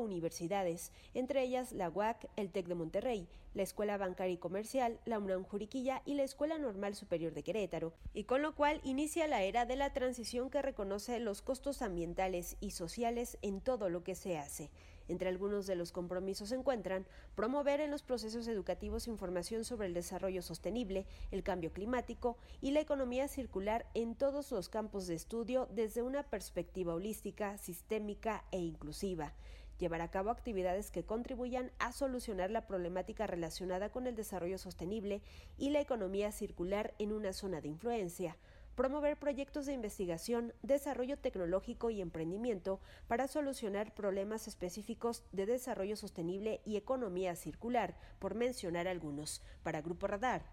entre 1.13 1.43
ellas 1.43 1.71
la 1.71 1.89
UAC, 1.89 2.27
el 2.35 2.51
TEC 2.51 2.67
de 2.67 2.75
Monterrey, 2.75 3.27
la 3.55 3.63
Escuela 3.63 3.97
Bancaria 3.97 4.33
y 4.33 4.37
Comercial, 4.37 4.99
la 5.05 5.17
UNAM 5.17 5.43
Juriquilla 5.43 6.01
y 6.05 6.15
la 6.15 6.23
Escuela 6.23 6.57
Normal 6.57 6.93
Superior 6.93 7.33
de 7.33 7.43
Querétaro, 7.43 7.93
y 8.13 8.25
con 8.25 8.41
lo 8.41 8.53
cual 8.53 8.81
inicia 8.83 9.27
la 9.27 9.43
era 9.43 9.65
de 9.65 9.77
la 9.77 9.93
transición 9.93 10.49
que 10.49 10.61
reconoce 10.61 11.19
los 11.19 11.41
costos 11.41 11.81
ambientales 11.81 12.57
y 12.59 12.71
sociales 12.71 13.37
en 13.41 13.61
todo 13.61 13.89
lo 13.89 14.03
que 14.03 14.15
se 14.15 14.37
hace. 14.37 14.69
Entre 15.07 15.29
algunos 15.29 15.67
de 15.67 15.75
los 15.75 15.91
compromisos 15.91 16.49
se 16.49 16.55
encuentran 16.55 17.05
promover 17.35 17.79
en 17.79 17.91
los 17.91 18.01
procesos 18.01 18.47
educativos 18.47 19.07
información 19.07 19.63
sobre 19.63 19.87
el 19.87 19.93
desarrollo 19.93 20.41
sostenible, 20.41 21.05
el 21.31 21.43
cambio 21.43 21.71
climático 21.71 22.37
y 22.59 22.71
la 22.71 22.79
economía 22.79 23.27
circular 23.27 23.85
en 23.93 24.15
todos 24.15 24.51
los 24.51 24.67
campos 24.67 25.07
de 25.07 25.15
estudio 25.15 25.67
desde 25.71 26.01
una 26.01 26.23
perspectiva 26.23 26.95
holística, 26.95 27.57
sistémica 27.57 28.43
e 28.51 28.59
inclusiva 28.59 29.33
llevar 29.79 30.01
a 30.01 30.09
cabo 30.09 30.29
actividades 30.29 30.91
que 30.91 31.03
contribuyan 31.03 31.71
a 31.79 31.91
solucionar 31.91 32.51
la 32.51 32.67
problemática 32.67 33.27
relacionada 33.27 33.89
con 33.89 34.07
el 34.07 34.15
desarrollo 34.15 34.57
sostenible 34.57 35.21
y 35.57 35.69
la 35.69 35.81
economía 35.81 36.31
circular 36.31 36.93
en 36.99 37.11
una 37.11 37.33
zona 37.33 37.61
de 37.61 37.67
influencia, 37.67 38.37
promover 38.75 39.17
proyectos 39.17 39.65
de 39.65 39.73
investigación, 39.73 40.53
desarrollo 40.61 41.17
tecnológico 41.17 41.89
y 41.89 42.01
emprendimiento 42.01 42.79
para 43.07 43.27
solucionar 43.27 43.93
problemas 43.93 44.47
específicos 44.47 45.23
de 45.31 45.45
desarrollo 45.45 45.95
sostenible 45.95 46.61
y 46.65 46.75
economía 46.75 47.35
circular, 47.35 47.95
por 48.19 48.35
mencionar 48.35 48.87
algunos. 48.87 49.41
Para 49.63 49.81
Grupo 49.81 50.07
Radar, 50.07 50.43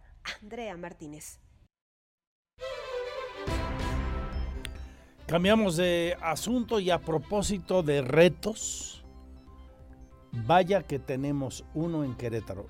Andrea 0.40 0.76
Martínez. 0.76 1.40
Cambiamos 5.26 5.76
de 5.76 6.16
asunto 6.20 6.78
y 6.78 6.90
a 6.90 6.98
propósito 6.98 7.82
de 7.82 8.02
retos, 8.02 9.01
vaya 10.32 10.82
que 10.82 10.98
tenemos 10.98 11.64
uno 11.74 12.04
en 12.04 12.14
Querétaro. 12.14 12.66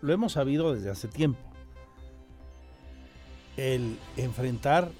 Lo 0.00 0.12
hemos 0.12 0.32
sabido 0.32 0.74
desde 0.74 0.90
hace 0.90 1.08
tiempo 1.08 1.40
el 3.56 3.98
enfrentar 4.16 4.90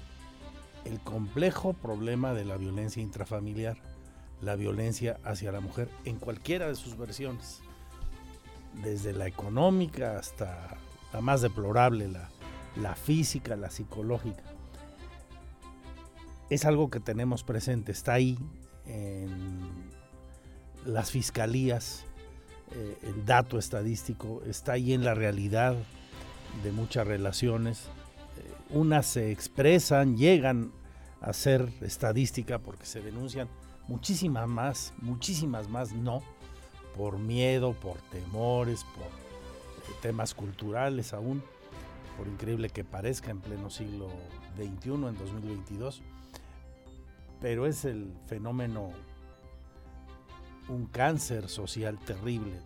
el 0.85 0.99
complejo 0.99 1.73
problema 1.73 2.33
de 2.33 2.45
la 2.45 2.57
violencia 2.57 3.01
intrafamiliar, 3.01 3.77
la 4.41 4.55
violencia 4.55 5.19
hacia 5.23 5.51
la 5.51 5.61
mujer 5.61 5.89
en 6.05 6.17
cualquiera 6.17 6.67
de 6.67 6.75
sus 6.75 6.97
versiones, 6.97 7.61
desde 8.83 9.13
la 9.13 9.27
económica 9.27 10.17
hasta 10.17 10.77
la 11.13 11.21
más 11.21 11.41
deplorable, 11.41 12.09
la, 12.75 12.95
física, 12.95 13.55
la 13.55 13.69
psicológica. 13.69 14.43
Es 16.49 16.65
algo 16.65 16.89
que 16.89 16.99
tenemos 16.99 17.43
presente, 17.43 17.91
está 17.91 18.13
ahí 18.13 18.37
en 18.85 19.89
las 20.85 21.11
fiscalías, 21.11 22.05
eh, 22.71 22.97
el 23.03 23.25
dato 23.25 23.57
estadístico, 23.57 24.41
está 24.47 24.73
ahí 24.73 24.93
en 24.93 25.03
la 25.03 25.13
realidad 25.13 25.75
de 26.63 26.71
muchas 26.71 27.07
relaciones. 27.07 27.87
Unas 28.69 29.05
se 29.05 29.31
expresan, 29.31 30.17
llegan 30.17 30.71
a 31.21 31.31
ser 31.33 31.71
estadística 31.81 32.59
porque 32.59 32.85
se 32.85 33.01
denuncian, 33.01 33.47
muchísimas 33.87 34.47
más, 34.47 34.93
muchísimas 35.01 35.69
más 35.69 35.93
no, 35.93 36.21
por 36.95 37.17
miedo, 37.17 37.73
por 37.73 37.97
temores, 38.11 38.83
por 38.95 39.05
eh, 39.05 39.95
temas 40.01 40.33
culturales 40.33 41.13
aún, 41.13 41.43
por 42.17 42.27
increíble 42.27 42.69
que 42.69 42.83
parezca 42.83 43.31
en 43.31 43.39
pleno 43.39 43.69
siglo 43.69 44.09
XXI, 44.57 44.89
en 44.91 45.17
2022, 45.17 46.01
pero 47.41 47.65
es 47.65 47.85
el 47.85 48.13
fenómeno, 48.27 48.91
un 50.69 50.85
cáncer 50.85 51.49
social 51.49 51.99
terrible, 51.99 52.59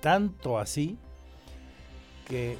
tanto 0.00 0.58
así 0.58 0.98
que 2.26 2.56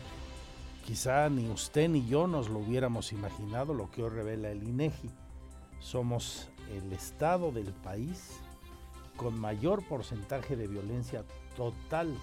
Quizá 0.84 1.30
ni 1.30 1.49
usted 1.49 1.88
ni 1.88 2.07
yo 2.07 2.26
nos 2.26 2.49
lo 2.49 2.59
hubiéramos 2.59 3.12
imaginado 3.12 3.72
lo 3.72 3.90
que 3.90 4.03
hoy 4.03 4.11
revela 4.11 4.51
el 4.51 4.64
INEGI. 4.64 5.11
Somos 5.78 6.49
el 6.72 6.93
estado 6.93 7.53
del 7.53 7.72
país 7.72 8.40
con 9.16 9.38
mayor 9.38 9.86
porcentaje 9.86 10.57
de 10.57 10.66
violencia 10.66 11.24
total 11.57 12.16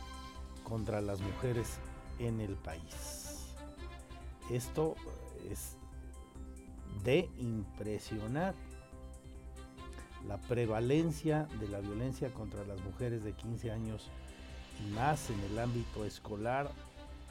contra 0.64 1.00
las 1.00 1.22
mujeres 1.22 1.78
en 2.20 2.42
el 2.42 2.56
país. 2.56 3.56
Esto 4.52 4.96
es 5.50 5.78
de 7.06 7.30
impresionar 7.38 8.56
la 10.30 10.38
prevalencia 10.38 11.48
de 11.60 11.68
la 11.68 11.80
violencia 11.80 12.32
contra 12.32 12.64
las 12.64 12.80
mujeres 12.82 13.24
de 13.24 13.34
15 13.34 13.72
años 13.72 14.10
y 14.80 14.92
más 14.94 15.32
en 15.32 15.40
el 15.40 15.58
ámbito 15.58 16.06
escolar 16.06 16.70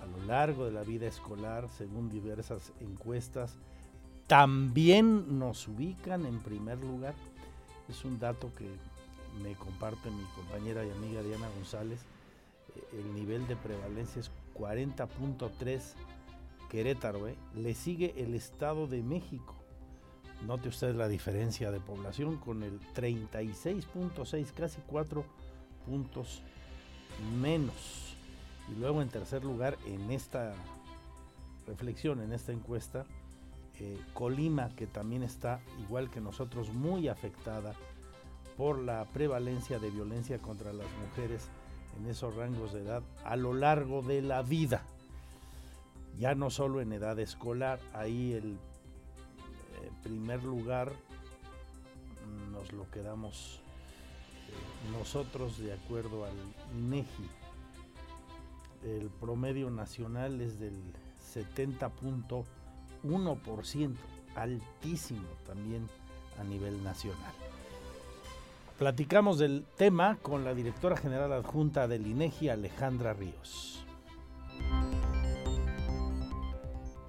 a 0.02 0.06
lo 0.06 0.26
largo 0.26 0.64
de 0.64 0.72
la 0.72 0.82
vida 0.82 1.06
escolar, 1.06 1.68
según 1.76 2.10
diversas 2.10 2.72
encuestas, 2.80 3.56
también 4.26 5.38
nos 5.38 5.68
ubican 5.68 6.26
en 6.26 6.40
primer 6.40 6.78
lugar. 6.78 7.14
Es 7.88 8.04
un 8.04 8.18
dato 8.18 8.50
que 8.56 8.68
me 9.42 9.54
comparte 9.54 10.10
mi 10.10 10.24
compañera 10.34 10.84
y 10.84 10.90
amiga 10.90 11.22
Diana 11.22 11.48
González. 11.54 12.00
Eh, 12.74 12.98
el 12.98 13.14
nivel 13.14 13.46
de 13.46 13.54
prevalencia 13.56 14.20
es 14.20 14.30
40.3 14.54 15.80
Querétaro. 16.68 17.28
¿eh? 17.28 17.36
Le 17.54 17.74
sigue 17.74 18.14
el 18.18 18.34
Estado 18.34 18.88
de 18.88 19.02
México. 19.02 19.57
Note 20.46 20.68
usted 20.68 20.94
la 20.94 21.08
diferencia 21.08 21.70
de 21.70 21.80
población 21.80 22.36
con 22.36 22.62
el 22.62 22.80
36.6, 22.94 24.52
casi 24.52 24.80
4 24.86 25.24
puntos 25.84 26.42
menos. 27.40 28.14
Y 28.70 28.78
luego 28.78 29.02
en 29.02 29.08
tercer 29.08 29.44
lugar, 29.44 29.76
en 29.86 30.10
esta 30.10 30.54
reflexión, 31.66 32.20
en 32.20 32.32
esta 32.32 32.52
encuesta, 32.52 33.04
eh, 33.80 33.98
Colima, 34.14 34.70
que 34.76 34.86
también 34.86 35.22
está, 35.22 35.60
igual 35.80 36.10
que 36.10 36.20
nosotros, 36.20 36.72
muy 36.72 37.08
afectada 37.08 37.74
por 38.56 38.78
la 38.78 39.04
prevalencia 39.06 39.78
de 39.78 39.90
violencia 39.90 40.38
contra 40.38 40.72
las 40.72 40.86
mujeres 41.08 41.48
en 41.98 42.06
esos 42.06 42.34
rangos 42.34 42.72
de 42.72 42.82
edad 42.82 43.02
a 43.24 43.36
lo 43.36 43.54
largo 43.54 44.02
de 44.02 44.22
la 44.22 44.42
vida. 44.42 44.82
Ya 46.18 46.34
no 46.34 46.50
solo 46.50 46.80
en 46.80 46.92
edad 46.92 47.18
escolar, 47.20 47.78
ahí 47.92 48.32
el 48.32 48.58
primer 50.02 50.44
lugar 50.44 50.92
nos 52.52 52.72
lo 52.72 52.90
quedamos 52.90 53.60
eh, 54.48 54.98
nosotros 54.98 55.58
de 55.58 55.72
acuerdo 55.72 56.24
al 56.24 56.34
INEGI 56.78 57.28
el 58.84 59.10
promedio 59.10 59.70
nacional 59.70 60.40
es 60.40 60.60
del 60.60 60.76
70.1%, 61.34 63.96
altísimo 64.34 65.28
también 65.46 65.88
a 66.38 66.44
nivel 66.44 66.82
nacional. 66.84 67.32
Platicamos 68.78 69.38
del 69.38 69.64
tema 69.76 70.16
con 70.22 70.44
la 70.44 70.54
directora 70.54 70.96
general 70.96 71.32
adjunta 71.32 71.88
del 71.88 72.06
INEGI, 72.06 72.50
Alejandra 72.50 73.12
Ríos. 73.12 73.84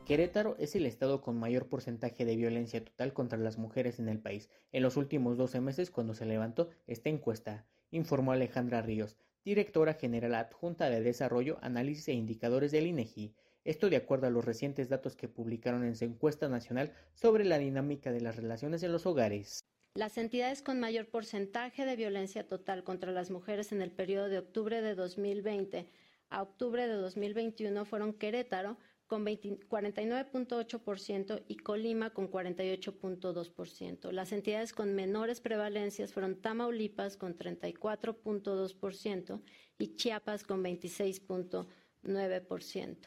Querétaro 0.10 0.55
es 0.57 0.76
el 0.76 0.88
estado 0.88 1.22
con 1.22 1.38
mayor 1.38 1.68
porcentaje 1.68 2.26
de 2.26 2.36
violencia 2.36 2.84
total 2.84 3.14
contra 3.14 3.38
las 3.38 3.60
mujeres 3.60 3.99
en 3.99 4.10
el 4.10 4.18
país 4.18 4.49
en 4.72 4.82
los 4.82 4.97
últimos 4.97 5.38
12 5.38 5.62
meses 5.62 5.91
cuando 5.91 6.16
se 6.16 6.26
levantó 6.26 6.72
esta 6.88 7.10
encuesta, 7.10 7.68
informó 7.91 8.32
Alejandra 8.32 8.82
Ríos, 8.82 9.18
directora 9.45 9.93
general 9.93 10.34
adjunta 10.34 10.89
de 10.89 11.01
Desarrollo, 11.01 11.60
Análisis 11.62 12.07
e 12.07 12.14
Indicadores 12.14 12.72
del 12.72 12.88
INEGI. 12.88 13.36
Esto 13.64 13.91
de 13.91 13.97
acuerdo 13.97 14.26
a 14.26 14.32
los 14.32 14.43
recientes 14.43 14.89
datos 14.89 15.16
que 15.16 15.28
publicaron 15.28 15.84
en 15.84 15.95
su 15.95 16.05
encuesta 16.05 16.49
nacional 16.49 16.91
sobre 17.14 17.45
la 17.45 17.60
dinámica 17.60 18.12
de 18.12 18.22
las 18.22 18.36
relaciones 18.36 18.82
en 18.82 18.91
los 18.91 19.05
hogares. 19.05 19.64
Las 19.93 20.18
entidades 20.18 20.64
con 20.64 20.80
mayor 20.80 21.05
porcentaje 21.05 21.86
de 21.86 21.95
violencia 21.95 22.47
total 22.47 22.84
contra 22.84 23.12
las 23.12 23.30
mujeres 23.30 23.72
en 23.72 23.84
el 23.84 23.91
periodo 23.91 24.28
de 24.28 24.39
octubre 24.39 24.82
de 24.82 24.95
2020 24.95 25.88
a 26.32 26.43
octubre 26.43 26.88
de 26.88 26.93
2021 26.93 27.86
fueron 27.86 28.14
Querétaro 28.14 28.78
con 29.10 29.26
49.8% 29.26 31.43
y 31.47 31.57
Colima 31.57 32.12
con 32.12 32.30
48.2%. 32.30 34.12
Las 34.12 34.32
entidades 34.32 34.72
con 34.72 34.93
menores 34.93 35.41
prevalencias 35.41 36.14
fueron 36.14 36.39
Tamaulipas 36.39 37.18
con 37.18 37.36
34.2% 37.36 39.41
y 39.80 39.95
Chiapas 39.95 40.43
con 40.43 40.64
26.9%. 40.64 42.97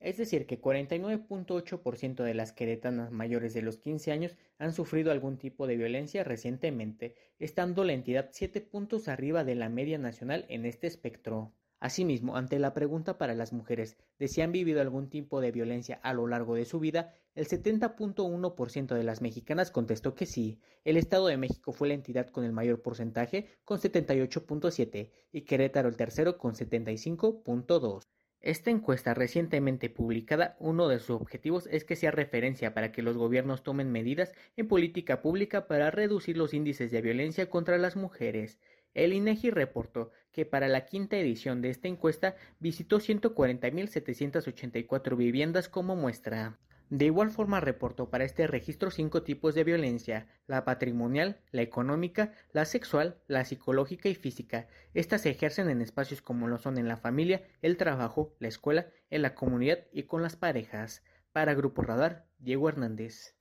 Es 0.00 0.16
decir, 0.16 0.46
que 0.46 0.60
49.8% 0.60 2.24
de 2.24 2.34
las 2.34 2.52
queretanas 2.52 3.12
mayores 3.12 3.54
de 3.54 3.62
los 3.62 3.78
15 3.78 4.10
años 4.10 4.36
han 4.58 4.72
sufrido 4.72 5.12
algún 5.12 5.38
tipo 5.38 5.68
de 5.68 5.76
violencia 5.76 6.24
recientemente, 6.24 7.14
estando 7.38 7.84
la 7.84 7.92
entidad 7.92 8.30
7 8.32 8.60
puntos 8.60 9.06
arriba 9.06 9.44
de 9.44 9.54
la 9.54 9.68
media 9.68 9.98
nacional 9.98 10.46
en 10.48 10.66
este 10.66 10.88
espectro. 10.88 11.52
Asimismo, 11.84 12.38
ante 12.38 12.58
la 12.58 12.72
pregunta 12.72 13.18
para 13.18 13.34
las 13.34 13.52
mujeres 13.52 13.98
de 14.18 14.26
si 14.28 14.40
han 14.40 14.52
vivido 14.52 14.80
algún 14.80 15.10
tipo 15.10 15.42
de 15.42 15.52
violencia 15.52 16.00
a 16.02 16.14
lo 16.14 16.26
largo 16.26 16.54
de 16.54 16.64
su 16.64 16.80
vida, 16.80 17.12
el 17.34 17.46
70.1% 17.46 18.94
de 18.94 19.04
las 19.04 19.20
mexicanas 19.20 19.70
contestó 19.70 20.14
que 20.14 20.24
sí. 20.24 20.58
El 20.86 20.96
Estado 20.96 21.26
de 21.26 21.36
México 21.36 21.74
fue 21.74 21.88
la 21.88 21.92
entidad 21.92 22.30
con 22.30 22.44
el 22.44 22.52
mayor 22.52 22.80
porcentaje, 22.80 23.50
con 23.66 23.80
78.7, 23.80 25.10
y 25.30 25.42
Querétaro 25.42 25.90
el 25.90 25.98
tercero 25.98 26.38
con 26.38 26.54
75.2. 26.54 28.08
Esta 28.40 28.70
encuesta 28.70 29.12
recientemente 29.12 29.90
publicada, 29.90 30.56
uno 30.60 30.88
de 30.88 31.00
sus 31.00 31.20
objetivos 31.20 31.68
es 31.70 31.84
que 31.84 31.96
sea 31.96 32.10
referencia 32.10 32.72
para 32.72 32.92
que 32.92 33.02
los 33.02 33.18
gobiernos 33.18 33.62
tomen 33.62 33.92
medidas 33.92 34.32
en 34.56 34.68
política 34.68 35.20
pública 35.20 35.66
para 35.66 35.90
reducir 35.90 36.38
los 36.38 36.54
índices 36.54 36.90
de 36.90 37.02
violencia 37.02 37.50
contra 37.50 37.76
las 37.76 37.94
mujeres. 37.94 38.58
El 38.94 39.12
INEGI 39.12 39.50
reportó 39.50 40.12
que 40.34 40.44
para 40.44 40.68
la 40.68 40.84
quinta 40.84 41.16
edición 41.16 41.62
de 41.62 41.70
esta 41.70 41.88
encuesta 41.88 42.36
visitó 42.58 42.98
140.784 42.98 45.16
viviendas 45.16 45.70
como 45.70 45.96
muestra. 45.96 46.58
De 46.90 47.06
igual 47.06 47.30
forma 47.30 47.60
reportó 47.60 48.10
para 48.10 48.24
este 48.24 48.46
registro 48.46 48.90
cinco 48.90 49.22
tipos 49.22 49.54
de 49.54 49.64
violencia, 49.64 50.26
la 50.46 50.66
patrimonial, 50.66 51.40
la 51.50 51.62
económica, 51.62 52.32
la 52.52 52.66
sexual, 52.66 53.16
la 53.26 53.42
psicológica 53.44 54.10
y 54.10 54.14
física. 54.14 54.68
Estas 54.92 55.22
se 55.22 55.30
ejercen 55.30 55.70
en 55.70 55.80
espacios 55.80 56.20
como 56.20 56.46
lo 56.46 56.58
son 56.58 56.76
en 56.76 56.88
la 56.88 56.98
familia, 56.98 57.42
el 57.62 57.78
trabajo, 57.78 58.34
la 58.38 58.48
escuela, 58.48 58.88
en 59.08 59.22
la 59.22 59.34
comunidad 59.34 59.78
y 59.92 60.02
con 60.02 60.20
las 60.22 60.36
parejas. 60.36 61.02
Para 61.32 61.54
Grupo 61.54 61.80
Radar, 61.82 62.26
Diego 62.38 62.68
Hernández. 62.68 63.34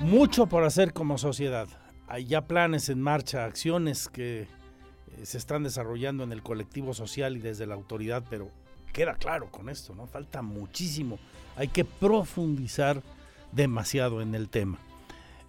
Mucho 0.00 0.46
por 0.46 0.64
hacer 0.64 0.92
como 0.92 1.18
sociedad. 1.18 1.68
Hay 2.08 2.26
ya 2.26 2.46
planes 2.46 2.88
en 2.88 3.02
marcha, 3.02 3.44
acciones 3.44 4.08
que 4.08 4.42
eh, 4.42 4.46
se 5.24 5.38
están 5.38 5.64
desarrollando 5.64 6.22
en 6.22 6.32
el 6.32 6.42
colectivo 6.42 6.94
social 6.94 7.36
y 7.36 7.40
desde 7.40 7.66
la 7.66 7.74
autoridad, 7.74 8.24
pero 8.30 8.50
queda 8.92 9.14
claro 9.14 9.50
con 9.50 9.68
esto, 9.68 9.94
¿no? 9.94 10.06
Falta 10.06 10.40
muchísimo. 10.40 11.18
Hay 11.56 11.68
que 11.68 11.84
profundizar 11.84 13.02
demasiado 13.52 14.22
en 14.22 14.34
el 14.34 14.48
tema. 14.48 14.78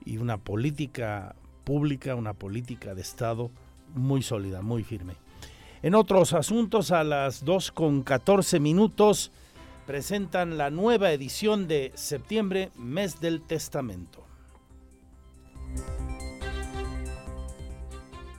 Y 0.03 0.17
una 0.17 0.37
política 0.37 1.35
pública, 1.63 2.15
una 2.15 2.33
política 2.33 2.95
de 2.95 3.01
Estado 3.01 3.51
muy 3.93 4.21
sólida, 4.23 4.61
muy 4.61 4.83
firme. 4.83 5.13
En 5.83 5.95
otros 5.95 6.33
asuntos, 6.33 6.91
a 6.91 7.03
las 7.03 7.45
2 7.45 7.71
con 7.71 8.03
14 8.03 8.59
minutos, 8.59 9.31
presentan 9.85 10.57
la 10.57 10.69
nueva 10.71 11.11
edición 11.11 11.67
de 11.67 11.91
septiembre, 11.95 12.71
mes 12.75 13.19
del 13.21 13.41
testamento. 13.41 14.26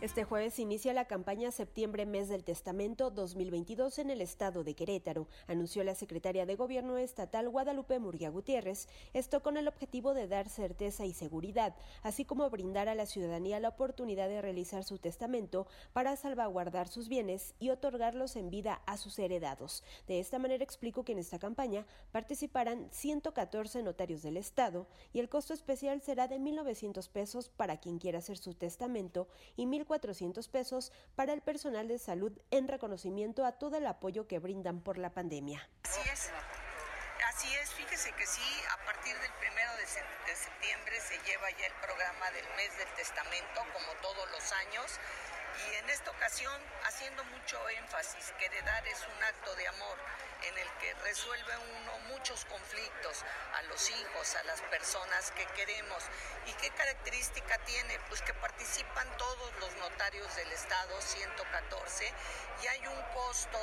Este 0.09 0.25
jueves 0.25 0.59
inicia 0.59 0.95
la 0.95 1.05
campaña 1.05 1.51
Septiembre 1.51 2.07
Mes 2.07 2.31
del 2.31 2.43
Testamento 2.43 3.11
2022 3.11 3.99
en 3.99 4.09
el 4.09 4.23
estado 4.23 4.65
de 4.65 4.75
Querétaro, 4.75 5.29
anunció 5.47 5.85
la 5.85 5.95
secretaria 5.95 6.47
de 6.47 6.57
Gobierno 6.57 6.97
estatal 6.97 7.51
Guadalupe 7.51 7.99
Murguía 7.99 8.31
Gutiérrez, 8.31 8.89
esto 9.13 9.43
con 9.43 9.59
el 9.59 9.69
objetivo 9.69 10.15
de 10.15 10.27
dar 10.27 10.49
certeza 10.49 11.05
y 11.05 11.13
seguridad, 11.13 11.77
así 12.03 12.25
como 12.25 12.49
brindar 12.49 12.89
a 12.89 12.95
la 12.95 13.05
ciudadanía 13.05 13.61
la 13.61 13.69
oportunidad 13.69 14.31
de 14.31 14.41
realizar 14.41 14.83
su 14.83 14.97
testamento 14.97 15.67
para 15.93 16.17
salvaguardar 16.17 16.89
sus 16.89 17.09
bienes 17.09 17.55
y 17.61 17.69
otorgarlos 17.69 18.37
en 18.37 18.49
vida 18.49 18.81
a 18.87 18.97
sus 18.97 19.19
heredados. 19.19 19.85
De 20.07 20.21
esta 20.21 20.39
manera 20.39 20.65
explico 20.65 21.05
que 21.05 21.13
en 21.13 21.19
esta 21.19 21.39
campaña 21.39 21.85
participarán 22.13 22.89
114 22.93 23.83
notarios 23.83 24.23
del 24.23 24.39
estado 24.39 24.87
y 25.13 25.21
el 25.21 25.29
costo 25.29 25.53
especial 25.53 26.01
será 26.01 26.29
de 26.29 26.39
1.900 26.39 27.11
pesos 27.11 27.51
para 27.51 27.77
quien 27.77 27.99
quiera 27.99 28.21
hacer 28.21 28.39
su 28.39 28.55
testamento 28.55 29.29
y 29.55 29.67
1.400 29.67 29.98
400 29.99 30.47
pesos 30.49 30.93
para 31.17 31.33
el 31.33 31.41
personal 31.41 31.89
de 31.89 31.99
salud 31.99 32.33
en 32.51 32.69
reconocimiento 32.69 33.45
a 33.45 33.53
todo 33.53 33.77
el 33.77 33.87
apoyo 33.87 34.29
que 34.29 34.39
brindan 34.39 34.81
por 34.81 34.97
la 34.97 35.13
pandemia. 35.13 35.69
Así 37.39 37.55
es, 37.55 37.71
fíjese 37.71 38.11
que 38.15 38.27
sí, 38.27 38.65
a 38.69 38.85
partir 38.85 39.17
del 39.17 39.33
primero 39.35 39.71
de, 39.77 39.87
septiembre 39.87 41.01
se 41.01 41.17
lleva 41.21 41.49
ya 41.51 41.67
el 41.67 41.73
programa 41.75 42.29
del 42.33 42.45
mes 42.57 42.77
del 42.77 42.89
testamento, 42.95 43.65
como 43.73 43.93
todos 44.03 44.29
los 44.33 44.53
años, 44.55 44.99
y 45.65 45.77
en 45.77 45.89
esta 45.89 46.11
ocasión 46.11 46.61
haciendo 46.83 47.23
mucho 47.27 47.57
énfasis 47.69 48.33
que 48.41 48.47
heredar 48.47 48.85
es 48.89 49.07
un 49.07 49.23
acto 49.23 49.55
de 49.55 49.69
amor 49.69 49.99
en 50.43 50.59
el 50.59 50.69
que 50.81 50.93
resuelve 51.05 51.57
uno 51.79 51.99
muchos 52.09 52.45
conflictos 52.47 53.25
a 53.55 53.63
los 53.63 53.89
hijos, 53.89 54.35
a 54.35 54.43
las 54.43 54.61
personas 54.63 55.31
que 55.31 55.47
queremos. 55.55 56.03
¿Y 56.47 56.53
qué 56.55 56.71
característica 56.71 57.57
tiene? 57.59 58.01
Pues 58.09 58.21
que 58.23 58.35
participan 58.35 59.17
todos 59.17 59.55
los 59.61 59.77
notarios 59.77 60.35
del 60.35 60.51
Estado, 60.51 61.01
114, 61.01 62.13
y 62.65 62.67
hay 62.67 62.85
un 62.89 63.03
costo 63.15 63.61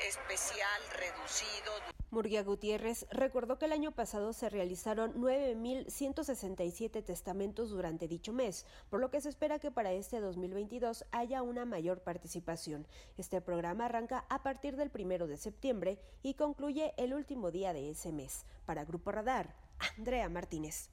especial 0.00 0.80
reducido. 0.98 1.72
Murguía 2.10 2.42
Gutiérrez 2.44 3.06
recordó 3.10 3.58
que 3.58 3.66
el 3.66 3.72
año 3.72 3.90
pasado 3.92 4.32
se 4.32 4.48
realizaron 4.48 5.14
9.167 5.14 7.04
testamentos 7.04 7.70
durante 7.70 8.06
dicho 8.06 8.32
mes, 8.32 8.66
por 8.88 9.00
lo 9.00 9.10
que 9.10 9.20
se 9.20 9.28
espera 9.28 9.58
que 9.58 9.70
para 9.70 9.92
este 9.92 10.20
2022 10.20 11.04
haya 11.10 11.42
una 11.42 11.64
mayor 11.64 12.02
participación. 12.02 12.86
Este 13.18 13.40
programa 13.40 13.86
arranca 13.86 14.24
a 14.28 14.42
partir 14.42 14.76
del 14.76 14.90
primero 14.90 15.26
de 15.26 15.36
septiembre 15.36 15.98
y 16.22 16.34
concluye 16.34 16.94
el 16.96 17.14
último 17.14 17.50
día 17.50 17.72
de 17.72 17.90
ese 17.90 18.12
mes. 18.12 18.46
Para 18.64 18.84
Grupo 18.84 19.10
Radar, 19.10 19.56
Andrea 19.98 20.28
Martínez. 20.28 20.90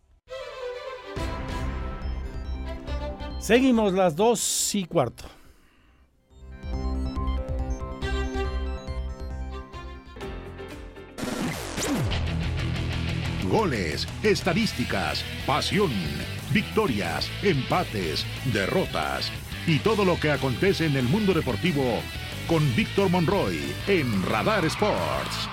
Seguimos 3.39 3.93
las 3.93 4.15
dos 4.15 4.75
y 4.75 4.85
cuarto. 4.85 5.25
Goles, 13.51 14.07
estadísticas, 14.23 15.25
pasión, 15.45 15.91
victorias, 16.53 17.29
empates, 17.43 18.25
derrotas 18.53 19.29
y 19.67 19.79
todo 19.79 20.05
lo 20.05 20.17
que 20.17 20.31
acontece 20.31 20.85
en 20.85 20.95
el 20.95 21.03
mundo 21.03 21.33
deportivo 21.33 21.83
con 22.47 22.63
Víctor 22.77 23.09
Monroy 23.09 23.59
en 23.89 24.23
Radar 24.23 24.63
Sports. 24.63 25.49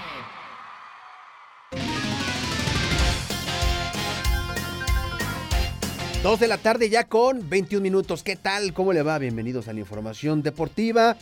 Dos 6.23 6.39
de 6.39 6.47
la 6.47 6.59
tarde 6.59 6.89
ya 6.91 7.03
con 7.09 7.51
21 7.51 7.83
minutos. 7.83 8.23
¿Qué 8.23 8.37
tal? 8.37 8.73
¿Cómo 8.75 8.93
le 8.93 9.03
va? 9.03 9.19
Bienvenidos 9.19 9.67
a 9.67 9.73
la 9.73 9.81
información 9.81 10.45
deportiva. 10.45 11.17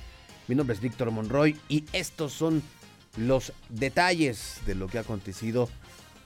Mi 0.47 0.55
nombre 0.55 0.74
es 0.74 0.83
Víctor 0.83 1.11
Monroy 1.11 1.57
y 1.70 1.85
estos 1.95 2.35
son 2.35 2.62
los 3.16 3.55
detalles 3.70 4.61
de 4.66 4.74
lo 4.74 4.89
que 4.89 4.99
ha 4.99 5.01
acontecido 5.01 5.70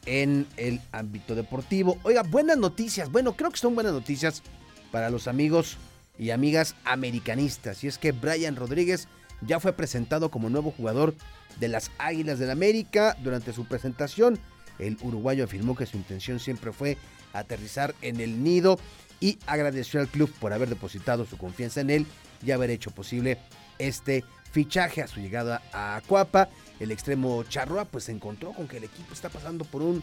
en 0.06 0.46
el 0.56 0.80
ámbito 0.92 1.34
deportivo. 1.34 1.98
Oiga, 2.02 2.22
buenas 2.22 2.58
noticias. 2.58 3.10
Bueno, 3.10 3.36
creo 3.36 3.50
que 3.50 3.58
son 3.58 3.74
buenas 3.74 3.92
noticias 3.92 4.42
para 4.90 5.10
los 5.10 5.28
amigos 5.28 5.76
y 6.18 6.30
amigas 6.30 6.74
americanistas. 6.84 7.84
Y 7.84 7.88
es 7.88 7.98
que 7.98 8.12
Brian 8.12 8.56
Rodríguez 8.56 9.08
ya 9.42 9.60
fue 9.60 9.72
presentado 9.72 10.30
como 10.30 10.50
nuevo 10.50 10.70
jugador 10.70 11.14
de 11.58 11.68
las 11.68 11.90
Águilas 11.98 12.38
del 12.38 12.50
América. 12.50 13.16
Durante 13.22 13.52
su 13.52 13.66
presentación, 13.66 14.38
el 14.78 14.96
uruguayo 15.02 15.44
afirmó 15.44 15.76
que 15.76 15.86
su 15.86 15.96
intención 15.96 16.40
siempre 16.40 16.72
fue 16.72 16.96
aterrizar 17.32 17.94
en 18.02 18.20
el 18.20 18.42
nido 18.42 18.78
y 19.20 19.38
agradeció 19.46 20.00
al 20.00 20.08
club 20.08 20.32
por 20.40 20.52
haber 20.52 20.68
depositado 20.68 21.26
su 21.26 21.36
confianza 21.36 21.80
en 21.80 21.90
él 21.90 22.06
y 22.44 22.50
haber 22.50 22.70
hecho 22.70 22.90
posible 22.90 23.38
este 23.78 24.24
fichaje 24.50 25.02
a 25.02 25.06
su 25.06 25.20
llegada 25.20 25.62
a 25.72 26.00
Cuapa. 26.06 26.48
El 26.80 26.90
extremo 26.90 27.44
Charroa 27.44 27.84
pues 27.84 28.04
se 28.04 28.12
encontró 28.12 28.52
con 28.52 28.66
que 28.66 28.78
el 28.78 28.84
equipo 28.84 29.12
está 29.12 29.28
pasando 29.28 29.64
por 29.64 29.82
un 29.82 30.02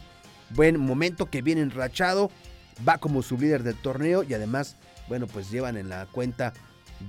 buen 0.52 0.80
momento 0.80 1.30
que 1.30 1.42
viene 1.42 1.62
enrachado, 1.62 2.32
va 2.88 3.00
como 3.00 3.22
su 3.24 3.38
líder 3.38 3.64
del 3.64 3.76
torneo 3.76 4.24
y 4.24 4.34
además, 4.34 4.78
bueno, 5.10 5.28
pues 5.28 5.52
llevan 5.52 5.76
en 5.76 5.90
la 5.90 6.06
cuenta 6.06 6.54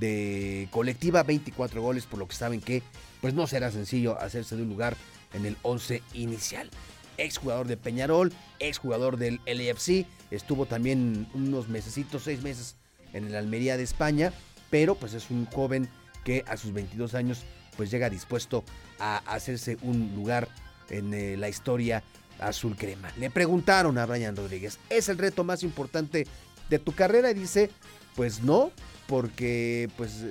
de 0.01 0.69
colectiva, 0.71 1.23
24 1.23 1.81
goles, 1.81 2.07
por 2.07 2.19
lo 2.19 2.27
que 2.27 2.35
saben 2.35 2.61
que 2.61 2.83
pues 3.21 3.35
no 3.35 3.47
será 3.47 3.71
sencillo 3.71 4.19
hacerse 4.19 4.57
de 4.57 4.63
un 4.63 4.69
lugar 4.69 4.97
en 5.33 5.47
el 5.47 5.57
11 5.63 6.03
inicial. 6.15 6.71
Exjugador 7.17 7.67
de 7.67 7.77
Peñarol, 7.77 8.33
exjugador 8.61 9.17
del 9.17 9.41
LFC, 9.47 10.07
estuvo 10.31 10.67
también 10.67 11.27
unos 11.35 11.69
mesecitos, 11.69 12.23
seis 12.23 12.43
meses 12.43 12.77
en 13.13 13.27
el 13.27 13.35
Almería 13.35 13.77
de 13.77 13.83
España, 13.83 14.33
pero 14.71 14.95
pues 14.95 15.15
es 15.15 15.31
un 15.31 15.47
joven 15.47 15.89
que 16.25 16.45
a 16.47 16.57
sus 16.57 16.73
22 16.73 17.15
años 17.15 17.45
pues 17.79 17.93
llega 17.93 18.11
dispuesto 18.11 18.65
a 18.99 19.19
hacerse 19.19 19.79
un 19.83 20.13
lugar 20.17 20.49
en 20.91 21.15
eh, 21.15 21.37
la 21.37 21.49
historia 21.49 22.03
azul 22.41 22.75
crema. 22.77 23.09
Le 23.17 23.31
preguntaron 23.31 23.97
a 23.99 24.05
Brian 24.05 24.35
Rodríguez, 24.35 24.81
¿es 24.91 25.09
el 25.09 25.17
reto 25.17 25.45
más 25.45 25.63
importante 25.63 26.27
de 26.69 26.79
tu 26.81 26.93
carrera? 26.93 27.31
Y 27.31 27.35
dice, 27.35 27.71
pues 28.17 28.43
no, 28.43 28.73
porque 29.07 29.89
pues 29.97 30.25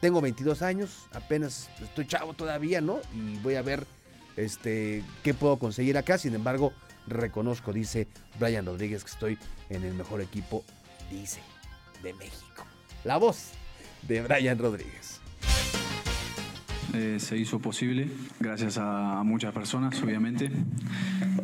tengo 0.00 0.20
22 0.20 0.60
años, 0.62 1.06
apenas 1.12 1.70
estoy 1.80 2.04
chavo 2.08 2.34
todavía, 2.34 2.80
¿no? 2.80 2.98
Y 3.14 3.36
voy 3.38 3.54
a 3.54 3.62
ver 3.62 3.86
este 4.36 5.04
qué 5.22 5.34
puedo 5.34 5.56
conseguir 5.56 5.96
acá. 5.98 6.18
Sin 6.18 6.34
embargo, 6.34 6.72
reconozco, 7.06 7.72
dice 7.72 8.08
Brian 8.40 8.66
Rodríguez, 8.66 9.04
que 9.04 9.10
estoy 9.10 9.38
en 9.70 9.84
el 9.84 9.94
mejor 9.94 10.20
equipo, 10.20 10.64
dice, 11.12 11.40
de 12.02 12.12
México. 12.14 12.66
La 13.04 13.18
voz 13.18 13.50
de 14.02 14.20
Brian 14.20 14.58
Rodríguez. 14.58 15.17
Eh, 16.94 17.16
se 17.18 17.36
hizo 17.36 17.58
posible 17.58 18.08
gracias 18.40 18.78
a, 18.78 19.22
muchas 19.24 19.52
personas, 19.52 20.02
obviamente. 20.02 20.50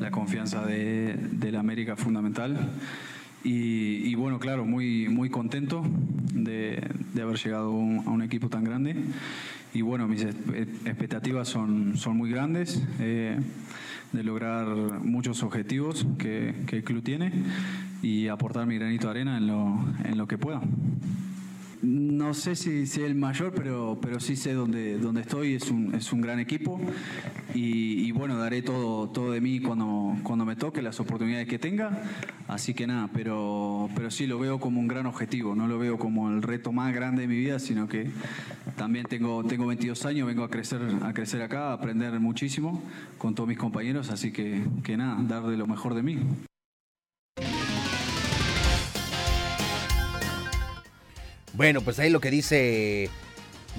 La 0.00 0.10
confianza 0.10 0.64
de, 0.64 1.50
la 1.52 1.60
América 1.60 1.96
fundamental. 1.96 2.72
Y, 3.42 4.14
bueno, 4.14 4.38
claro, 4.38 4.64
muy, 4.64 5.08
muy 5.08 5.28
contento 5.28 5.84
de, 6.32 6.82
haber 7.20 7.36
llegado 7.36 7.68
a 7.68 8.10
un 8.10 8.22
equipo 8.22 8.48
tan 8.48 8.64
grande. 8.64 8.96
Y 9.74 9.82
bueno, 9.82 10.08
mis 10.08 10.22
expectativas 10.22 11.48
son, 11.48 11.98
son 11.98 12.16
muy 12.16 12.30
grandes, 12.30 12.82
eh, 13.00 13.38
de 14.12 14.22
lograr 14.22 14.66
muchos 15.00 15.42
objetivos 15.42 16.06
que, 16.16 16.54
que, 16.66 16.76
el 16.76 16.84
club 16.84 17.02
tiene 17.02 17.32
y 18.00 18.28
aportar 18.28 18.66
mi 18.66 18.78
granito 18.78 19.08
de 19.08 19.10
arena 19.10 19.36
en 19.36 19.48
lo, 19.48 19.84
en 20.04 20.16
lo 20.16 20.26
que 20.28 20.38
pueda. 20.38 20.62
No 21.84 22.32
sé 22.32 22.56
si, 22.56 22.86
si 22.86 23.02
el 23.02 23.14
mayor, 23.14 23.52
pero, 23.54 23.98
pero 24.00 24.18
sí 24.18 24.36
sé 24.36 24.54
dónde, 24.54 24.96
dónde 24.96 25.20
estoy. 25.20 25.54
Es 25.54 25.70
un, 25.70 25.94
es 25.94 26.14
un 26.14 26.22
gran 26.22 26.38
equipo 26.38 26.80
y, 27.54 28.10
bueno, 28.12 28.38
daré 28.38 28.62
todo, 28.62 29.10
todo 29.10 29.32
de 29.32 29.42
mí 29.42 29.60
cuando, 29.60 30.16
cuando 30.22 30.46
me 30.46 30.56
toque, 30.56 30.80
las 30.80 30.98
oportunidades 30.98 31.46
que 31.46 31.58
tenga. 31.58 32.02
Así 32.48 32.72
que 32.72 32.86
nada, 32.86 33.10
pero, 33.12 33.90
pero 33.94 34.10
sí 34.10 34.26
lo 34.26 34.38
veo 34.38 34.58
como 34.58 34.80
un 34.80 34.88
gran 34.88 35.04
objetivo. 35.04 35.54
No 35.54 35.68
lo 35.68 35.78
veo 35.78 35.98
como 35.98 36.30
el 36.30 36.40
reto 36.42 36.72
más 36.72 36.94
grande 36.94 37.22
de 37.22 37.28
mi 37.28 37.36
vida, 37.36 37.58
sino 37.58 37.86
que 37.86 38.10
también 38.76 39.04
tengo, 39.04 39.44
tengo 39.44 39.66
22 39.66 40.06
años, 40.06 40.26
vengo 40.26 40.42
a 40.42 40.48
crecer, 40.48 40.80
a 41.02 41.12
crecer 41.12 41.42
acá, 41.42 41.74
aprender 41.74 42.18
muchísimo 42.18 42.82
con 43.18 43.34
todos 43.34 43.46
mis 43.46 43.58
compañeros. 43.58 44.08
Así 44.10 44.32
que, 44.32 44.64
que 44.82 44.96
nada, 44.96 45.22
dar 45.22 45.46
de 45.46 45.58
lo 45.58 45.66
mejor 45.66 45.94
de 45.94 46.02
mí. 46.02 46.18
Bueno, 51.54 51.82
pues 51.82 52.00
ahí 52.00 52.10
lo 52.10 52.20
que 52.20 52.32
dice 52.32 53.08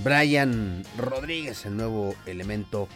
Brian 0.01 0.83
Rodríguez, 0.97 1.65
el 1.65 1.75
nuevo 1.75 2.15
elemento 2.25 2.87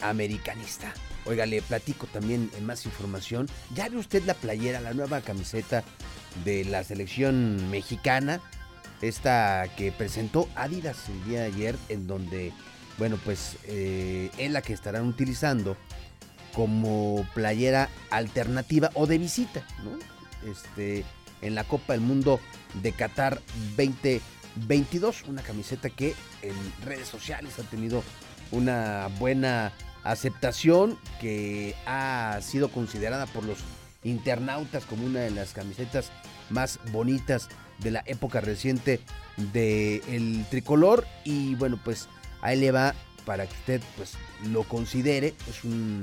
americanista. 0.00 0.94
Oiga, 1.24 1.44
le 1.44 1.60
platico 1.60 2.06
también 2.06 2.48
más 2.62 2.86
información. 2.86 3.48
¿Ya 3.74 3.88
ve 3.88 3.96
usted 3.96 4.22
la 4.24 4.34
playera, 4.34 4.80
la 4.80 4.94
nueva 4.94 5.22
camiseta 5.22 5.82
de 6.44 6.64
la 6.64 6.84
selección 6.84 7.68
mexicana? 7.70 8.40
Esta 9.02 9.66
que 9.76 9.90
presentó 9.90 10.48
Adidas 10.54 11.08
el 11.08 11.24
día 11.24 11.40
de 11.40 11.46
ayer, 11.46 11.76
en 11.88 12.06
donde, 12.06 12.52
bueno, 12.96 13.18
pues 13.24 13.56
eh, 13.64 14.30
es 14.38 14.52
la 14.52 14.62
que 14.62 14.72
estarán 14.72 15.06
utilizando 15.06 15.76
como 16.54 17.26
playera 17.34 17.88
alternativa 18.10 18.90
o 18.94 19.08
de 19.08 19.18
visita, 19.18 19.66
¿no? 19.82 19.98
Este, 20.48 21.04
en 21.42 21.54
la 21.54 21.64
Copa 21.64 21.92
del 21.92 22.02
Mundo 22.02 22.40
de 22.82 22.92
Qatar 22.92 23.40
2022. 23.76 25.24
Una 25.28 25.42
camiseta 25.42 25.90
que 25.90 26.14
en 26.42 26.54
redes 26.84 27.08
sociales 27.08 27.58
ha 27.58 27.62
tenido 27.62 28.02
una 28.50 29.08
buena 29.18 29.72
aceptación, 30.04 30.98
que 31.20 31.74
ha 31.86 32.38
sido 32.42 32.70
considerada 32.70 33.26
por 33.26 33.44
los 33.44 33.58
internautas 34.04 34.84
como 34.84 35.04
una 35.04 35.20
de 35.20 35.30
las 35.30 35.52
camisetas 35.52 36.10
más 36.50 36.78
bonitas 36.92 37.48
de 37.78 37.90
la 37.90 38.02
época 38.06 38.40
reciente 38.40 39.00
del 39.52 40.44
tricolor. 40.50 41.06
Y 41.24 41.54
bueno, 41.56 41.78
pues 41.84 42.08
ahí 42.40 42.58
le 42.58 42.70
va 42.70 42.94
para 43.24 43.46
que 43.46 43.54
usted 43.54 43.82
pues 43.96 44.14
lo 44.50 44.64
considere. 44.64 45.34
Es 45.48 45.64
un 45.64 46.02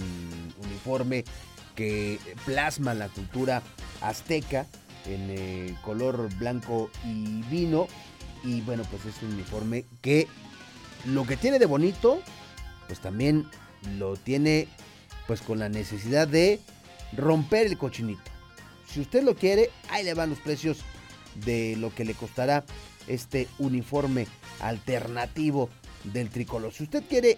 uniforme 0.63 1.25
que 1.75 2.19
plasma 2.45 2.93
la 2.93 3.09
cultura 3.09 3.61
azteca 4.01 4.65
en 5.07 5.29
eh, 5.29 5.75
color 5.81 6.29
blanco 6.37 6.89
y 7.05 7.41
vino. 7.43 7.87
Y 8.43 8.61
bueno, 8.61 8.83
pues 8.89 9.05
es 9.05 9.21
un 9.23 9.33
uniforme 9.33 9.85
que 10.01 10.27
lo 11.05 11.25
que 11.25 11.37
tiene 11.37 11.59
de 11.59 11.65
bonito, 11.65 12.19
pues 12.87 12.99
también 12.99 13.47
lo 13.97 14.15
tiene 14.15 14.67
pues 15.27 15.41
con 15.41 15.59
la 15.59 15.69
necesidad 15.69 16.27
de 16.27 16.59
romper 17.13 17.67
el 17.67 17.77
cochinito. 17.77 18.21
Si 18.87 19.01
usted 19.01 19.23
lo 19.23 19.35
quiere, 19.35 19.71
ahí 19.89 20.03
le 20.03 20.13
van 20.13 20.29
los 20.29 20.39
precios 20.39 20.79
de 21.43 21.75
lo 21.77 21.93
que 21.93 22.05
le 22.05 22.13
costará 22.13 22.63
este 23.07 23.47
uniforme 23.57 24.27
alternativo 24.59 25.69
del 26.03 26.29
tricolor. 26.29 26.71
Si 26.71 26.83
usted 26.83 27.03
quiere 27.07 27.37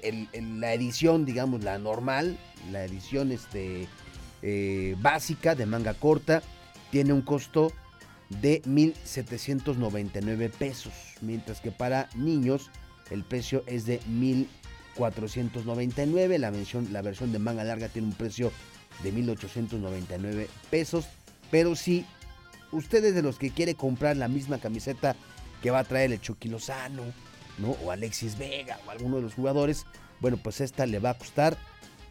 la 0.59 0.73
edición, 0.73 1.25
digamos, 1.25 1.63
la 1.63 1.77
normal, 1.77 2.37
la 2.71 2.83
edición 2.83 3.31
este, 3.31 3.87
eh, 4.41 4.95
básica 4.99 5.55
de 5.55 5.65
manga 5.65 5.93
corta, 5.93 6.43
tiene 6.97 7.13
un 7.13 7.21
costo 7.21 7.71
de 8.41 8.63
1.799 8.63 10.49
pesos, 10.49 10.93
mientras 11.21 11.61
que 11.61 11.69
para 11.69 12.09
niños 12.15 12.71
el 13.11 13.23
precio 13.23 13.63
es 13.67 13.85
de 13.85 13.99
1.499. 14.97 16.39
La, 16.39 16.51
la 16.91 17.01
versión 17.03 17.31
de 17.31 17.37
manga 17.37 17.63
larga 17.63 17.87
tiene 17.89 18.07
un 18.07 18.15
precio 18.15 18.51
de 19.03 19.13
1.899 19.13 20.47
pesos, 20.71 21.05
pero 21.51 21.75
si 21.75 22.03
usted 22.71 23.05
es 23.05 23.13
de 23.13 23.21
los 23.21 23.37
que 23.37 23.51
quiere 23.51 23.75
comprar 23.75 24.17
la 24.17 24.27
misma 24.27 24.57
camiseta 24.57 25.15
que 25.61 25.69
va 25.69 25.77
a 25.77 25.83
traer 25.83 26.11
el 26.11 26.19
Chucky 26.19 26.49
Lozano, 26.49 27.03
¿no? 27.59 27.77
o 27.85 27.91
Alexis 27.91 28.39
Vega 28.39 28.79
o 28.87 28.89
alguno 28.89 29.17
de 29.17 29.21
los 29.21 29.35
jugadores, 29.35 29.85
bueno, 30.19 30.37
pues 30.37 30.61
esta 30.61 30.87
le 30.87 30.97
va 30.97 31.11
a 31.11 31.17
costar 31.19 31.59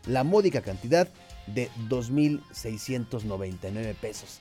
la 0.06 0.22
módica 0.22 0.60
cantidad 0.60 1.08
de 1.48 1.70
2.699 1.88 3.96
pesos. 3.96 4.40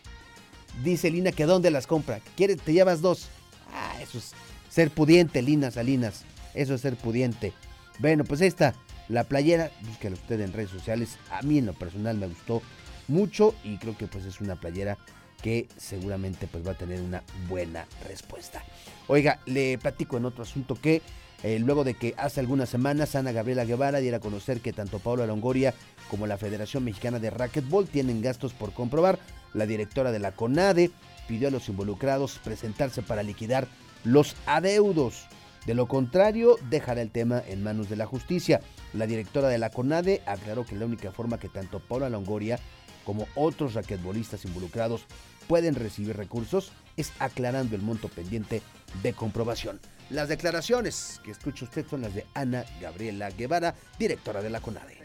Dice 0.83 1.09
Lina 1.09 1.31
que 1.31 1.45
dónde 1.45 1.71
las 1.71 1.87
compra. 1.87 2.19
¿Quiere, 2.35 2.55
te 2.55 2.73
llevas 2.73 3.01
dos. 3.01 3.27
Ah, 3.73 4.01
eso 4.01 4.17
es 4.17 4.33
ser 4.69 4.91
pudiente, 4.91 5.41
Lina 5.41 5.71
Salinas. 5.71 6.23
Eso 6.53 6.75
es 6.75 6.81
ser 6.81 6.95
pudiente. 6.95 7.53
Bueno, 7.99 8.23
pues 8.23 8.41
esta, 8.41 8.75
la 9.07 9.23
playera, 9.23 9.71
búsquela 9.83 10.15
usted 10.15 10.39
en 10.41 10.53
redes 10.53 10.69
sociales. 10.69 11.17
A 11.31 11.41
mí 11.41 11.57
en 11.57 11.65
lo 11.65 11.73
personal 11.73 12.17
me 12.17 12.27
gustó 12.27 12.61
mucho 13.07 13.55
y 13.63 13.77
creo 13.77 13.97
que 13.97 14.07
pues 14.07 14.25
es 14.25 14.41
una 14.41 14.55
playera 14.55 14.97
que 15.41 15.67
seguramente 15.77 16.47
pues 16.47 16.65
va 16.65 16.71
a 16.71 16.77
tener 16.77 17.01
una 17.01 17.23
buena 17.47 17.85
respuesta. 18.07 18.63
Oiga, 19.07 19.39
le 19.45 19.77
platico 19.77 20.17
en 20.17 20.25
otro 20.25 20.43
asunto 20.43 20.75
que 20.75 21.01
eh, 21.43 21.59
luego 21.59 21.83
de 21.83 21.93
que 21.93 22.15
hace 22.17 22.39
algunas 22.39 22.69
semanas 22.69 23.15
Ana 23.15 23.31
Gabriela 23.31 23.65
Guevara 23.65 23.99
diera 23.99 24.17
a 24.17 24.21
conocer 24.21 24.61
que 24.61 24.73
tanto 24.73 24.99
Paula 24.99 25.27
Longoria 25.27 25.73
como 26.09 26.25
la 26.25 26.37
Federación 26.37 26.83
Mexicana 26.83 27.19
de 27.19 27.29
Racquetball 27.29 27.87
tienen 27.87 28.21
gastos 28.21 28.53
por 28.53 28.73
comprobar, 28.73 29.19
la 29.55 29.65
directora 29.65 30.11
de 30.11 30.19
la 30.19 30.33
CONADE 30.33 30.91
pidió 31.27 31.47
a 31.47 31.51
los 31.51 31.69
involucrados 31.69 32.39
presentarse 32.43 33.01
para 33.01 33.23
liquidar 33.23 33.67
los 34.03 34.35
adeudos. 34.45 35.25
De 35.65 35.73
lo 35.73 35.87
contrario, 35.87 36.57
dejará 36.69 37.01
el 37.01 37.09
tema 37.09 37.41
en 37.47 37.63
manos 37.63 37.89
de 37.89 37.95
la 37.95 38.05
justicia. 38.05 38.61
La 38.93 39.07
directora 39.07 39.47
de 39.47 39.57
la 39.57 39.71
CONADE 39.71 40.21
aclaró 40.27 40.65
que 40.65 40.75
la 40.75 40.85
única 40.85 41.11
forma 41.11 41.39
que 41.39 41.49
tanto 41.49 41.79
Paula 41.79 42.09
Longoria 42.09 42.59
como 43.03 43.27
otros 43.35 43.73
raquetbolistas 43.73 44.45
involucrados 44.45 45.05
pueden 45.47 45.75
recibir 45.75 46.15
recursos 46.15 46.71
es 46.97 47.11
aclarando 47.19 47.75
el 47.75 47.81
monto 47.81 48.09
pendiente 48.09 48.61
de 49.01 49.13
comprobación. 49.13 49.79
Las 50.09 50.29
declaraciones 50.29 51.19
que 51.23 51.31
escucha 51.31 51.65
usted 51.65 51.85
son 51.89 52.01
las 52.01 52.13
de 52.13 52.25
Ana 52.35 52.65
Gabriela 52.79 53.31
Guevara, 53.31 53.75
directora 53.97 54.41
de 54.41 54.51
la 54.51 54.59
CONADE. 54.59 55.04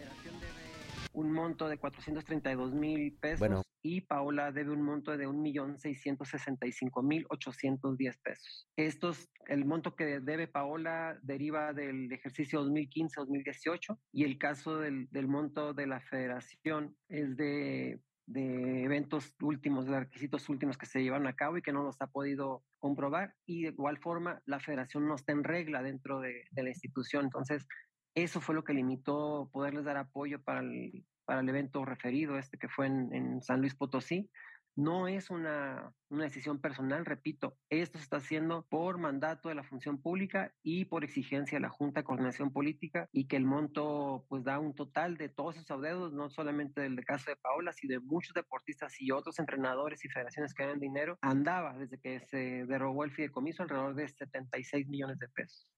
Un 1.12 1.32
monto 1.32 1.68
de 1.68 1.78
432 1.78 2.74
mil 2.74 3.16
pesos 3.20 3.64
y 3.82 4.02
Paola 4.02 4.52
debe 4.52 4.72
un 4.72 4.82
monto 4.82 5.16
de 5.16 5.26
1.665.810 5.26 8.20
pesos. 8.22 8.68
Estos, 8.76 9.30
el 9.46 9.64
monto 9.64 9.96
que 9.96 10.20
debe 10.20 10.48
Paola 10.48 11.18
deriva 11.22 11.72
del 11.72 12.12
ejercicio 12.12 12.62
2015-2018 12.64 13.98
y 14.12 14.24
el 14.24 14.36
caso 14.38 14.78
del, 14.78 15.08
del 15.10 15.28
monto 15.28 15.72
de 15.72 15.86
la 15.86 16.00
federación 16.00 16.94
es 17.08 17.36
de 17.36 18.02
de 18.30 18.84
eventos 18.84 19.34
últimos, 19.40 19.86
de 19.86 19.98
requisitos 19.98 20.48
últimos 20.48 20.78
que 20.78 20.86
se 20.86 21.02
llevan 21.02 21.26
a 21.26 21.34
cabo 21.34 21.58
y 21.58 21.62
que 21.62 21.72
no 21.72 21.82
los 21.82 22.00
ha 22.00 22.06
podido 22.06 22.62
comprobar. 22.78 23.34
Y 23.44 23.62
de 23.62 23.70
igual 23.70 23.98
forma, 23.98 24.40
la 24.46 24.60
federación 24.60 25.08
no 25.08 25.16
está 25.16 25.32
en 25.32 25.42
regla 25.42 25.82
dentro 25.82 26.20
de, 26.20 26.44
de 26.52 26.62
la 26.62 26.68
institución. 26.68 27.24
Entonces, 27.24 27.66
eso 28.14 28.40
fue 28.40 28.54
lo 28.54 28.64
que 28.64 28.74
limitó 28.74 29.50
poderles 29.52 29.84
dar 29.84 29.96
apoyo 29.96 30.42
para 30.42 30.60
el, 30.60 31.04
para 31.24 31.40
el 31.40 31.48
evento 31.48 31.84
referido, 31.84 32.38
este 32.38 32.58
que 32.58 32.68
fue 32.68 32.86
en, 32.86 33.40
San 33.42 33.60
Luis 33.60 33.74
Potosí. 33.74 34.30
No 34.76 35.08
es 35.08 35.30
una, 35.30 35.92
una, 36.08 36.24
decisión 36.24 36.60
personal, 36.60 37.04
repito, 37.04 37.58
esto 37.68 37.98
se 37.98 38.04
está 38.04 38.18
haciendo 38.18 38.66
por 38.70 38.98
mandato 38.98 39.48
de 39.48 39.56
la 39.56 39.64
función 39.64 40.00
pública 40.00 40.54
y 40.62 40.84
por 40.86 41.04
exigencia 41.04 41.56
de 41.58 41.62
la 41.62 41.68
Junta 41.68 42.00
de 42.00 42.04
Coordinación 42.04 42.52
Política 42.52 43.08
y 43.12 43.26
que 43.26 43.36
el 43.36 43.44
monto 43.44 44.24
pues 44.28 44.44
da 44.44 44.60
un 44.60 44.74
total 44.74 45.16
de 45.16 45.28
todos 45.28 45.56
esos 45.56 45.70
adeudos, 45.72 46.12
no 46.12 46.30
solamente 46.30 46.80
del 46.80 47.04
caso 47.04 47.30
de 47.30 47.36
Paola, 47.36 47.72
sino 47.72 47.94
de 47.94 48.00
muchos 48.00 48.32
deportistas 48.32 49.00
y 49.00 49.10
otros 49.10 49.38
entrenadores 49.40 50.04
y 50.04 50.08
federaciones 50.08 50.54
que 50.54 50.62
ganan 50.62 50.80
dinero, 50.80 51.18
andaba 51.20 51.76
desde 51.76 51.98
que 51.98 52.20
se 52.20 52.64
derogó 52.66 53.04
el 53.04 53.12
fideicomiso 53.12 53.64
alrededor 53.64 53.96
de 53.96 54.08
76 54.08 54.88
millones 54.88 55.18
de 55.18 55.28
pesos. 55.28 55.68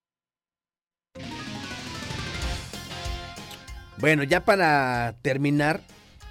Bueno, 3.99 4.23
ya 4.23 4.45
para 4.45 5.15
terminar, 5.23 5.81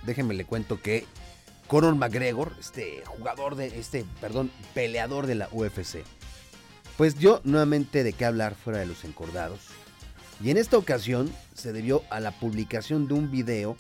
déjenme 0.04 0.34
le 0.34 0.46
cuento 0.46 0.82
que 0.82 1.06
Conor 1.68 1.96
McGregor, 1.96 2.56
este 2.60 3.04
jugador 3.06 3.56
de 3.56 3.80
este, 3.80 4.06
perdón, 4.20 4.52
peleador 4.74 5.28
de 5.28 5.36
la 5.36 5.48
UFC, 5.52 6.04
pues 6.98 7.18
dio 7.18 7.40
nuevamente 7.44 8.04
de 8.04 8.14
qué 8.14 8.26
hablar 8.26 8.56
fuera 8.56 8.80
de 8.80 8.88
los 8.88 9.06
encordados. 9.06 9.60
Y 10.44 10.50
en 10.50 10.58
esta 10.58 10.78
ocasión 10.78 11.32
se 11.54 11.72
debió 11.72 12.04
a 12.10 12.20
la 12.20 12.32
publicación 12.32 13.08
de 13.08 13.14
un 13.14 13.32
video 13.32 13.78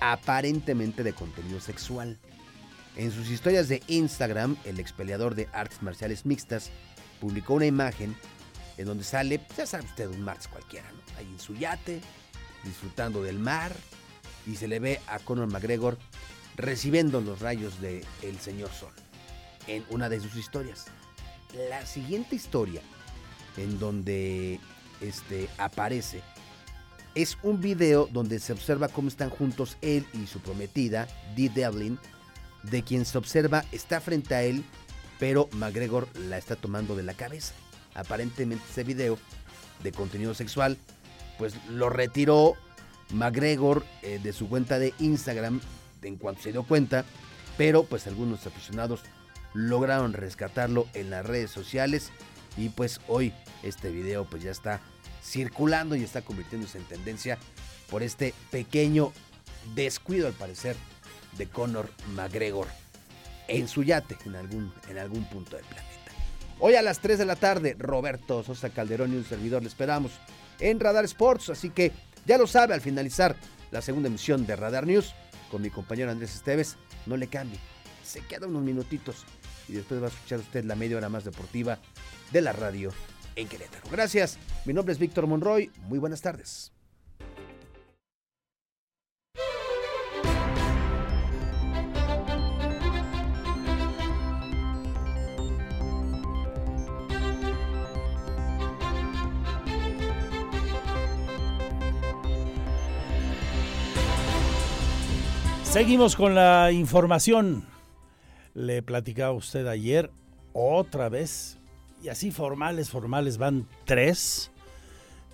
aparentemente 0.00 1.02
de 1.02 1.12
contenido 1.12 1.60
sexual. 1.60 2.18
En 2.96 3.10
sus 3.12 3.28
historias 3.28 3.68
de 3.68 3.82
Instagram, 3.88 4.56
el 4.64 4.80
ex 4.80 4.92
peleador 4.92 5.34
de 5.34 5.48
artes 5.52 5.82
marciales 5.82 6.24
mixtas 6.24 6.70
publicó 7.20 7.54
una 7.54 7.66
imagen 7.66 8.16
en 8.78 8.86
donde 8.86 9.04
sale, 9.04 9.40
ya 9.56 9.66
sabe 9.66 9.84
usted, 9.84 10.08
un 10.08 10.22
martes 10.22 10.48
cualquiera, 10.48 10.90
¿no? 10.90 11.18
Ahí 11.18 11.26
en 11.26 11.38
su 11.38 11.54
yate, 11.54 12.00
disfrutando 12.64 13.22
del 13.22 13.38
mar 13.38 13.74
y 14.46 14.56
se 14.56 14.68
le 14.68 14.78
ve 14.78 15.00
a 15.06 15.18
Conor 15.18 15.50
McGregor 15.50 15.98
recibiendo 16.56 17.20
los 17.20 17.40
rayos 17.40 17.80
del 17.80 18.04
el 18.22 18.38
señor 18.38 18.70
Sol 18.70 18.92
en 19.66 19.84
una 19.90 20.08
de 20.08 20.20
sus 20.20 20.36
historias. 20.36 20.86
La 21.68 21.86
siguiente 21.86 22.36
historia 22.36 22.82
en 23.56 23.78
donde 23.78 24.60
este, 25.00 25.48
aparece 25.58 26.22
es 27.14 27.38
un 27.42 27.60
video 27.60 28.08
donde 28.12 28.38
se 28.38 28.52
observa 28.52 28.88
cómo 28.88 29.08
están 29.08 29.30
juntos 29.30 29.76
él 29.82 30.06
y 30.12 30.26
su 30.26 30.40
prometida, 30.40 31.08
Dee 31.34 31.48
Devlin, 31.48 31.98
de 32.62 32.82
quien 32.82 33.04
se 33.04 33.18
observa 33.18 33.64
está 33.72 34.00
frente 34.00 34.34
a 34.34 34.42
él, 34.42 34.64
pero 35.18 35.48
McGregor 35.52 36.08
la 36.28 36.38
está 36.38 36.56
tomando 36.56 36.94
de 36.94 37.02
la 37.02 37.14
cabeza. 37.14 37.54
Aparentemente 37.94 38.64
ese 38.70 38.84
video 38.84 39.18
de 39.82 39.92
contenido 39.92 40.34
sexual 40.34 40.78
pues 41.40 41.54
lo 41.70 41.88
retiró 41.88 42.54
McGregor 43.14 43.82
eh, 44.02 44.20
de 44.22 44.34
su 44.34 44.46
cuenta 44.50 44.78
de 44.78 44.92
Instagram 44.98 45.62
en 46.02 46.16
cuanto 46.16 46.42
se 46.42 46.52
dio 46.52 46.64
cuenta, 46.64 47.06
pero 47.56 47.82
pues 47.84 48.06
algunos 48.06 48.46
aficionados 48.46 49.00
lograron 49.54 50.12
rescatarlo 50.12 50.86
en 50.92 51.08
las 51.08 51.24
redes 51.24 51.50
sociales 51.50 52.10
y 52.58 52.68
pues 52.68 53.00
hoy 53.08 53.32
este 53.62 53.90
video 53.90 54.26
pues 54.28 54.42
ya 54.42 54.50
está 54.50 54.80
circulando 55.24 55.96
y 55.96 56.04
está 56.04 56.20
convirtiéndose 56.20 56.76
en 56.76 56.84
tendencia 56.84 57.38
por 57.88 58.02
este 58.02 58.34
pequeño 58.50 59.10
descuido 59.74 60.26
al 60.26 60.34
parecer 60.34 60.76
de 61.38 61.46
Conor 61.46 61.90
McGregor 62.16 62.66
en 63.48 63.66
su 63.66 63.82
yate 63.82 64.18
en 64.26 64.36
algún, 64.36 64.74
en 64.90 64.98
algún 64.98 65.24
punto 65.24 65.56
del 65.56 65.64
planeta. 65.64 65.88
Hoy 66.58 66.74
a 66.74 66.82
las 66.82 66.98
3 66.98 67.18
de 67.18 67.24
la 67.24 67.36
tarde, 67.36 67.76
Roberto 67.78 68.42
Sosa 68.42 68.68
Calderón 68.68 69.14
y 69.14 69.16
un 69.16 69.24
servidor 69.24 69.62
le 69.62 69.68
esperamos 69.68 70.12
en 70.60 70.80
Radar 70.80 71.04
Sports. 71.04 71.50
Así 71.50 71.70
que 71.70 71.92
ya 72.26 72.38
lo 72.38 72.46
sabe 72.46 72.74
al 72.74 72.80
finalizar 72.80 73.36
la 73.70 73.82
segunda 73.82 74.08
emisión 74.08 74.46
de 74.46 74.56
Radar 74.56 74.86
News 74.86 75.14
con 75.50 75.62
mi 75.62 75.70
compañero 75.70 76.10
Andrés 76.10 76.34
Esteves. 76.34 76.76
No 77.06 77.16
le 77.16 77.26
cambie, 77.26 77.58
se 78.04 78.20
queda 78.20 78.46
unos 78.46 78.62
minutitos 78.62 79.24
y 79.68 79.72
después 79.74 80.02
va 80.02 80.06
a 80.06 80.10
escuchar 80.10 80.40
usted 80.40 80.64
la 80.64 80.74
media 80.74 80.96
hora 80.96 81.08
más 81.08 81.24
deportiva 81.24 81.78
de 82.32 82.42
la 82.42 82.52
radio 82.52 82.92
en 83.36 83.48
Querétaro. 83.48 83.88
Gracias, 83.90 84.38
mi 84.64 84.72
nombre 84.72 84.92
es 84.92 84.98
Víctor 84.98 85.26
Monroy. 85.26 85.70
Muy 85.88 85.98
buenas 85.98 86.20
tardes. 86.20 86.72
Seguimos 105.70 106.16
con 106.16 106.34
la 106.34 106.72
información. 106.72 107.64
Le 108.54 108.82
platicaba 108.82 109.30
usted 109.30 109.68
ayer 109.68 110.10
otra 110.52 111.08
vez, 111.08 111.58
y 112.02 112.08
así 112.08 112.32
formales, 112.32 112.90
formales 112.90 113.38
van 113.38 113.68
tres, 113.84 114.50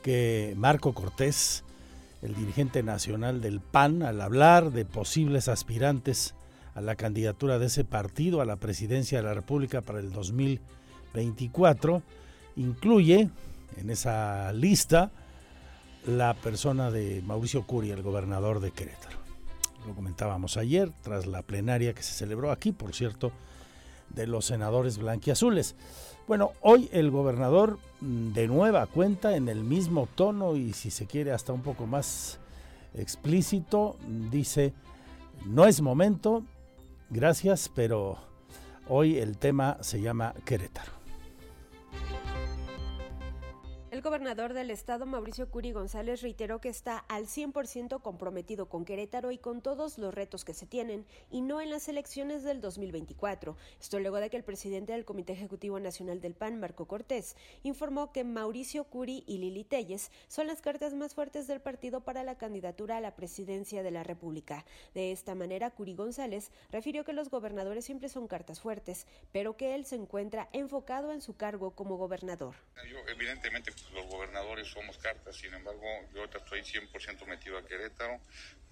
que 0.02 0.52
Marco 0.58 0.92
Cortés, 0.92 1.64
el 2.20 2.34
dirigente 2.34 2.82
nacional 2.82 3.40
del 3.40 3.60
PAN, 3.60 4.02
al 4.02 4.20
hablar 4.20 4.72
de 4.72 4.84
posibles 4.84 5.48
aspirantes 5.48 6.34
a 6.74 6.82
la 6.82 6.96
candidatura 6.96 7.58
de 7.58 7.66
ese 7.66 7.86
partido 7.86 8.42
a 8.42 8.44
la 8.44 8.56
presidencia 8.56 9.16
de 9.16 9.24
la 9.24 9.32
República 9.32 9.80
para 9.80 10.00
el 10.00 10.12
2024, 10.12 12.02
incluye 12.56 13.30
en 13.78 13.88
esa 13.88 14.52
lista 14.52 15.10
la 16.06 16.34
persona 16.34 16.90
de 16.90 17.22
Mauricio 17.24 17.66
Curi, 17.66 17.90
el 17.90 18.02
gobernador 18.02 18.60
de 18.60 18.70
Querétaro 18.70 19.25
lo 19.86 19.94
comentábamos 19.94 20.56
ayer, 20.56 20.92
tras 21.02 21.26
la 21.26 21.42
plenaria 21.42 21.94
que 21.94 22.02
se 22.02 22.12
celebró 22.12 22.50
aquí, 22.50 22.72
por 22.72 22.94
cierto, 22.94 23.32
de 24.10 24.26
los 24.26 24.46
senadores 24.46 24.98
blanquiazules. 24.98 25.76
Bueno, 26.26 26.52
hoy 26.60 26.88
el 26.92 27.10
gobernador 27.10 27.78
mm, 28.00 28.32
de 28.32 28.48
nueva 28.48 28.86
cuenta 28.86 29.36
en 29.36 29.48
el 29.48 29.62
mismo 29.62 30.08
tono 30.14 30.56
y 30.56 30.72
si 30.72 30.90
se 30.90 31.06
quiere 31.06 31.32
hasta 31.32 31.52
un 31.52 31.62
poco 31.62 31.86
más 31.86 32.38
explícito, 32.94 33.96
dice, 34.30 34.72
no 35.44 35.66
es 35.66 35.80
momento, 35.80 36.42
gracias, 37.10 37.70
pero 37.74 38.18
hoy 38.88 39.18
el 39.18 39.38
tema 39.38 39.78
se 39.80 40.00
llama 40.00 40.34
Querétaro. 40.44 40.92
El 43.96 44.02
gobernador 44.02 44.52
del 44.52 44.70
estado, 44.70 45.06
Mauricio 45.06 45.50
Curi 45.50 45.72
González, 45.72 46.20
reiteró 46.20 46.60
que 46.60 46.68
está 46.68 46.98
al 47.08 47.28
100% 47.28 48.02
comprometido 48.02 48.68
con 48.68 48.84
Querétaro 48.84 49.30
y 49.30 49.38
con 49.38 49.62
todos 49.62 49.96
los 49.96 50.12
retos 50.12 50.44
que 50.44 50.52
se 50.52 50.66
tienen, 50.66 51.06
y 51.30 51.40
no 51.40 51.62
en 51.62 51.70
las 51.70 51.88
elecciones 51.88 52.44
del 52.44 52.60
2024. 52.60 53.56
Esto 53.80 53.98
luego 53.98 54.18
de 54.18 54.28
que 54.28 54.36
el 54.36 54.44
presidente 54.44 54.92
del 54.92 55.06
Comité 55.06 55.32
Ejecutivo 55.32 55.80
Nacional 55.80 56.20
del 56.20 56.34
PAN, 56.34 56.60
Marco 56.60 56.84
Cortés, 56.86 57.36
informó 57.62 58.12
que 58.12 58.22
Mauricio 58.22 58.84
Curi 58.84 59.24
y 59.26 59.38
Lili 59.38 59.64
Telles 59.64 60.10
son 60.28 60.46
las 60.46 60.60
cartas 60.60 60.92
más 60.92 61.14
fuertes 61.14 61.46
del 61.46 61.62
partido 61.62 62.02
para 62.02 62.22
la 62.22 62.36
candidatura 62.36 62.98
a 62.98 63.00
la 63.00 63.16
presidencia 63.16 63.82
de 63.82 63.92
la 63.92 64.02
República. 64.02 64.66
De 64.92 65.10
esta 65.10 65.34
manera, 65.34 65.70
Curi 65.70 65.94
González 65.94 66.50
refirió 66.70 67.06
que 67.06 67.14
los 67.14 67.30
gobernadores 67.30 67.86
siempre 67.86 68.10
son 68.10 68.28
cartas 68.28 68.60
fuertes, 68.60 69.06
pero 69.32 69.56
que 69.56 69.74
él 69.74 69.86
se 69.86 69.96
encuentra 69.96 70.50
enfocado 70.52 71.12
en 71.12 71.22
su 71.22 71.34
cargo 71.34 71.70
como 71.70 71.96
gobernador. 71.96 72.56
Yo, 72.90 72.98
evidentemente, 73.08 73.72
los 73.92 74.06
gobernadores 74.06 74.68
somos 74.68 74.98
cartas, 74.98 75.36
sin 75.36 75.52
embargo, 75.54 75.82
yo 76.12 76.20
ahorita 76.20 76.38
estoy 76.38 76.60
100% 76.60 77.26
metido 77.26 77.58
a 77.58 77.66
Querétaro. 77.66 78.20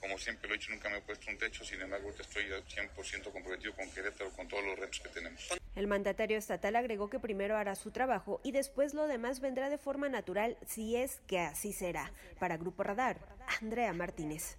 Como 0.01 0.19
siempre 0.19 0.49
lo 0.49 0.55
he 0.55 0.59
dicho, 0.59 0.71
nunca 0.71 0.91
me 0.91 0.99
he 0.99 1.01
puesto 1.01 1.31
un 1.31 1.39
techo, 1.39 1.65
sin 1.65 1.81
embargo, 1.81 2.07
ahorita 2.07 2.23
estoy 2.23 2.45
100% 2.45 3.33
comprometido 3.33 3.75
con 3.75 3.91
Querétaro, 3.91 4.31
con 4.33 4.47
todos 4.49 4.65
los 4.65 4.79
retos 4.79 5.01
que 5.01 5.09
tenemos. 5.09 5.49
El 5.75 5.87
mandatario 5.87 6.37
estatal 6.37 6.77
agregó 6.77 7.09
que 7.09 7.19
primero 7.19 7.57
hará 7.57 7.75
su 7.75 7.91
trabajo 7.91 8.41
y 8.45 8.53
después 8.53 8.95
lo 8.95 9.07
demás 9.07 9.41
vendrá 9.41 9.71
de 9.71 9.79
forma 9.79 10.09
natural, 10.09 10.57
si 10.67 10.97
es 10.97 11.21
que 11.27 11.41
así 11.41 11.73
será. 11.73 12.13
Para 12.39 12.57
Grupo 12.57 12.83
Radar, 12.83 13.19
Andrea 13.61 13.93
Martínez. 13.93 14.59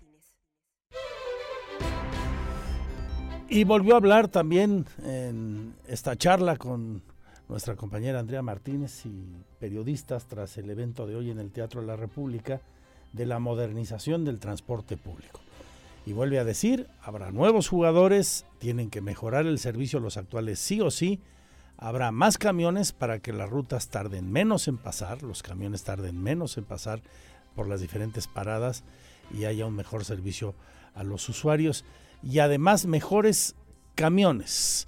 Y 3.47 3.63
volvió 3.63 3.93
a 3.93 3.97
hablar 3.97 4.27
también 4.27 4.87
en 5.03 5.75
esta 5.87 6.15
charla 6.15 6.57
con 6.57 7.03
nuestra 7.47 7.75
compañera 7.75 8.19
Andrea 8.19 8.41
Martínez 8.41 9.05
y 9.05 9.23
periodistas 9.59 10.25
tras 10.25 10.57
el 10.57 10.69
evento 10.69 11.05
de 11.05 11.15
hoy 11.15 11.31
en 11.31 11.39
el 11.39 11.51
Teatro 11.51 11.81
de 11.81 11.87
la 11.87 11.95
República 11.95 12.61
de 13.13 13.25
la 13.25 13.39
modernización 13.39 14.25
del 14.25 14.39
transporte 14.39 14.97
público. 14.97 15.39
Y 16.05 16.13
vuelve 16.13 16.39
a 16.39 16.43
decir, 16.43 16.87
habrá 17.01 17.31
nuevos 17.31 17.67
jugadores, 17.67 18.45
tienen 18.59 18.89
que 18.89 19.01
mejorar 19.01 19.45
el 19.45 19.59
servicio 19.59 19.99
los 19.99 20.17
actuales 20.17 20.59
sí 20.59 20.81
o 20.81 20.91
sí, 20.91 21.19
habrá 21.77 22.11
más 22.11 22.37
camiones 22.37 22.91
para 22.91 23.19
que 23.19 23.33
las 23.33 23.49
rutas 23.49 23.89
tarden 23.89 24.31
menos 24.31 24.67
en 24.67 24.77
pasar, 24.77 25.23
los 25.23 25.43
camiones 25.43 25.83
tarden 25.83 26.21
menos 26.21 26.57
en 26.57 26.65
pasar 26.65 27.01
por 27.55 27.67
las 27.67 27.81
diferentes 27.81 28.27
paradas 28.27 28.83
y 29.33 29.45
haya 29.45 29.65
un 29.65 29.75
mejor 29.75 30.05
servicio 30.05 30.55
a 30.93 31.03
los 31.03 31.27
usuarios 31.29 31.85
y 32.21 32.39
además 32.39 32.85
mejores 32.85 33.55
camiones. 33.95 34.87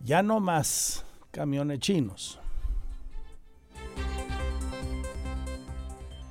Ya 0.00 0.22
no 0.22 0.40
más 0.40 1.04
camiones 1.30 1.80
chinos. 1.80 2.38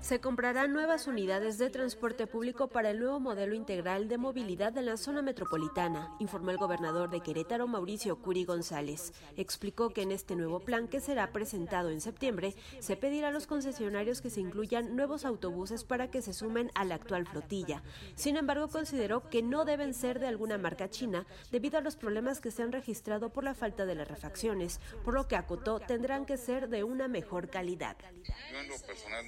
Se 0.09 0.19
comprarán 0.19 0.73
nuevas 0.73 1.05
unidades 1.05 1.59
de 1.59 1.69
transporte 1.69 2.25
público 2.25 2.67
para 2.67 2.89
el 2.89 2.97
nuevo 2.97 3.19
modelo 3.19 3.53
integral 3.53 4.07
de 4.07 4.17
movilidad 4.17 4.73
de 4.73 4.81
la 4.81 4.97
zona 4.97 5.21
metropolitana, 5.21 6.15
informó 6.17 6.49
el 6.49 6.57
gobernador 6.57 7.11
de 7.11 7.21
Querétaro, 7.21 7.67
Mauricio 7.67 8.19
Curi 8.19 8.43
González. 8.43 9.13
Explicó 9.37 9.91
que 9.91 10.01
en 10.01 10.11
este 10.11 10.35
nuevo 10.35 10.61
plan 10.61 10.87
que 10.87 10.99
será 10.99 11.31
presentado 11.31 11.91
en 11.91 12.01
septiembre, 12.01 12.55
se 12.79 12.97
pedirá 12.97 13.27
a 13.27 13.31
los 13.31 13.45
concesionarios 13.45 14.19
que 14.19 14.31
se 14.31 14.39
incluyan 14.39 14.95
nuevos 14.95 15.25
autobuses 15.25 15.83
para 15.83 16.09
que 16.09 16.23
se 16.23 16.33
sumen 16.33 16.71
a 16.73 16.85
la 16.85 16.95
actual 16.95 17.27
flotilla. 17.27 17.83
Sin 18.15 18.35
embargo, 18.35 18.67
consideró 18.67 19.29
que 19.29 19.43
no 19.43 19.63
deben 19.63 19.93
ser 19.93 20.17
de 20.19 20.25
alguna 20.25 20.57
marca 20.57 20.89
china 20.89 21.27
debido 21.51 21.77
a 21.77 21.81
los 21.81 21.97
problemas 21.97 22.41
que 22.41 22.49
se 22.49 22.63
han 22.63 22.71
registrado 22.71 23.29
por 23.29 23.43
la 23.43 23.53
falta 23.53 23.85
de 23.85 23.93
las 23.93 24.07
refacciones, 24.07 24.79
por 25.05 25.13
lo 25.13 25.27
que 25.27 25.35
acotó 25.35 25.79
tendrán 25.79 26.25
que 26.25 26.37
ser 26.37 26.67
de 26.67 26.83
una 26.83 27.07
mejor 27.07 27.51
calidad. 27.51 27.95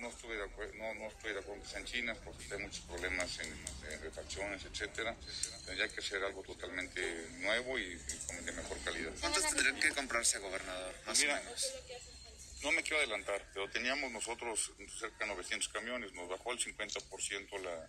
No 0.02 0.08
estuve 0.08 0.38
de 0.38 0.44
acuerdo 0.44 0.70
no, 0.78 0.93
no 0.95 1.07
estoy 1.07 1.34
de 1.34 1.39
acuerdo 1.39 1.63
que 1.63 1.69
sean 1.69 1.86
chinas 1.86 2.17
porque 2.24 2.45
hay 2.51 2.59
muchos 2.59 2.86
problemas 2.86 3.39
en, 3.39 4.01
refacciones, 4.01 4.63
etcétera. 4.65 5.15
Tendría 5.65 5.88
que 5.89 6.01
ser 6.01 6.24
algo 6.24 6.41
totalmente 6.43 7.28
nuevo 7.39 7.78
y, 7.78 7.95
de 7.95 8.51
mejor 8.51 8.78
calidad. 8.84 9.11
¿Cuántos 9.19 9.43
tendrían 9.47 9.80
que 9.80 9.89
comprarse, 9.89 10.39
gobernador? 10.39 10.93
Más 11.05 11.22
o 11.22 11.26
menos. 11.28 11.74
No 12.63 12.72
me 12.72 12.84
quiero 12.84 12.97
adelantar, 12.97 13.43
pero 13.53 13.69
teníamos 13.69 14.11
nosotros 14.11 14.72
cerca 14.99 15.26
de 15.26 15.32
900 15.32 15.67
camiones, 15.69 16.13
nos 16.13 16.30
bajó 16.30 16.51
el 16.51 16.59
50% 16.59 17.59
la, 17.59 17.88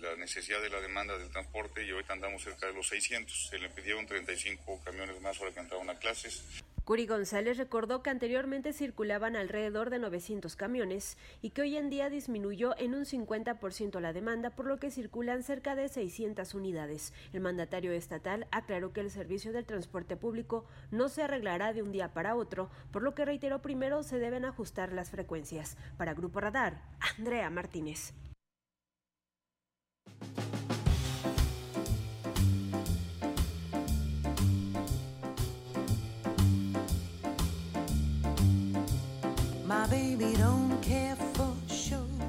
la 0.00 0.16
necesidad 0.16 0.60
de 0.62 0.70
la 0.70 0.80
demanda 0.80 1.18
del 1.18 1.30
transporte 1.30 1.84
y 1.84 1.90
ahorita 1.90 2.12
andamos 2.12 2.42
cerca 2.42 2.66
de 2.66 2.72
los 2.72 2.88
600. 2.88 3.48
Se 3.48 3.58
le 3.58 3.68
pidieron 3.70 4.06
35 4.06 4.80
camiones 4.84 5.20
más 5.20 5.38
para 5.38 5.52
que 5.52 5.60
entraran 5.60 5.90
a 5.90 5.98
clases. 5.98 6.42
Curi 6.86 7.04
González 7.04 7.58
recordó 7.58 8.00
que 8.04 8.10
anteriormente 8.10 8.72
circulaban 8.72 9.34
alrededor 9.34 9.90
de 9.90 9.98
900 9.98 10.54
camiones 10.54 11.18
y 11.42 11.50
que 11.50 11.62
hoy 11.62 11.76
en 11.76 11.90
día 11.90 12.10
disminuyó 12.10 12.78
en 12.78 12.94
un 12.94 13.04
50% 13.04 13.98
la 13.98 14.12
demanda, 14.12 14.50
por 14.50 14.66
lo 14.66 14.78
que 14.78 14.92
circulan 14.92 15.42
cerca 15.42 15.74
de 15.74 15.88
600 15.88 16.54
unidades. 16.54 17.12
El 17.32 17.40
mandatario 17.40 17.90
estatal 17.90 18.46
aclaró 18.52 18.92
que 18.92 19.00
el 19.00 19.10
servicio 19.10 19.52
del 19.52 19.66
transporte 19.66 20.16
público 20.16 20.64
no 20.92 21.08
se 21.08 21.24
arreglará 21.24 21.72
de 21.72 21.82
un 21.82 21.90
día 21.90 22.14
para 22.14 22.36
otro, 22.36 22.70
por 22.92 23.02
lo 23.02 23.16
que 23.16 23.24
reiteró 23.24 23.60
primero 23.62 24.04
se 24.04 24.20
deben 24.20 24.44
ajustar 24.44 24.92
las 24.92 25.10
frecuencias. 25.10 25.76
Para 25.98 26.14
Grupo 26.14 26.38
Radar, 26.38 26.82
Andrea 27.18 27.50
Martínez. 27.50 28.14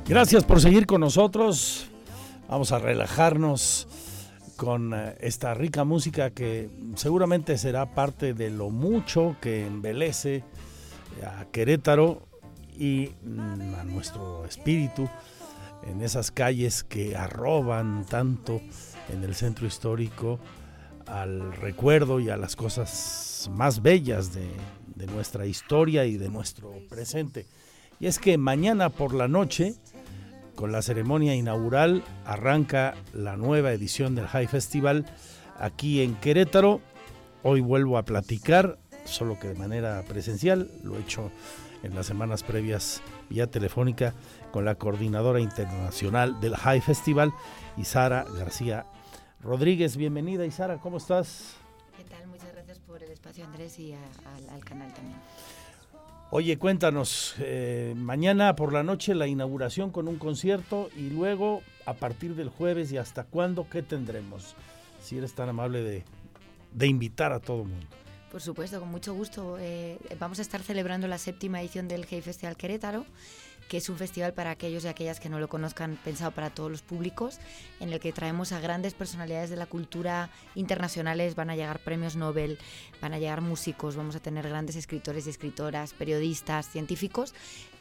Gracias 0.07 0.45
por 0.45 0.61
seguir 0.61 0.85
con 0.85 1.01
nosotros. 1.01 1.89
Vamos 2.47 2.71
a 2.71 2.79
relajarnos 2.79 3.87
con 4.55 4.93
eh, 4.93 5.17
esta 5.19 5.53
rica 5.53 5.83
música 5.83 6.29
que 6.29 6.69
seguramente 6.95 7.57
será 7.57 7.93
parte 7.93 8.33
de 8.33 8.49
lo 8.49 8.69
mucho 8.69 9.35
que 9.41 9.67
embelece 9.67 10.45
a 11.25 11.45
Querétaro 11.51 12.25
y 12.77 13.11
mm, 13.23 13.75
a 13.79 13.83
nuestro 13.83 14.45
espíritu 14.45 15.09
en 15.85 16.01
esas 16.01 16.31
calles 16.31 16.85
que 16.85 17.17
arroban 17.17 18.05
tanto 18.05 18.61
en 19.09 19.25
el 19.25 19.35
centro 19.35 19.67
histórico 19.67 20.39
al 21.05 21.53
recuerdo 21.53 22.21
y 22.21 22.29
a 22.29 22.37
las 22.37 22.55
cosas 22.55 23.49
más 23.53 23.81
bellas 23.81 24.33
de, 24.33 24.47
de 24.97 25.05
nuestra 25.07 25.45
historia 25.45 26.05
y 26.05 26.17
de 26.17 26.29
nuestro 26.29 26.73
presente. 26.89 27.45
Y 27.99 28.07
es 28.07 28.19
que 28.19 28.37
mañana 28.37 28.89
por 28.89 29.13
la 29.13 29.27
noche, 29.27 29.75
con 30.55 30.71
la 30.71 30.81
ceremonia 30.81 31.35
inaugural, 31.35 32.03
arranca 32.25 32.95
la 33.13 33.37
nueva 33.37 33.71
edición 33.71 34.15
del 34.15 34.27
High 34.27 34.47
Festival 34.47 35.05
aquí 35.59 36.01
en 36.01 36.15
Querétaro. 36.15 36.81
Hoy 37.43 37.61
vuelvo 37.61 37.97
a 37.97 38.03
platicar, 38.03 38.79
solo 39.05 39.39
que 39.39 39.49
de 39.49 39.55
manera 39.55 40.03
presencial, 40.07 40.69
lo 40.83 40.97
he 40.97 41.01
hecho 41.01 41.31
en 41.83 41.95
las 41.95 42.07
semanas 42.07 42.43
previas 42.43 43.01
vía 43.29 43.47
telefónica 43.47 44.13
con 44.51 44.65
la 44.65 44.75
coordinadora 44.75 45.39
internacional 45.39 46.39
del 46.39 46.55
High 46.55 46.81
Festival, 46.81 47.33
Isara 47.77 48.25
García 48.37 48.85
Rodríguez. 49.41 49.95
Bienvenida, 49.95 50.45
Isara, 50.45 50.79
¿cómo 50.79 50.97
estás? 50.97 51.57
Espacio, 53.27 53.45
Andrés, 53.45 53.79
y 53.79 53.93
al 53.93 54.63
canal 54.63 54.93
también. 54.93 55.17
Oye, 56.29 56.57
cuéntanos, 56.57 57.35
eh, 57.39 57.93
mañana 57.95 58.55
por 58.55 58.73
la 58.73 58.83
noche 58.83 59.15
la 59.15 59.27
inauguración 59.27 59.91
con 59.91 60.07
un 60.07 60.17
concierto 60.17 60.89
y 60.95 61.09
luego 61.09 61.61
a 61.85 61.93
partir 61.93 62.35
del 62.35 62.49
jueves 62.49 62.91
y 62.91 62.97
hasta 62.97 63.23
cuándo, 63.23 63.67
¿qué 63.69 63.81
tendremos? 63.81 64.55
Si 65.01 65.17
eres 65.17 65.33
tan 65.33 65.49
amable 65.49 65.81
de, 65.83 66.03
de 66.73 66.87
invitar 66.87 67.31
a 67.31 67.39
todo 67.39 67.63
el 67.63 67.69
mundo. 67.69 67.87
Por 68.37 68.43
supuesto, 68.43 68.79
con 68.79 68.89
mucho 68.89 69.15
gusto. 69.15 69.57
Eh, 69.59 69.97
vamos 70.19 70.37
a 70.37 70.43
estar 70.43 70.61
celebrando 70.61 71.07
la 71.07 71.17
séptima 71.17 71.59
edición 71.59 71.87
del 71.87 72.05
Hey 72.07 72.21
Festival 72.21 72.55
Querétaro 72.55 73.03
que 73.67 73.77
es 73.77 73.89
un 73.89 73.97
festival 73.97 74.33
para 74.33 74.51
aquellos 74.51 74.85
y 74.85 74.87
aquellas 74.87 75.19
que 75.19 75.27
no 75.27 75.39
lo 75.39 75.49
conozcan, 75.49 75.97
pensado 76.03 76.31
para 76.31 76.49
todos 76.49 76.71
los 76.71 76.81
públicos, 76.81 77.39
en 77.79 77.91
el 77.91 77.99
que 77.99 78.13
traemos 78.13 78.51
a 78.51 78.59
grandes 78.59 78.93
personalidades 78.93 79.49
de 79.49 79.57
la 79.57 79.65
cultura 79.65 80.29
internacionales, 80.55 81.35
van 81.35 81.49
a 81.49 81.55
llegar 81.55 81.79
premios 81.79 82.15
Nobel, 82.15 82.59
van 83.01 83.13
a 83.13 83.19
llegar 83.19 83.41
músicos, 83.41 83.95
vamos 83.95 84.15
a 84.15 84.19
tener 84.19 84.47
grandes 84.47 84.75
escritores 84.75 85.27
y 85.27 85.31
escritoras, 85.31 85.93
periodistas, 85.93 86.69
científicos, 86.69 87.33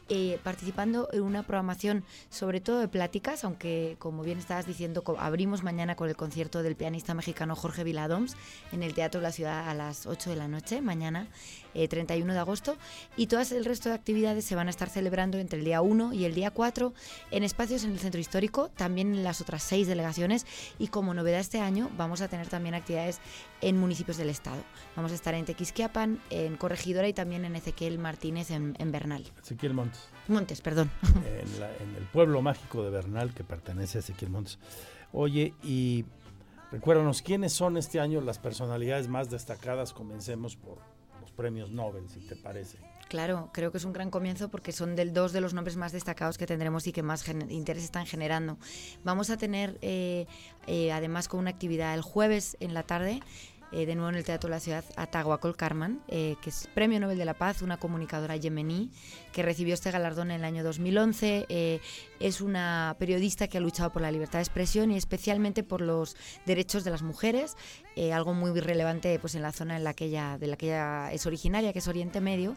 eh, 0.09 0.38
participando 0.42 1.09
en 1.12 1.22
una 1.22 1.42
programación 1.42 2.04
sobre 2.30 2.61
todo 2.61 2.78
de 2.78 2.88
pláticas, 2.88 3.44
aunque 3.44 3.96
como 3.98 4.22
bien 4.22 4.38
estabas 4.38 4.66
diciendo, 4.66 5.02
abrimos 5.18 5.62
mañana 5.62 5.96
con 5.96 6.09
el 6.09 6.16
concierto 6.16 6.62
del 6.62 6.76
pianista 6.76 7.14
mexicano 7.14 7.57
Jorge 7.57 7.84
Viladoms 7.84 8.36
en 8.72 8.82
el 8.82 8.94
Teatro 8.94 9.20
de 9.20 9.26
la 9.26 9.32
Ciudad 9.32 9.68
a 9.68 9.74
las 9.74 10.07
8 10.07 10.30
de 10.30 10.36
la 10.36 10.48
noche, 10.48 10.80
mañana 10.80 11.28
31 11.89 12.31
eh, 12.31 12.35
de 12.35 12.41
agosto, 12.41 12.77
y 13.16 13.27
todas 13.27 13.53
el 13.53 13.64
resto 13.64 13.89
de 13.89 13.95
actividades 13.95 14.45
se 14.45 14.55
van 14.55 14.66
a 14.66 14.70
estar 14.70 14.89
celebrando 14.89 15.39
entre 15.39 15.59
el 15.59 15.64
día 15.64 15.81
1 15.81 16.12
y 16.12 16.24
el 16.24 16.35
día 16.35 16.51
4 16.51 16.93
en 17.31 17.43
espacios 17.43 17.85
en 17.85 17.93
el 17.93 17.99
Centro 17.99 18.20
Histórico, 18.20 18.68
también 18.77 19.14
en 19.14 19.24
las 19.24 19.41
otras 19.41 19.62
seis 19.62 19.87
delegaciones, 19.87 20.47
y 20.79 20.89
como 20.89 21.14
novedad 21.14 21.41
este 21.41 21.61
año 21.61 21.91
vamos 21.97 22.20
a 22.20 22.29
tener 22.29 22.49
también 22.49 22.74
actividades 22.74 23.20
en 23.61 23.79
municipios 23.79 24.16
del 24.16 24.31
Estado. 24.31 24.62
Vamos 24.95 25.12
a 25.12 25.14
estar 25.14 25.35
en 25.35 25.45
Tequisquiapan, 25.45 26.20
en 26.31 26.57
Corregidora 26.57 27.09
y 27.09 27.12
también 27.12 27.45
en 27.45 27.57
Ezequiel 27.57 27.99
Martínez 27.99 28.51
en, 28.51 28.74
Bernal. 28.93 29.24
Ezequiel 29.43 29.74
Montes. 29.74 30.09
Montes, 30.29 30.61
perdón. 30.61 30.91
En, 31.27 31.97
el 31.97 32.05
pueblo 32.12 32.43
mágico 32.43 32.83
de 32.83 32.91
Bernal 32.91 33.35
que 33.35 33.45
pertenece 33.45 33.99
a 33.99 34.01
Ezequiel 34.01 34.31
Montes. 34.31 34.59
Oye, 35.12 35.55
y 35.62 36.05
recuérdanos, 36.70 37.22
¿quiénes 37.22 37.53
son 37.53 37.77
este 37.77 38.01
año 38.01 38.20
las 38.20 38.39
personalidades 38.39 39.09
más 39.09 39.31
destacadas? 39.31 39.93
Comencemos 39.93 40.57
por 40.57 40.79
premios 41.37 41.70
Nobel, 41.70 42.09
si 42.09 42.20
te 42.20 42.34
parece. 42.34 42.78
Claro, 43.09 43.51
creo 43.53 43.70
que 43.70 43.78
es 43.78 43.84
un 43.84 43.93
gran 43.93 44.11
comienzo 44.11 44.49
porque 44.49 44.72
son 44.72 44.97
del 44.97 45.12
dos 45.12 45.32
de 45.32 45.41
los 45.41 45.55
nombres 45.55 45.76
más 45.76 45.93
destacados 45.93 46.39
que 46.39 46.47
tendremos 46.47 46.87
y 46.89 46.93
que 46.93 47.05
más 47.05 47.28
interés 47.28 47.84
están 47.84 48.05
generando. 48.05 48.59
Vamos 49.05 49.30
a 49.30 49.37
tener, 49.37 49.78
eh, 49.80 50.26
eh, 50.66 50.91
además, 50.91 51.28
con 51.28 51.39
una 51.39 51.51
actividad 51.51 51.95
el 51.95 52.03
jueves 52.03 52.57
en 52.59 52.74
la 52.74 52.82
tarde, 52.82 53.20
eh, 53.73 53.87
de 53.87 53.95
nuevo 53.95 54.11
en 54.11 54.17
el 54.17 54.25
Teatro 54.25 54.49
de 54.49 54.57
la 54.57 54.61
Ciudad, 54.61 54.85
a 54.97 55.07
Tahuacol 55.07 55.57
Karman, 55.57 56.01
eh, 56.09 56.37
que 56.41 56.51
es 56.51 56.69
Premio 56.75 57.01
Nobel 57.01 57.19
de 57.19 57.25
la 57.25 57.35
Paz, 57.35 57.62
una 57.62 57.77
comunicadora 57.77 58.37
yemení 58.37 58.91
que 59.33 59.43
recibió 59.43 59.75
este 59.75 59.91
galardón 59.91 60.31
en 60.31 60.39
el 60.39 60.45
año 60.45 60.64
2011. 60.64 61.47
Eh, 61.49 61.81
es 62.21 62.41
una 62.41 62.97
periodista 62.99 63.49
que 63.49 63.59
ha 63.59 63.61
luchado 63.61 63.93
por 63.93 64.03
la 64.03 64.12
libertad 64.12 64.39
de 64.39 64.45
expresión 64.45 64.91
y 64.91 64.97
especialmente 64.97 65.62
por 65.62 65.81
los 65.81 66.17
derechos 66.47 66.85
de 66.85 66.91
las 66.91 67.03
mujeres, 67.03 67.57
algo 68.12 68.35
muy 68.35 68.59
relevante 68.61 69.19
pues, 69.19 69.35
en 69.35 69.43
la 69.43 69.53
zona 69.53 69.77
en 69.77 69.85
la 69.85 69.95
que 69.95 70.07
ella, 70.07 70.37
de 70.39 70.47
la 70.47 70.57
que 70.57 70.67
ella 70.67 71.12
es 71.12 71.27
originaria, 71.27 71.73
que 71.73 71.79
es 71.79 71.89
Oriente 71.89 72.21
Medio. 72.21 72.57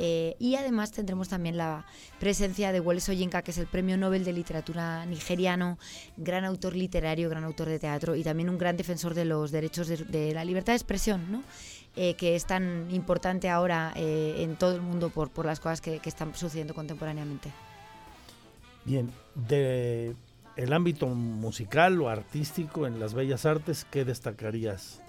Eh, 0.00 0.36
y 0.38 0.54
además 0.54 0.92
tendremos 0.92 1.28
también 1.28 1.56
la 1.56 1.84
presencia 2.20 2.70
de 2.70 2.78
Wole 2.78 3.00
Soyinka, 3.00 3.42
que 3.42 3.50
es 3.50 3.58
el 3.58 3.66
premio 3.66 3.96
Nobel 3.96 4.24
de 4.24 4.32
Literatura 4.32 5.04
nigeriano, 5.06 5.76
gran 6.16 6.44
autor 6.44 6.76
literario, 6.76 7.28
gran 7.28 7.42
autor 7.42 7.68
de 7.68 7.80
teatro 7.80 8.14
y 8.14 8.22
también 8.22 8.48
un 8.48 8.58
gran 8.58 8.76
defensor 8.76 9.14
de 9.14 9.24
los 9.24 9.50
derechos 9.50 9.88
de, 9.88 10.32
la 10.32 10.44
libertad 10.44 10.72
de 10.72 10.76
expresión, 10.76 11.32
¿no? 11.32 11.42
Eh, 11.96 12.14
que 12.14 12.36
es 12.36 12.46
tan 12.46 12.88
importante 12.92 13.48
ahora 13.48 13.92
eh, 13.96 14.36
en 14.38 14.54
todo 14.54 14.76
el 14.76 14.82
mundo 14.82 15.10
por, 15.10 15.30
por 15.30 15.46
las 15.46 15.58
cosas 15.58 15.80
que, 15.80 15.98
que, 15.98 16.08
están 16.08 16.32
sucediendo 16.32 16.74
contemporáneamente. 16.74 17.50
Bien, 18.84 19.10
de 19.34 20.14
el 20.54 20.72
ámbito 20.72 21.08
musical 21.08 22.00
o 22.00 22.08
artístico 22.08 22.86
en 22.86 23.00
las 23.00 23.14
bellas 23.14 23.46
artes, 23.46 23.84
¿qué 23.90 24.04
destacarías? 24.04 25.00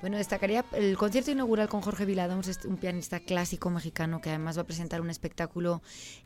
Bueno, 0.00 0.16
destacaría 0.16 0.64
el 0.72 0.96
concierto 0.96 1.30
inaugural 1.30 1.68
con 1.68 1.82
Jorge 1.82 2.06
Viladons, 2.06 2.64
un 2.64 2.78
pianista 2.78 3.20
clásico 3.20 3.68
mexicano 3.68 4.22
que 4.22 4.30
además 4.30 4.56
va 4.56 4.62
a 4.62 4.66
presentar 4.66 5.02
un 5.02 5.10
espectáculo 5.10 5.82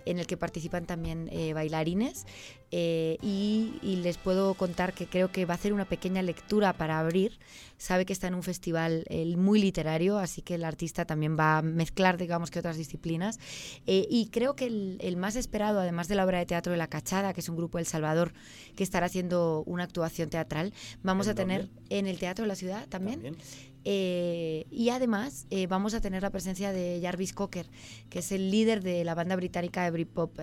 en 0.07 0.20
el 0.20 0.29
que 0.29 0.37
participan 0.37 0.87
también 0.87 1.29
eh, 1.33 1.55
bailarines. 1.55 2.25
Eh, 2.77 3.18
y, 3.22 4.01
les 4.03 4.18
puedo 4.18 4.55
contar 4.55 4.95
que 4.95 5.07
creo 5.07 5.31
que 5.31 5.45
va 5.45 5.55
a 5.55 5.57
hacer 5.57 5.72
una 5.72 5.85
pequeña 5.85 6.22
lectura 6.22 6.72
para 6.72 6.99
abrir. 6.99 7.39
Sabe 7.79 8.05
que 8.05 8.12
está 8.12 8.27
en 8.27 8.35
un 8.35 8.43
festival 8.43 9.05
muy 9.37 9.61
literario, 9.61 10.18
así 10.18 10.43
que 10.43 10.57
el 10.57 10.64
artista 10.64 11.05
también 11.05 11.39
va 11.39 11.59
a 11.59 11.62
mezclar, 11.62 12.16
digamos, 12.16 12.51
que 12.51 12.59
otras 12.59 12.77
disciplinas. 12.77 13.39
Eh, 13.87 14.09
y 14.11 14.27
creo 14.27 14.57
que 14.57 14.66
el, 14.66 15.16
más 15.16 15.37
esperado, 15.37 15.79
además 15.79 16.09
de 16.09 16.16
la 16.16 16.25
obra 16.25 16.39
de 16.39 16.47
teatro 16.47 16.72
de 16.72 16.79
La 16.79 16.89
Cachada, 16.89 17.33
que 17.33 17.43
es 17.43 17.49
un 17.49 17.57
grupo 17.57 17.79
El 17.79 17.87
Salvador 17.87 18.33
que 18.75 18.83
estará 18.83 19.07
haciendo 19.07 19.62
una 19.66 19.85
actuación 19.85 20.29
teatral, 20.29 20.72
vamos 21.05 21.29
a 21.29 21.35
tener 21.37 21.68
en 21.91 22.09
el 22.09 22.18
Teatro 22.18 22.43
de 22.43 22.49
la 22.49 22.57
Ciudad 22.57 22.89
también. 22.89 23.37
Eh, 23.85 24.66
y 24.70 24.89
además 24.89 25.47
vamos 25.68 25.95
a 25.95 26.01
tener 26.01 26.22
la 26.22 26.31
presencia 26.31 26.72
de 26.72 26.99
Jarvis 27.01 27.33
Cocker, 27.35 27.70
que 28.11 28.18
es 28.18 28.33
el 28.33 28.51
líder 28.51 28.83
de 28.83 29.05
la 29.05 29.14
banda 29.14 29.37
británica 29.37 29.85
de 29.85 29.93
Britpop 29.93 30.41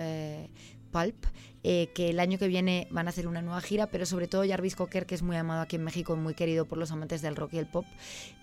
Pulp, 0.91 1.25
eh, 1.63 1.89
que 1.93 2.09
el 2.09 2.19
año 2.19 2.39
que 2.39 2.47
viene 2.47 2.87
van 2.89 3.07
a 3.07 3.09
hacer 3.09 3.27
una 3.27 3.41
nueva 3.41 3.61
gira, 3.61 3.87
pero 3.87 4.05
sobre 4.05 4.27
todo 4.27 4.43
Jarvis 4.47 4.75
Cocker, 4.75 5.05
que 5.05 5.15
es 5.15 5.21
muy 5.21 5.35
amado 5.35 5.61
aquí 5.61 5.75
en 5.75 5.83
México, 5.83 6.15
muy 6.15 6.33
querido 6.33 6.65
por 6.65 6.77
los 6.77 6.91
amantes 6.91 7.21
del 7.21 7.35
rock 7.35 7.53
y 7.53 7.57
el 7.59 7.67
pop, 7.67 7.85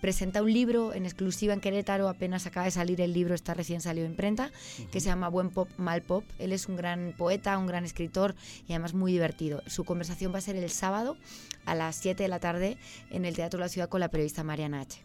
presenta 0.01 0.41
un 0.41 0.53
libro 0.53 0.93
en 0.93 1.05
exclusiva 1.05 1.53
en 1.53 1.59
Querétaro, 1.59 2.07
apenas 2.07 2.45
acaba 2.45 2.65
de 2.65 2.71
salir 2.71 3.01
el 3.01 3.13
libro, 3.13 3.35
está 3.35 3.53
recién 3.53 3.81
salido 3.81 4.05
en 4.05 4.13
imprenta, 4.19 4.51
que 4.91 4.99
se 4.99 5.07
llama 5.07 5.29
Buen 5.29 5.49
Pop, 5.49 5.69
Mal 5.77 6.01
Pop. 6.01 6.25
Él 6.39 6.51
es 6.51 6.67
un 6.67 6.75
gran 6.75 7.13
poeta, 7.17 7.57
un 7.57 7.67
gran 7.67 7.85
escritor 7.85 8.35
y 8.67 8.73
además 8.73 8.93
muy 8.93 9.13
divertido. 9.13 9.63
Su 9.67 9.85
conversación 9.85 10.33
va 10.33 10.39
a 10.39 10.41
ser 10.41 10.57
el 10.57 10.69
sábado 10.69 11.15
a 11.65 11.73
las 11.73 11.95
7 11.95 12.23
de 12.23 12.29
la 12.29 12.39
tarde 12.39 12.77
en 13.11 13.23
el 13.23 13.35
Teatro 13.35 13.59
de 13.59 13.65
la 13.65 13.69
Ciudad 13.69 13.87
con 13.87 14.01
la 14.01 14.09
periodista 14.09 14.43
Mariana 14.43 14.81
H. 14.81 15.01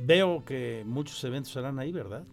Veo 0.00 0.44
que 0.44 0.82
muchos 0.86 1.22
eventos 1.24 1.52
serán 1.52 1.78
ahí, 1.78 1.90
¿verdad? 1.90 2.24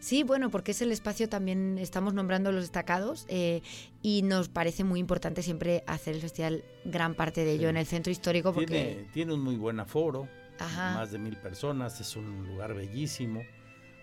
Sí, 0.00 0.22
bueno, 0.22 0.50
porque 0.50 0.70
es 0.70 0.82
el 0.82 0.92
espacio 0.92 1.28
también, 1.28 1.76
estamos 1.78 2.14
nombrando 2.14 2.52
los 2.52 2.62
destacados 2.62 3.26
eh, 3.28 3.62
y 4.00 4.22
nos 4.22 4.48
parece 4.48 4.84
muy 4.84 5.00
importante 5.00 5.42
siempre 5.42 5.82
hacer 5.86 6.14
el 6.14 6.20
festival 6.20 6.64
gran 6.84 7.14
parte 7.14 7.44
de 7.44 7.52
ello 7.52 7.68
en 7.68 7.76
el 7.76 7.86
centro 7.86 8.12
histórico 8.12 8.52
porque... 8.52 9.06
Tiene, 9.12 9.34
un 9.34 9.40
muy 9.40 9.56
buen 9.56 9.80
aforo, 9.80 10.28
más 10.58 11.10
de 11.10 11.18
mil 11.18 11.36
personas, 11.36 12.00
es 12.00 12.14
un 12.16 12.46
lugar 12.46 12.74
bellísimo, 12.74 13.42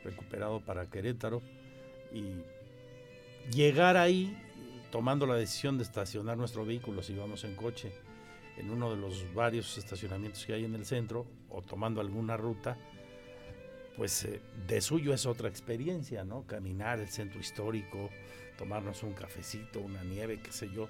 recuperado 0.03 0.59
para 0.59 0.89
Querétaro 0.89 1.41
y 2.13 2.43
llegar 3.51 3.95
ahí 3.95 4.37
tomando 4.91 5.25
la 5.25 5.35
decisión 5.35 5.77
de 5.77 5.83
estacionar 5.83 6.37
nuestro 6.37 6.65
vehículo 6.65 7.03
si 7.03 7.15
vamos 7.15 7.43
en 7.43 7.55
coche 7.55 7.93
en 8.57 8.69
uno 8.69 8.89
de 8.89 8.97
los 8.97 9.33
varios 9.33 9.77
estacionamientos 9.77 10.45
que 10.45 10.53
hay 10.53 10.65
en 10.65 10.75
el 10.75 10.85
centro 10.85 11.25
o 11.49 11.61
tomando 11.61 12.01
alguna 12.01 12.37
ruta, 12.37 12.77
pues 13.97 14.25
eh, 14.25 14.41
de 14.67 14.81
suyo 14.81 15.13
es 15.13 15.25
otra 15.25 15.49
experiencia, 15.49 16.23
¿no? 16.23 16.43
Caminar 16.43 16.99
el 16.99 17.07
centro 17.07 17.39
histórico, 17.39 18.09
tomarnos 18.57 19.03
un 19.03 19.13
cafecito, 19.13 19.79
una 19.79 20.03
nieve, 20.03 20.39
qué 20.41 20.51
sé 20.51 20.69
yo, 20.73 20.89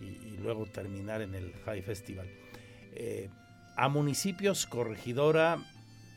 y, 0.00 0.36
luego 0.36 0.66
terminar 0.66 1.22
en 1.22 1.34
el 1.34 1.52
High 1.64 1.82
Festival. 1.82 2.28
Eh, 2.94 3.28
a 3.76 3.88
municipios, 3.88 4.66
corregidora, 4.66 5.58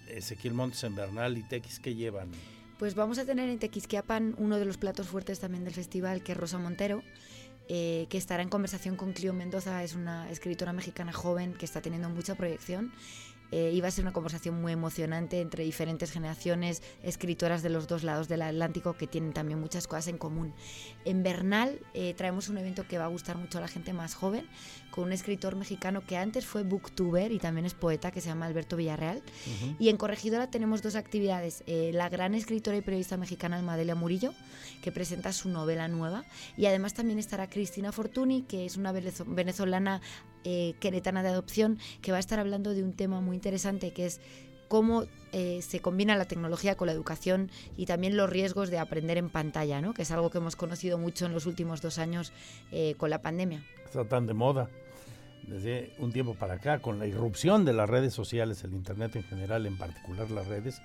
Ezequiel 0.10 0.54
Montes 0.54 0.84
en 0.84 0.96
Bernal 0.96 1.38
y 1.38 1.44
Tequis, 1.44 1.80
¿qué 1.80 1.96
llevan? 1.96 2.32
Pues 2.78 2.96
vamos 2.96 3.18
a 3.20 3.26
tener 3.26 3.50
en 3.50 3.60
Tequisquiapan 3.60 4.36
uno 4.38 4.58
de 4.58 4.66
los 4.66 4.78
platos 4.78 5.08
fuertes 5.08 5.40
también 5.40 5.66
del 5.66 5.74
festival, 5.74 6.24
que 6.24 6.32
es 6.32 6.38
Rosa 6.38 6.58
Montero, 6.58 7.04
eh, 7.68 8.08
que 8.10 8.18
estará 8.18 8.42
en 8.42 8.50
conversación 8.50 8.96
con 8.96 9.14
Clio 9.14 9.34
Mendoza, 9.34 9.84
es 9.84 9.94
una 9.94 10.30
escritora 10.32 10.74
mexicana 10.74 11.14
joven 11.14 11.54
que 11.54 11.66
está 11.66 11.82
teniendo 11.82 12.10
mucha 12.10 12.36
proyección 12.36 12.92
eh, 13.52 13.72
iba 13.74 13.88
a 13.88 13.92
ser 13.92 14.04
una 14.06 14.14
conversación 14.14 14.62
muy 14.62 14.74
emocionante 14.74 15.42
entre 15.42 15.64
diferentes 15.64 16.12
generaciones, 16.12 16.82
escritoras 17.04 17.64
de 17.64 17.70
los 17.70 17.88
dos 17.88 18.04
lados 18.04 18.28
del 18.28 18.42
Atlántico 18.42 18.94
que 18.94 19.08
tienen 19.08 19.34
también 19.34 19.60
muchas 19.60 19.88
cosas 19.88 20.08
en 20.08 20.18
común. 20.18 20.54
En 21.06 21.24
Bernal 21.24 21.80
eh, 21.94 22.14
traemos 22.16 22.50
un 22.50 22.58
evento 22.58 22.88
que 22.88 22.98
va 22.98 23.06
a 23.06 23.10
gustar 23.10 23.38
mucho 23.38 23.58
a 23.58 23.62
la 23.62 23.68
gente 23.68 23.94
más 23.94 24.16
joven, 24.16 24.48
con 24.92 25.06
un 25.06 25.12
escritor 25.12 25.56
mexicano 25.56 26.04
que 26.06 26.18
antes 26.18 26.46
fue 26.46 26.64
booktuber 26.64 27.32
y 27.32 27.40
también 27.40 27.66
es 27.66 27.74
poeta, 27.74 28.12
que 28.12 28.22
se 28.22 28.30
llama 28.30 28.46
Alberto 28.46 28.76
Villarreal. 28.76 29.22
Y 29.80 29.90
en 29.90 29.98
Corregidora 29.98 30.50
tenemos 30.50 30.82
dos 30.82 30.96
actividades. 30.96 31.64
Eh, 31.68 31.92
la 31.94 32.10
gran 32.10 32.36
escritora 32.36 32.78
y 32.78 32.82
periodista 32.82 33.18
mexicana 33.18 33.58
Almadelia 33.58 33.96
Murillo, 33.96 34.34
que 34.82 34.92
presenta 34.92 35.34
su 35.34 35.50
novela 35.50 35.88
nueva. 35.88 36.26
Y 36.58 36.66
además 36.66 36.94
también 36.94 37.20
estará 37.20 37.50
Cristina 37.50 37.92
Fortuny, 37.92 38.44
que 38.44 38.66
es 38.66 38.78
una 38.78 38.92
venezolana 38.92 40.02
eh, 40.44 40.76
queretana 40.80 41.22
de 41.24 41.30
adopción, 41.30 41.80
que 42.02 42.12
va 42.12 42.18
a 42.18 42.22
estar 42.22 42.40
hablando 42.40 42.74
de 42.74 42.84
un 42.84 42.94
tema 42.94 43.22
muy 43.22 43.36
interesante, 43.36 43.92
que 43.92 44.06
es 44.06 44.22
cómo 44.70 45.04
eh, 45.34 45.62
se 45.62 45.82
combina 45.82 46.16
la 46.16 46.26
tecnología 46.26 46.76
con 46.76 46.88
la 46.88 46.94
educación 46.94 47.52
y 47.76 47.86
también 47.86 48.16
los 48.16 48.30
riesgos 48.30 48.70
de 48.70 48.80
aprender 48.80 49.18
en 49.18 49.30
pantalla, 49.30 49.82
¿no? 49.82 49.94
que 49.94 50.04
es 50.04 50.12
algo 50.12 50.30
que 50.30 50.38
hemos 50.38 50.56
conocido 50.56 50.98
mucho 50.98 51.26
en 51.26 51.34
los 51.34 51.46
últimos 51.46 51.82
dos 51.82 52.00
años 52.00 52.32
con 52.98 53.10
la 53.10 53.22
pandemia 53.22 53.62
está 53.90 54.08
tan 54.08 54.28
de 54.28 54.36
moda 54.36 54.70
desde 55.48 55.94
un 55.98 56.12
tiempo 56.12 56.36
para 56.36 56.56
acá, 56.56 56.80
con 56.80 57.00
la 57.00 57.08
irrupción 57.08 57.66
de 57.66 57.74
las 57.74 57.90
redes 57.90 58.14
sociales, 58.14 58.64
el 58.64 58.74
Internet 58.74 59.16
en 59.16 59.24
general, 59.24 59.66
en 59.66 59.78
particular 59.78 60.30
las 60.30 60.48
redes, 60.48 60.80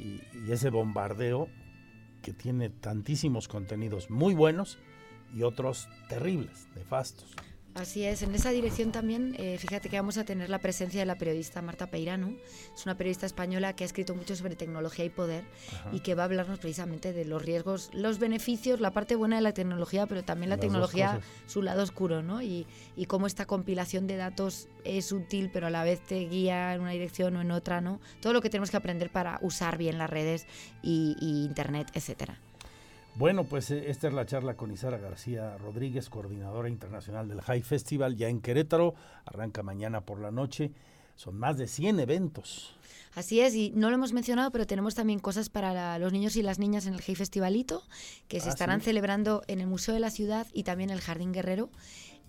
y, 0.00 0.20
y 0.44 0.50
ese 0.50 0.70
bombardeo 0.70 1.48
que 2.22 2.32
tiene 2.32 2.70
tantísimos 2.70 3.46
contenidos 3.46 4.10
muy 4.10 4.34
buenos 4.34 4.78
y 5.32 5.42
otros 5.42 5.88
terribles, 6.08 6.66
nefastos. 6.74 7.36
Así 7.74 8.04
es, 8.04 8.22
en 8.22 8.32
esa 8.36 8.50
dirección 8.50 8.92
también, 8.92 9.34
eh, 9.36 9.58
fíjate 9.58 9.88
que 9.88 9.96
vamos 9.96 10.16
a 10.16 10.24
tener 10.24 10.48
la 10.48 10.60
presencia 10.60 11.00
de 11.00 11.06
la 11.06 11.16
periodista 11.16 11.60
Marta 11.60 11.88
Peirano, 11.88 12.32
es 12.72 12.86
una 12.86 12.96
periodista 12.96 13.26
española 13.26 13.74
que 13.74 13.82
ha 13.82 13.86
escrito 13.86 14.14
mucho 14.14 14.36
sobre 14.36 14.54
tecnología 14.54 15.04
y 15.04 15.10
poder 15.10 15.44
y 15.90 15.98
que 15.98 16.14
va 16.14 16.22
a 16.22 16.26
hablarnos 16.26 16.60
precisamente 16.60 17.12
de 17.12 17.24
los 17.24 17.42
riesgos, 17.42 17.90
los 17.92 18.20
beneficios, 18.20 18.78
la 18.78 18.92
parte 18.92 19.16
buena 19.16 19.36
de 19.36 19.42
la 19.42 19.52
tecnología, 19.52 20.06
pero 20.06 20.22
también 20.22 20.50
la 20.50 20.58
tecnología, 20.58 21.20
su 21.46 21.62
lado 21.62 21.82
oscuro, 21.82 22.22
¿no? 22.22 22.42
Y, 22.42 22.68
y, 22.96 23.06
cómo 23.06 23.26
esta 23.26 23.44
compilación 23.44 24.06
de 24.06 24.16
datos 24.16 24.68
es 24.84 25.10
útil, 25.10 25.50
pero 25.52 25.66
a 25.66 25.70
la 25.70 25.82
vez 25.82 26.00
te 26.00 26.20
guía 26.20 26.74
en 26.74 26.80
una 26.80 26.92
dirección 26.92 27.36
o 27.36 27.40
en 27.40 27.50
otra, 27.50 27.80
¿no? 27.80 28.00
Todo 28.20 28.32
lo 28.32 28.40
que 28.40 28.50
tenemos 28.50 28.70
que 28.70 28.76
aprender 28.76 29.10
para 29.10 29.40
usar 29.42 29.78
bien 29.78 29.98
las 29.98 30.08
redes 30.08 30.46
y, 30.80 31.16
y 31.20 31.44
Internet, 31.44 31.88
etcétera. 31.92 32.38
Bueno, 33.16 33.44
pues 33.44 33.70
eh, 33.70 33.84
esta 33.90 34.08
es 34.08 34.14
la 34.14 34.26
charla 34.26 34.56
con 34.56 34.72
Isara 34.72 34.98
García 34.98 35.56
Rodríguez, 35.58 36.08
coordinadora 36.08 36.68
internacional 36.68 37.28
del 37.28 37.42
High 37.42 37.62
Festival, 37.62 38.16
ya 38.16 38.28
en 38.28 38.40
Querétaro. 38.40 38.94
Arranca 39.24 39.62
mañana 39.62 40.00
por 40.00 40.18
la 40.18 40.32
noche. 40.32 40.72
Son 41.14 41.36
más 41.36 41.56
de 41.56 41.68
100 41.68 42.00
eventos. 42.00 42.74
Así 43.14 43.40
es, 43.40 43.54
y 43.54 43.70
no 43.76 43.88
lo 43.88 43.94
hemos 43.94 44.12
mencionado, 44.12 44.50
pero 44.50 44.66
tenemos 44.66 44.96
también 44.96 45.20
cosas 45.20 45.48
para 45.48 45.96
los 46.00 46.12
niños 46.12 46.34
y 46.34 46.42
las 46.42 46.58
niñas 46.58 46.86
en 46.86 46.94
el 46.94 47.02
High 47.02 47.14
Festivalito, 47.14 47.84
que 48.26 48.40
se 48.40 48.48
ah, 48.48 48.50
estarán 48.50 48.80
celebrando 48.80 49.44
en 49.46 49.60
el 49.60 49.68
Museo 49.68 49.94
de 49.94 50.00
la 50.00 50.10
Ciudad 50.10 50.48
y 50.52 50.64
también 50.64 50.90
el 50.90 51.00
Jardín 51.00 51.32
Guerrero. 51.32 51.70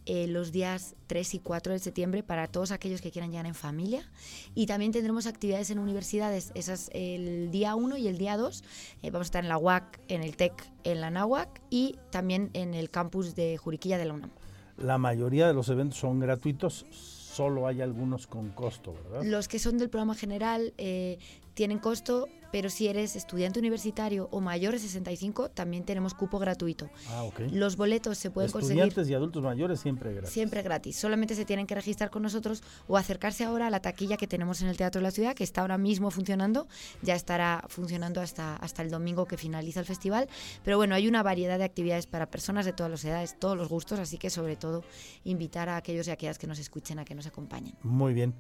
Eh, 0.08 0.28
los 0.28 0.52
días 0.52 0.96
3 1.08 1.34
y 1.34 1.40
4 1.40 1.74
de 1.74 1.80
septiembre 1.80 2.22
para 2.22 2.48
todos 2.48 2.72
aquellos 2.72 3.02
que 3.02 3.12
quieran 3.12 3.32
llegar 3.32 3.48
en 3.48 3.56
familia. 3.56 4.08
Y 4.54 4.68
también 4.68 4.92
tendremos 4.92 5.26
actividades 5.26 5.72
en 5.72 5.80
universidades, 5.80 6.52
esas 6.54 6.90
el 6.94 7.50
día 7.50 7.76
1 7.76 7.98
y 7.98 8.08
el 8.08 8.18
día 8.18 8.38
2. 8.38 8.64
Eh, 9.02 9.10
vamos 9.10 9.26
a 9.26 9.30
estar 9.30 9.44
en 9.44 9.50
la 9.50 9.58
UAC, 9.58 10.00
en 10.08 10.22
el 10.22 10.36
TEC, 10.36 10.54
en 10.84 11.02
la 11.02 11.10
NAWAC 11.10 11.62
y 11.72 11.98
también 12.12 12.52
en 12.54 12.76
el 12.76 12.92
campus 12.92 13.34
de 13.34 13.58
Juriquilla 13.58 13.98
de 13.98 14.06
la 14.06 14.14
UNAM. 14.14 14.32
La 14.78 14.98
mayoría 14.98 15.48
de 15.48 15.54
los 15.54 15.70
eventos 15.70 15.98
son 15.98 16.20
gratuitos, 16.20 16.86
solo 16.92 17.66
hay 17.66 17.82
algunos 17.82 18.28
con 18.28 18.50
costo, 18.50 18.94
¿verdad? 18.94 19.24
Los 19.24 19.48
que 19.48 19.58
son 19.58 19.78
del 19.78 19.90
programa 19.90 20.16
general 20.16 20.74
eh, 20.78 21.18
tienen 21.54 21.80
costo 21.80 22.28
pero 22.56 22.70
si 22.70 22.88
eres 22.88 23.18
estudiante 23.18 23.60
universitario 23.60 24.30
o 24.32 24.40
mayor 24.40 24.72
de 24.72 24.80
65, 24.80 25.50
también 25.50 25.84
tenemos 25.84 26.14
cupo 26.14 26.40
gratuito. 26.40 26.90
Ah, 27.10 27.24
ok. 27.24 27.42
Los 27.52 27.76
boletos 27.76 28.18
se 28.18 28.32
pueden 28.32 28.50
conseguir. 28.50 28.82
Estudiantes 28.82 29.10
y 29.10 29.14
adultos 29.14 29.44
mayores 29.44 29.82
siempre 29.82 30.14
gratis. 30.14 30.30
Siempre 30.30 30.62
gratis. 30.62 30.96
Solamente 30.96 31.36
se 31.36 31.44
tienen 31.44 31.68
que 31.68 31.76
registrar 31.76 32.10
con 32.10 32.24
nosotros 32.24 32.64
o 32.88 32.96
acercarse 32.96 33.44
ahora 33.44 33.68
a 33.68 33.70
la 33.70 33.82
taquilla 33.82 34.16
que 34.16 34.26
tenemos 34.26 34.62
en 34.62 34.70
el 34.70 34.78
Teatro 34.78 35.02
de 35.02 35.04
la 35.04 35.12
Ciudad, 35.12 35.36
que 35.36 35.44
está 35.44 35.60
ahora 35.60 35.78
mismo 35.78 36.12
funcionando. 36.12 36.66
Ya 37.02 37.16
estará 37.16 37.66
funcionando 37.68 38.22
hasta, 38.22 38.56
hasta 38.56 38.84
el 38.84 38.90
domingo 38.90 39.26
que 39.26 39.36
finaliza 39.36 39.82
el 39.82 39.86
festival. 39.86 40.30
Pero 40.64 40.78
bueno, 40.78 40.96
hay 40.96 41.10
una 41.10 41.24
variedad 41.24 41.58
de 41.58 41.66
actividades 41.66 42.08
para 42.08 42.32
personas 42.32 42.64
de 42.64 42.72
todas 42.72 42.90
las 42.90 43.04
edades, 43.04 43.38
todos 43.38 43.58
los 43.58 43.68
gustos, 43.68 44.00
así 44.00 44.18
que 44.18 44.30
sobre 44.30 44.56
todo 44.56 44.86
invitar 45.26 45.68
a 45.68 45.76
aquellos 45.76 46.08
y 46.08 46.12
aquellas 46.12 46.38
que 46.38 46.48
nos 46.48 46.60
escuchen 46.60 47.00
a 47.00 47.04
que 47.04 47.16
nos 47.16 47.28
acompañen. 47.28 47.76
Muy 47.84 48.14
bien. 48.14 48.34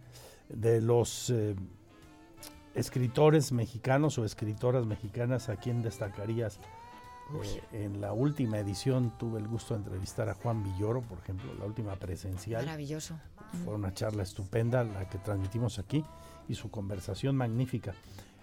De 0.48 0.80
los. 0.80 1.30
Eh, 1.32 1.54
escritores 2.76 3.52
mexicanos 3.52 4.18
o 4.18 4.26
escritoras 4.26 4.86
mexicanas, 4.86 5.50
¿a 5.50 5.56
quién 5.56 5.82
destacarías? 5.82 6.60
Eh, 7.44 7.62
en 7.86 8.02
la 8.02 8.14
última 8.14 8.60
edición 8.60 9.12
tuve 9.18 9.40
el 9.40 9.48
gusto 9.48 9.74
de 9.74 9.80
entrevistar 9.80 10.30
a 10.30 10.36
Juan 10.36 10.64
Villoro, 10.64 11.02
por 11.02 11.18
ejemplo, 11.18 11.54
la 11.56 11.66
última 11.66 11.96
presencial. 11.96 12.66
Maravilloso. 12.66 13.16
Fue 13.64 13.74
una 13.74 13.94
charla 13.94 14.24
estupenda 14.24 14.84
la 14.84 15.10
que 15.10 15.18
transmitimos 15.18 15.80
aquí 15.80 16.04
y 16.48 16.56
su 16.56 16.70
conversación 16.70 17.36
magnífica. 17.36 17.96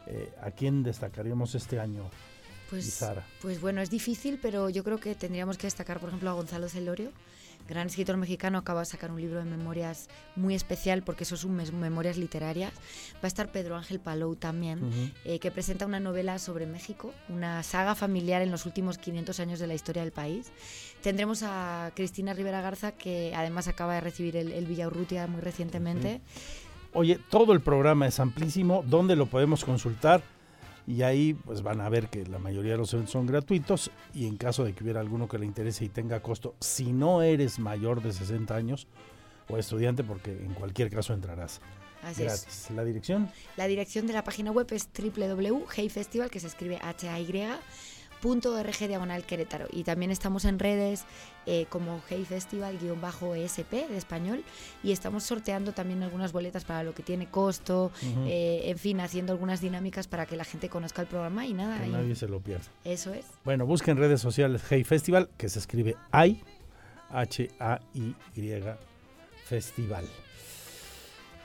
Eh, 0.06 0.34
¿A 0.42 0.50
quién 0.50 0.82
destacaríamos 0.82 1.54
este 1.54 1.78
año? 1.78 2.02
Pues, 2.72 2.94
Sara? 2.94 3.26
pues 3.42 3.60
bueno, 3.60 3.80
es 3.82 3.90
difícil, 3.90 4.38
pero 4.40 4.70
yo 4.70 4.82
creo 4.82 4.98
que 4.98 5.14
tendríamos 5.14 5.58
que 5.58 5.66
destacar, 5.66 6.00
por 6.00 6.08
ejemplo, 6.08 6.30
a 6.30 6.32
Gonzalo 6.32 6.68
Celorio, 6.68 7.10
gran 7.68 7.86
escritor 7.86 8.16
mexicano, 8.16 8.58
acaba 8.58 8.80
de 8.80 8.86
sacar 8.86 9.10
un 9.10 9.20
libro 9.20 9.38
de 9.38 9.44
memorias 9.44 10.08
muy 10.36 10.54
especial 10.54 11.02
porque 11.02 11.24
eso 11.24 11.36
son 11.36 11.54
memorias 11.54 12.16
literarias. 12.16 12.72
Va 13.16 13.24
a 13.24 13.26
estar 13.26 13.52
Pedro 13.52 13.76
Ángel 13.76 14.00
Palou 14.00 14.34
también, 14.36 14.82
Ujú. 14.82 15.10
eh, 15.24 15.38
que 15.38 15.50
presenta 15.50 15.86
una 15.86 16.00
novela 16.00 16.38
sobre 16.38 16.66
México, 16.66 17.12
una 17.28 17.62
saga 17.62 17.94
familiar 17.94 18.42
en 18.42 18.50
los 18.50 18.66
últimos 18.66 18.98
500 18.98 19.38
años 19.40 19.58
de 19.60 19.66
la 19.66 19.74
historia 19.74 20.02
del 20.02 20.12
país. 20.12 20.50
Tendremos 21.02 21.42
a 21.44 21.92
Cristina 21.94 22.32
Rivera 22.32 22.62
Garza, 22.62 22.92
que 22.92 23.32
además 23.36 23.68
acaba 23.68 23.94
de 23.94 24.00
recibir 24.00 24.36
el, 24.36 24.50
el 24.50 24.66
Villaurrutia 24.66 25.26
muy 25.26 25.40
recientemente. 25.40 26.20
Oye, 26.94 27.18
todo 27.30 27.52
el 27.52 27.60
programa 27.60 28.06
es 28.06 28.18
amplísimo. 28.20 28.84
¿Dónde 28.86 29.14
lo 29.16 29.26
podemos 29.26 29.64
consultar? 29.64 30.22
Y 30.86 31.02
ahí 31.02 31.34
pues 31.34 31.62
van 31.62 31.80
a 31.80 31.88
ver 31.88 32.08
que 32.08 32.26
la 32.26 32.38
mayoría 32.38 32.72
de 32.72 32.78
los 32.78 32.92
eventos 32.92 33.12
son 33.12 33.26
gratuitos 33.26 33.90
y 34.14 34.26
en 34.26 34.36
caso 34.36 34.64
de 34.64 34.72
que 34.72 34.82
hubiera 34.82 35.00
alguno 35.00 35.28
que 35.28 35.38
le 35.38 35.46
interese 35.46 35.84
y 35.84 35.88
tenga 35.88 36.20
costo, 36.20 36.54
si 36.60 36.92
no 36.92 37.22
eres 37.22 37.58
mayor 37.58 38.02
de 38.02 38.12
60 38.12 38.54
años 38.54 38.88
o 39.48 39.58
estudiante, 39.58 40.02
porque 40.02 40.32
en 40.32 40.54
cualquier 40.54 40.90
caso 40.90 41.14
entrarás 41.14 41.60
Así 42.02 42.22
es. 42.24 42.42
gratis. 42.42 42.70
¿La 42.74 42.84
dirección? 42.84 43.30
La 43.56 43.66
dirección 43.66 44.06
de 44.06 44.12
la 44.12 44.24
página 44.24 44.50
web 44.50 44.66
es 44.72 44.88
www.heyfestival, 44.92 46.30
que 46.30 46.40
se 46.40 46.48
escribe 46.48 46.78
H-A-Y, 46.82 47.26
punto 47.26 47.58
.org 48.22 48.78
diagonal 48.88 49.24
Querétaro. 49.24 49.66
Y 49.70 49.84
también 49.84 50.10
estamos 50.10 50.44
en 50.44 50.58
redes 50.58 51.04
eh, 51.46 51.66
como 51.68 52.00
Hey 52.08 52.24
Festival 52.28 52.78
guion 52.78 53.00
bajo 53.00 53.34
ESP 53.34 53.72
de 53.88 53.96
español 53.96 54.44
y 54.82 54.92
estamos 54.92 55.24
sorteando 55.24 55.72
también 55.72 56.02
algunas 56.02 56.32
boletas 56.32 56.64
para 56.64 56.82
lo 56.84 56.94
que 56.94 57.02
tiene 57.02 57.26
costo, 57.26 57.90
eh, 58.26 58.62
en 58.66 58.78
fin, 58.78 59.00
haciendo 59.00 59.32
algunas 59.32 59.60
dinámicas 59.60 60.06
para 60.06 60.26
que 60.26 60.36
la 60.36 60.44
gente 60.44 60.68
conozca 60.68 61.02
el 61.02 61.08
programa 61.08 61.46
y 61.46 61.52
nada. 61.54 61.78
Que 61.80 61.86
y- 61.88 61.90
nadie 61.90 62.14
se 62.14 62.28
lo 62.28 62.40
pierda. 62.40 62.66
Eso 62.84 63.12
es. 63.12 63.26
Bueno, 63.44 63.66
busquen 63.66 63.96
redes 63.96 64.20
sociales 64.20 64.62
Hey 64.68 64.84
Festival, 64.84 65.28
que 65.36 65.48
se 65.48 65.58
escribe 65.58 65.96
AI, 66.12 66.42
H-A-I-Y 67.10 68.14
Festival. 69.44 70.04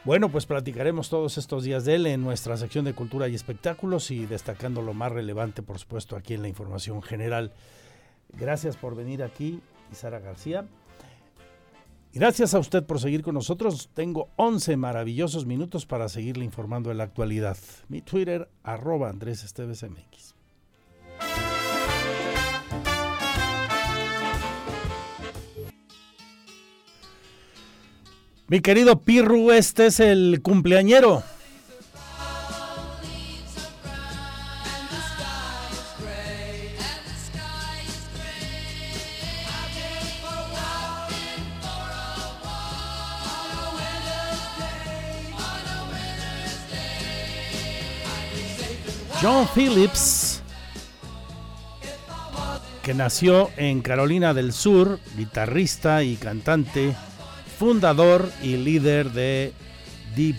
Bueno, 0.07 0.29
pues 0.29 0.45
platicaremos 0.45 1.09
todos 1.09 1.37
estos 1.37 1.65
días 1.65 1.83
de 1.83 1.95
él 1.95 2.05
en 2.05 2.21
nuestra 2.21 2.55
sección 2.55 2.85
de 2.85 2.93
cultura 2.93 3.27
y 3.27 3.35
espectáculos 3.35 4.09
y 4.09 4.25
destacando 4.25 4.81
lo 4.81 4.93
más 4.93 5.11
relevante, 5.11 5.63
por 5.63 5.79
supuesto, 5.79 6.15
aquí 6.15 6.33
en 6.33 6.43
la 6.43 6.47
información 6.47 7.01
general. 7.01 7.51
Gracias 8.29 8.77
por 8.77 8.95
venir 8.95 9.21
aquí, 9.21 9.59
Sara 9.91 10.19
García. 10.19 10.65
Gracias 12.13 12.53
a 12.53 12.59
usted 12.59 12.85
por 12.85 13.01
seguir 13.01 13.21
con 13.21 13.33
nosotros. 13.33 13.89
Tengo 13.93 14.29
11 14.37 14.77
maravillosos 14.77 15.45
minutos 15.45 15.85
para 15.85 16.07
seguirle 16.07 16.45
informando 16.45 16.87
de 16.87 16.95
la 16.95 17.03
actualidad. 17.03 17.57
Mi 17.89 17.99
Twitter, 17.99 18.47
arroba 18.63 19.09
Andrés 19.09 19.43
Esteves 19.43 19.83
MX. 19.83 20.36
Mi 28.49 28.61
querido 28.61 29.01
Pirru, 29.01 29.51
este 29.51 29.87
es 29.87 29.99
el 29.99 30.39
cumpleañero. 30.41 31.21
John 49.21 49.45
Phillips, 49.53 50.41
que 52.81 52.93
nació 52.93 53.49
en 53.57 53.81
Carolina 53.81 54.33
del 54.33 54.53
Sur, 54.53 54.99
guitarrista 55.17 56.03
y 56.03 56.15
cantante, 56.15 56.95
fundador 57.57 58.29
y 58.43 58.57
líder 58.57 59.11
de 59.11 59.53
Deep 60.15 60.35